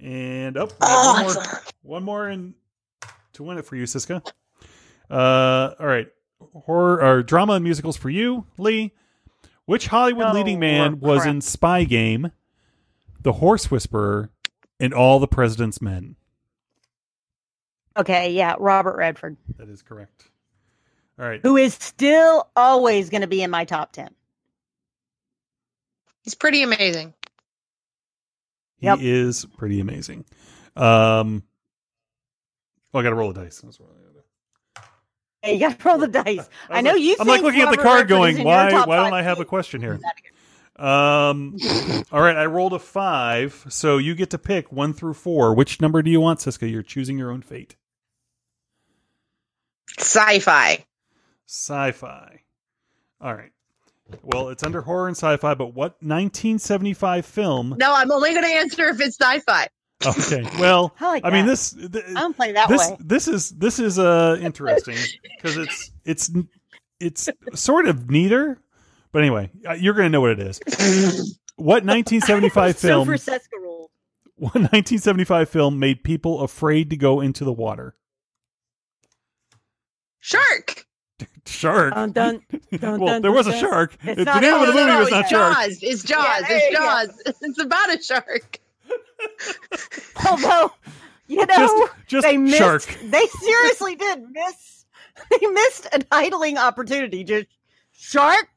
And 0.00 0.56
oh, 0.56 0.68
Oh, 0.80 1.12
one 1.14 1.16
I 1.16 1.22
more, 1.34 1.62
one 1.82 2.02
more, 2.04 2.28
and 2.28 2.54
to 3.34 3.42
win 3.42 3.58
it 3.58 3.64
for 3.64 3.76
you, 3.76 3.86
Cisca. 3.86 4.22
Uh, 5.10 5.74
all 5.78 5.86
right, 5.86 6.08
horror 6.52 7.00
or 7.02 7.22
drama 7.22 7.54
and 7.54 7.64
musicals 7.64 7.96
for 7.96 8.10
you, 8.10 8.46
Lee. 8.58 8.92
Which 9.66 9.86
Hollywood 9.88 10.26
Oh, 10.28 10.32
leading 10.32 10.60
man 10.60 11.00
was 11.00 11.22
crap. 11.22 11.30
in 11.34 11.40
Spy 11.40 11.84
Game, 11.84 12.30
The 13.22 13.32
Horse 13.34 13.70
Whisperer, 13.70 14.30
and 14.78 14.94
All 14.94 15.18
the 15.18 15.26
President's 15.26 15.80
Men? 15.82 16.16
Okay, 17.96 18.32
yeah, 18.32 18.54
Robert 18.58 18.96
Redford, 18.96 19.36
That 19.56 19.68
is 19.68 19.82
correct. 19.82 20.28
All 21.18 21.26
right, 21.26 21.40
who 21.42 21.56
is 21.56 21.74
still 21.74 22.48
always 22.54 23.08
going 23.10 23.22
to 23.22 23.26
be 23.26 23.42
in 23.42 23.50
my 23.50 23.64
top 23.64 23.92
10. 23.92 24.10
He's 26.26 26.34
pretty 26.34 26.62
amazing. 26.62 27.14
he 28.78 28.86
Yep. 28.86 28.98
is 29.00 29.46
pretty 29.56 29.78
amazing. 29.80 30.24
Um, 30.74 31.44
well, 32.92 33.00
I 33.00 33.02
got 33.04 33.10
to 33.10 33.14
roll 33.14 33.30
a 33.30 33.34
dice. 33.34 33.60
That's 33.60 33.78
what 33.80 33.90
I 33.90 34.02
gotta. 34.02 34.88
Hey, 35.42 35.54
you 35.54 35.60
got 35.60 35.78
to 35.78 35.88
roll 35.88 35.98
the 35.98 36.08
dice. 36.08 36.48
I, 36.68 36.74
was 36.82 36.84
know 36.84 36.90
like- 36.92 37.00
you. 37.00 37.16
I'm 37.20 37.26
like 37.28 37.36
think 37.36 37.44
looking 37.44 37.60
at 37.62 37.70
the 37.70 37.76
card, 37.76 37.86
Redford 37.86 38.08
going, 38.08 38.44
why? 38.44 38.72
Why 38.84 38.96
don't 38.96 39.14
I 39.14 39.22
have 39.22 39.38
a 39.40 39.44
question 39.44 39.80
here? 39.80 40.00
Um. 40.76 41.56
all 42.12 42.20
right, 42.20 42.36
I 42.36 42.44
rolled 42.46 42.72
a 42.74 42.78
five, 42.80 43.64
so 43.68 43.96
you 43.96 44.14
get 44.16 44.30
to 44.30 44.38
pick 44.38 44.70
one 44.72 44.92
through 44.92 45.14
four. 45.14 45.54
Which 45.54 45.80
number 45.80 46.02
do 46.02 46.10
you 46.10 46.20
want, 46.20 46.40
Cisca? 46.40 46.68
You're 46.68 46.82
choosing 46.82 47.16
your 47.16 47.30
own 47.30 47.40
fate. 47.42 47.76
Sci-fi. 49.98 50.84
Sci-fi. 51.46 52.40
All 53.20 53.34
right. 53.34 53.52
Well, 54.22 54.50
it's 54.50 54.62
under 54.62 54.82
horror 54.82 55.08
and 55.08 55.16
sci-fi, 55.16 55.54
but 55.54 55.74
what 55.74 55.92
1975 56.02 57.26
film? 57.26 57.74
No, 57.78 57.92
I'm 57.94 58.10
only 58.12 58.30
going 58.32 58.44
to 58.44 58.50
answer 58.50 58.88
if 58.88 59.00
it's 59.00 59.16
sci-fi. 59.20 59.66
Okay. 60.06 60.42
Well, 60.60 60.94
I 61.00 61.06
like 61.08 61.24
I 61.24 61.30
mean 61.30 61.46
this. 61.46 61.72
th- 61.72 62.04
I 62.10 62.12
don't 62.20 62.36
play 62.36 62.52
that 62.52 62.68
this 62.68 62.90
way. 62.90 62.96
this 63.00 63.28
is 63.28 63.50
this 63.50 63.78
is 63.78 63.98
uh 63.98 64.36
interesting 64.40 64.96
because 65.36 65.56
it's 65.56 65.90
it's 66.04 66.30
it's 67.00 67.28
sort 67.54 67.88
of 67.88 68.10
neither. 68.10 68.60
But 69.12 69.22
anyway, 69.22 69.50
uh, 69.66 69.72
you're 69.72 69.94
going 69.94 70.04
to 70.06 70.10
know 70.10 70.20
what 70.20 70.32
it 70.32 70.40
is. 70.40 70.60
What 71.56 71.84
1975 71.84 72.76
film? 72.76 73.06
for 73.06 73.16
Cisca 73.16 73.56
rules. 73.58 73.90
What 74.36 74.54
1975 74.54 75.48
film 75.48 75.78
made 75.78 76.04
people 76.04 76.42
afraid 76.42 76.90
to 76.90 76.96
go 76.96 77.22
into 77.22 77.44
the 77.44 77.52
water? 77.52 77.96
Shark. 80.20 80.85
Shark. 81.46 81.94
Dun, 81.94 82.12
dun, 82.12 82.42
dun, 82.78 83.00
well, 83.00 83.20
there 83.20 83.32
was 83.32 83.46
a 83.46 83.52
shark. 83.56 83.96
It's 84.02 84.16
the 84.18 84.24
not- 84.24 84.42
name 84.42 84.54
of 84.54 84.66
the 84.68 84.72
no, 84.72 84.80
movie 84.80 84.86
no, 84.86 84.98
was 85.00 85.10
not 85.10 85.20
it's 85.20 85.30
Shark. 85.30 85.54
Jaws. 85.54 85.78
It's 85.82 86.02
Jaws. 86.02 86.24
Yeah, 86.26 86.46
it's 86.56 86.64
you 86.70 86.76
go. 86.76 86.84
Jaws. 86.84 87.22
It's 87.42 87.58
about 87.60 87.94
a 87.98 88.02
shark. 88.02 88.60
Although, 90.28 90.72
you 91.28 91.44
know, 91.46 91.46
Just, 91.56 91.92
just 92.06 92.26
they 92.26 92.36
missed. 92.36 92.58
shark. 92.58 92.98
They 93.04 93.26
seriously 93.26 93.96
did 93.96 94.22
miss. 94.30 94.72
They 95.30 95.46
missed 95.46 95.86
an 95.92 96.04
idling 96.10 96.58
opportunity. 96.58 97.24
Just 97.24 97.46
shark. 97.92 98.48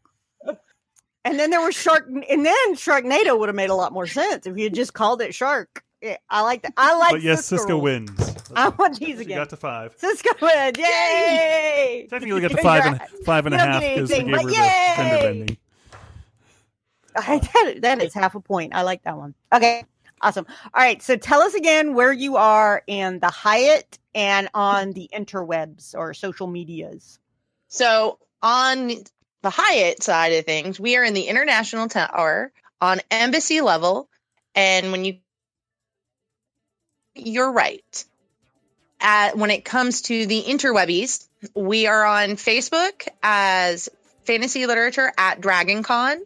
And 1.23 1.39
then 1.39 1.51
there 1.51 1.61
was 1.61 1.73
shark, 1.75 2.07
and 2.07 2.45
then 2.45 2.75
Sharknado 2.75 3.37
would 3.39 3.47
have 3.49 3.55
made 3.55 3.69
a 3.69 3.75
lot 3.75 3.93
more 3.93 4.07
sense 4.07 4.45
if 4.45 4.57
you 4.57 4.63
had 4.65 4.73
just 4.73 4.93
called 4.93 5.21
it 5.21 5.33
Shark. 5.33 5.83
Yeah, 6.01 6.17
I 6.29 6.41
like 6.41 6.61
that. 6.61 6.73
I 6.77 6.97
like. 6.97 7.11
But 7.11 7.21
yes, 7.21 7.45
Cisca 7.45 7.57
Cisca 7.57 7.73
rules. 7.73 7.83
wins. 7.83 8.35
I 8.55 8.69
want 8.69 8.99
these 8.99 9.17
She 9.17 9.23
again. 9.23 9.37
got 9.37 9.49
to 9.49 9.57
five. 9.57 9.93
Cisca 9.97 10.29
wins! 10.41 10.77
Yay! 10.77 12.07
Technically, 12.09 12.41
got 12.41 12.51
to 12.51 12.57
five 12.61 12.85
and 12.85 13.01
five 13.25 13.45
and 13.45 13.55
a 13.55 13.57
You 13.57 13.63
don't 13.63 13.71
half 13.73 13.81
get 13.81 13.95
because 13.95 14.09
they 14.09 14.23
gave 14.23 14.31
her 14.31 14.37
the 14.43 14.53
fender 14.95 15.15
yay! 15.15 15.21
bending. 15.21 15.57
I, 17.15 17.39
that, 17.39 17.81
that 17.81 18.01
is 18.03 18.13
half 18.13 18.35
a 18.35 18.39
point. 18.39 18.73
I 18.75 18.83
like 18.83 19.03
that 19.03 19.17
one. 19.17 19.33
Okay, 19.53 19.83
awesome. 20.21 20.45
All 20.73 20.81
right, 20.81 21.01
so 21.01 21.17
tell 21.17 21.41
us 21.41 21.53
again 21.53 21.93
where 21.95 22.13
you 22.13 22.37
are 22.37 22.81
in 22.87 23.19
the 23.19 23.29
Hyatt 23.29 23.97
and 24.15 24.49
on 24.53 24.93
the 24.93 25.09
interwebs 25.13 25.95
or 25.95 26.13
social 26.13 26.47
medias. 26.47 27.19
So 27.67 28.19
on 28.41 28.87
the 29.41 29.49
Hyatt 29.49 30.01
side 30.03 30.33
of 30.33 30.45
things, 30.45 30.79
we 30.79 30.95
are 30.97 31.03
in 31.03 31.13
the 31.13 31.23
International 31.27 31.87
Tower 31.87 32.51
on 32.79 32.99
embassy 33.11 33.61
level, 33.61 34.07
and 34.55 34.91
when 34.91 35.03
you 35.03 35.17
you're 37.25 37.51
right. 37.51 38.05
At, 39.01 39.37
when 39.37 39.49
it 39.49 39.63
comes 39.63 40.01
to 40.03 40.25
the 40.25 40.43
interwebbies, 40.43 41.25
we 41.55 41.87
are 41.87 42.05
on 42.05 42.31
Facebook 42.31 43.07
as 43.23 43.89
fantasy 44.25 44.65
literature 44.65 45.11
at 45.17 45.39
DragonCon, 45.39 46.19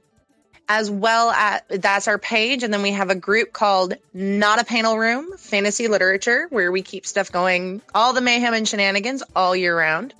as 0.67 0.89
well 0.89 1.29
as 1.29 1.61
that's 1.69 2.07
our 2.07 2.17
page, 2.17 2.63
and 2.63 2.73
then 2.73 2.81
we 2.81 2.91
have 2.91 3.09
a 3.09 3.15
group 3.15 3.53
called 3.53 3.93
Not 4.13 4.59
a 4.59 4.65
Panel 4.65 4.97
Room 4.97 5.37
Fantasy 5.37 5.87
Literature, 5.87 6.47
where 6.49 6.71
we 6.71 6.81
keep 6.81 7.05
stuff 7.05 7.31
going, 7.31 7.81
all 7.93 8.13
the 8.13 8.21
mayhem 8.21 8.53
and 8.53 8.67
shenanigans 8.67 9.23
all 9.35 9.55
year 9.55 9.77
round. 9.77 10.13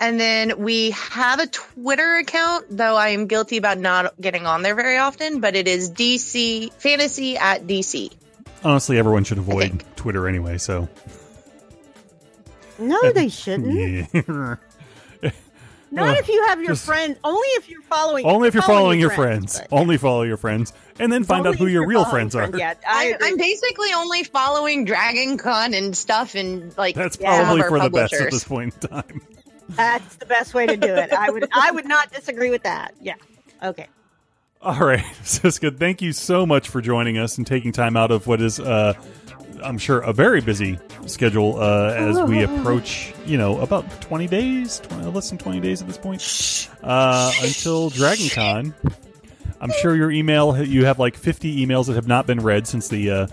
And 0.00 0.18
then 0.18 0.62
we 0.62 0.92
have 0.92 1.40
a 1.40 1.46
Twitter 1.46 2.16
account, 2.16 2.66
though 2.70 2.96
I 2.96 3.10
am 3.10 3.26
guilty 3.26 3.58
about 3.58 3.78
not 3.78 4.18
getting 4.18 4.46
on 4.46 4.62
there 4.62 4.74
very 4.74 4.96
often, 4.96 5.40
but 5.40 5.56
it 5.56 5.68
is 5.68 5.90
DC 5.90 6.72
Fantasy 6.72 7.36
at 7.36 7.66
DC. 7.66 8.10
Honestly, 8.64 8.98
everyone 8.98 9.24
should 9.24 9.38
avoid. 9.38 9.82
Twitter 9.96 10.28
anyway. 10.28 10.58
So 10.58 10.88
No, 12.78 13.12
they 13.14 13.28
shouldn't. 13.28 14.08
yeah. 14.12 14.56
Not 15.92 16.18
if 16.18 16.28
you 16.28 16.46
have 16.46 16.60
your 16.60 16.68
Just- 16.70 16.86
friends. 16.86 17.18
Only 17.24 17.48
if 17.48 17.68
you're 17.68 17.82
following. 17.82 18.24
only 18.24 18.46
if 18.46 18.54
you're 18.54 18.62
following 18.62 19.00
your 19.00 19.10
friends. 19.10 19.58
but- 19.58 19.76
Only 19.76 19.96
follow 19.96 20.22
your 20.22 20.36
friends, 20.36 20.72
and 21.00 21.10
then 21.12 21.24
find 21.24 21.44
Only 21.46 21.56
out 21.56 21.58
who 21.58 21.66
your 21.66 21.84
real 21.84 22.04
friends 22.04 22.36
are. 22.36 22.48
Yeah, 22.56 22.74
I 22.88 23.00
I, 23.00 23.04
agree. 23.06 23.28
I'm 23.28 23.36
basically 23.36 23.88
only 23.92 24.22
following 24.22 24.84
Dragon 24.84 25.36
Con 25.36 25.74
and 25.74 25.96
stuff, 25.96 26.36
and 26.36 26.76
like 26.78 26.94
That's 26.94 27.18
Yeah. 27.20 27.40
of 27.40 27.44
probably 27.46 27.62
our 27.62 27.68
for 27.70 27.80
the 27.80 27.90
best 27.90 28.14
at 28.14 28.30
this 28.30 28.44
point 28.44 28.72
in 28.82 28.88
time. 28.88 29.20
That's 29.70 30.14
the 30.16 30.26
best 30.26 30.54
way 30.54 30.66
to 30.66 30.76
do 30.76 30.94
it. 30.94 31.12
I 31.12 31.30
would. 31.30 31.48
I 31.52 31.72
would 31.72 31.86
not 31.86 32.12
disagree 32.12 32.50
with 32.50 32.62
that. 32.62 32.94
Yeah. 33.00 33.14
Okay. 33.62 33.86
All 34.62 34.78
right, 34.78 35.04
Cisca, 35.24 35.70
thank 35.70 36.02
you 36.02 36.12
so 36.12 36.44
much 36.44 36.68
for 36.68 36.82
joining 36.82 37.16
us 37.16 37.38
and 37.38 37.46
taking 37.46 37.72
time 37.72 37.96
out 37.96 38.10
of 38.10 38.26
what 38.26 38.42
is, 38.42 38.60
uh, 38.60 38.92
I'm 39.62 39.78
sure, 39.78 40.00
a 40.00 40.12
very 40.12 40.42
busy 40.42 40.78
schedule 41.06 41.58
uh, 41.58 41.94
as 41.94 42.20
we 42.28 42.42
approach, 42.42 43.14
you 43.24 43.38
know, 43.38 43.58
about 43.60 44.02
20 44.02 44.26
days, 44.26 44.80
20, 44.80 45.06
less 45.06 45.30
than 45.30 45.38
20 45.38 45.60
days 45.60 45.80
at 45.80 45.88
this 45.88 45.96
point, 45.96 46.68
uh, 46.82 47.32
until 47.40 47.90
DragonCon. 47.90 48.74
I'm 49.62 49.72
sure 49.80 49.96
your 49.96 50.10
email, 50.10 50.62
you 50.62 50.84
have 50.84 50.98
like 50.98 51.16
50 51.16 51.64
emails 51.64 51.86
that 51.86 51.94
have 51.94 52.08
not 52.08 52.26
been 52.26 52.40
read 52.40 52.66
since 52.66 52.88
the 52.88 53.10
uh, 53.10 53.26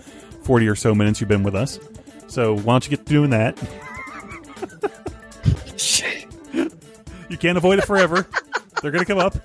40 0.43 0.69
or 0.69 0.75
so 0.75 0.95
minutes 0.95 1.19
you've 1.19 1.27
been 1.27 1.43
with 1.43 1.55
us. 1.55 1.77
So 2.27 2.55
why 2.55 2.73
don't 2.73 2.85
you 2.85 2.89
get 2.95 3.05
to 3.05 3.11
doing 3.11 3.31
that? 3.31 3.57
you 7.29 7.37
can't 7.37 7.57
avoid 7.57 7.79
it 7.79 7.85
forever. 7.85 8.25
They're 8.81 8.91
going 8.91 9.03
to 9.03 9.11
come 9.13 9.19
up. 9.19 9.35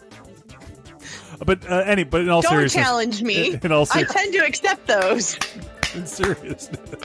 But 1.45 1.69
uh, 1.71 1.79
any, 1.87 2.05
but 2.05 2.21
in 2.23 2.29
all 2.29 2.43
Don't 2.43 2.51
seriousness, 2.51 2.85
challenge 2.85 3.23
me. 3.23 3.55
In, 3.55 3.61
in 3.63 3.73
all 3.73 3.87
I 3.93 4.05
tend 4.05 4.33
to 4.35 4.45
accept 4.45 4.87
those. 4.87 5.39
in 5.95 6.07
seriousness, 6.07 6.97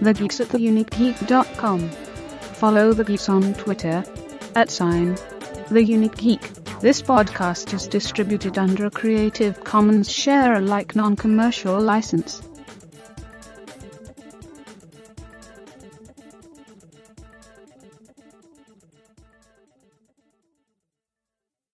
thegeeks 0.00 0.40
at 0.40 0.48
theuniquegeek.com. 0.48 1.88
Follow 2.58 2.92
The 2.92 3.04
Geeks 3.04 3.28
on 3.28 3.54
Twitter 3.54 4.04
at 4.54 4.70
sign 4.70 5.16
The 5.70 5.82
Unique 5.82 6.16
Geek. 6.16 6.40
This 6.80 7.02
podcast 7.02 7.72
is 7.74 7.86
distributed 7.86 8.58
under 8.58 8.86
a 8.86 8.90
Creative 8.90 9.62
Commons 9.64 10.10
Share 10.10 10.54
Alike 10.54 10.96
non-commercial 10.96 11.80
license. 11.80 12.47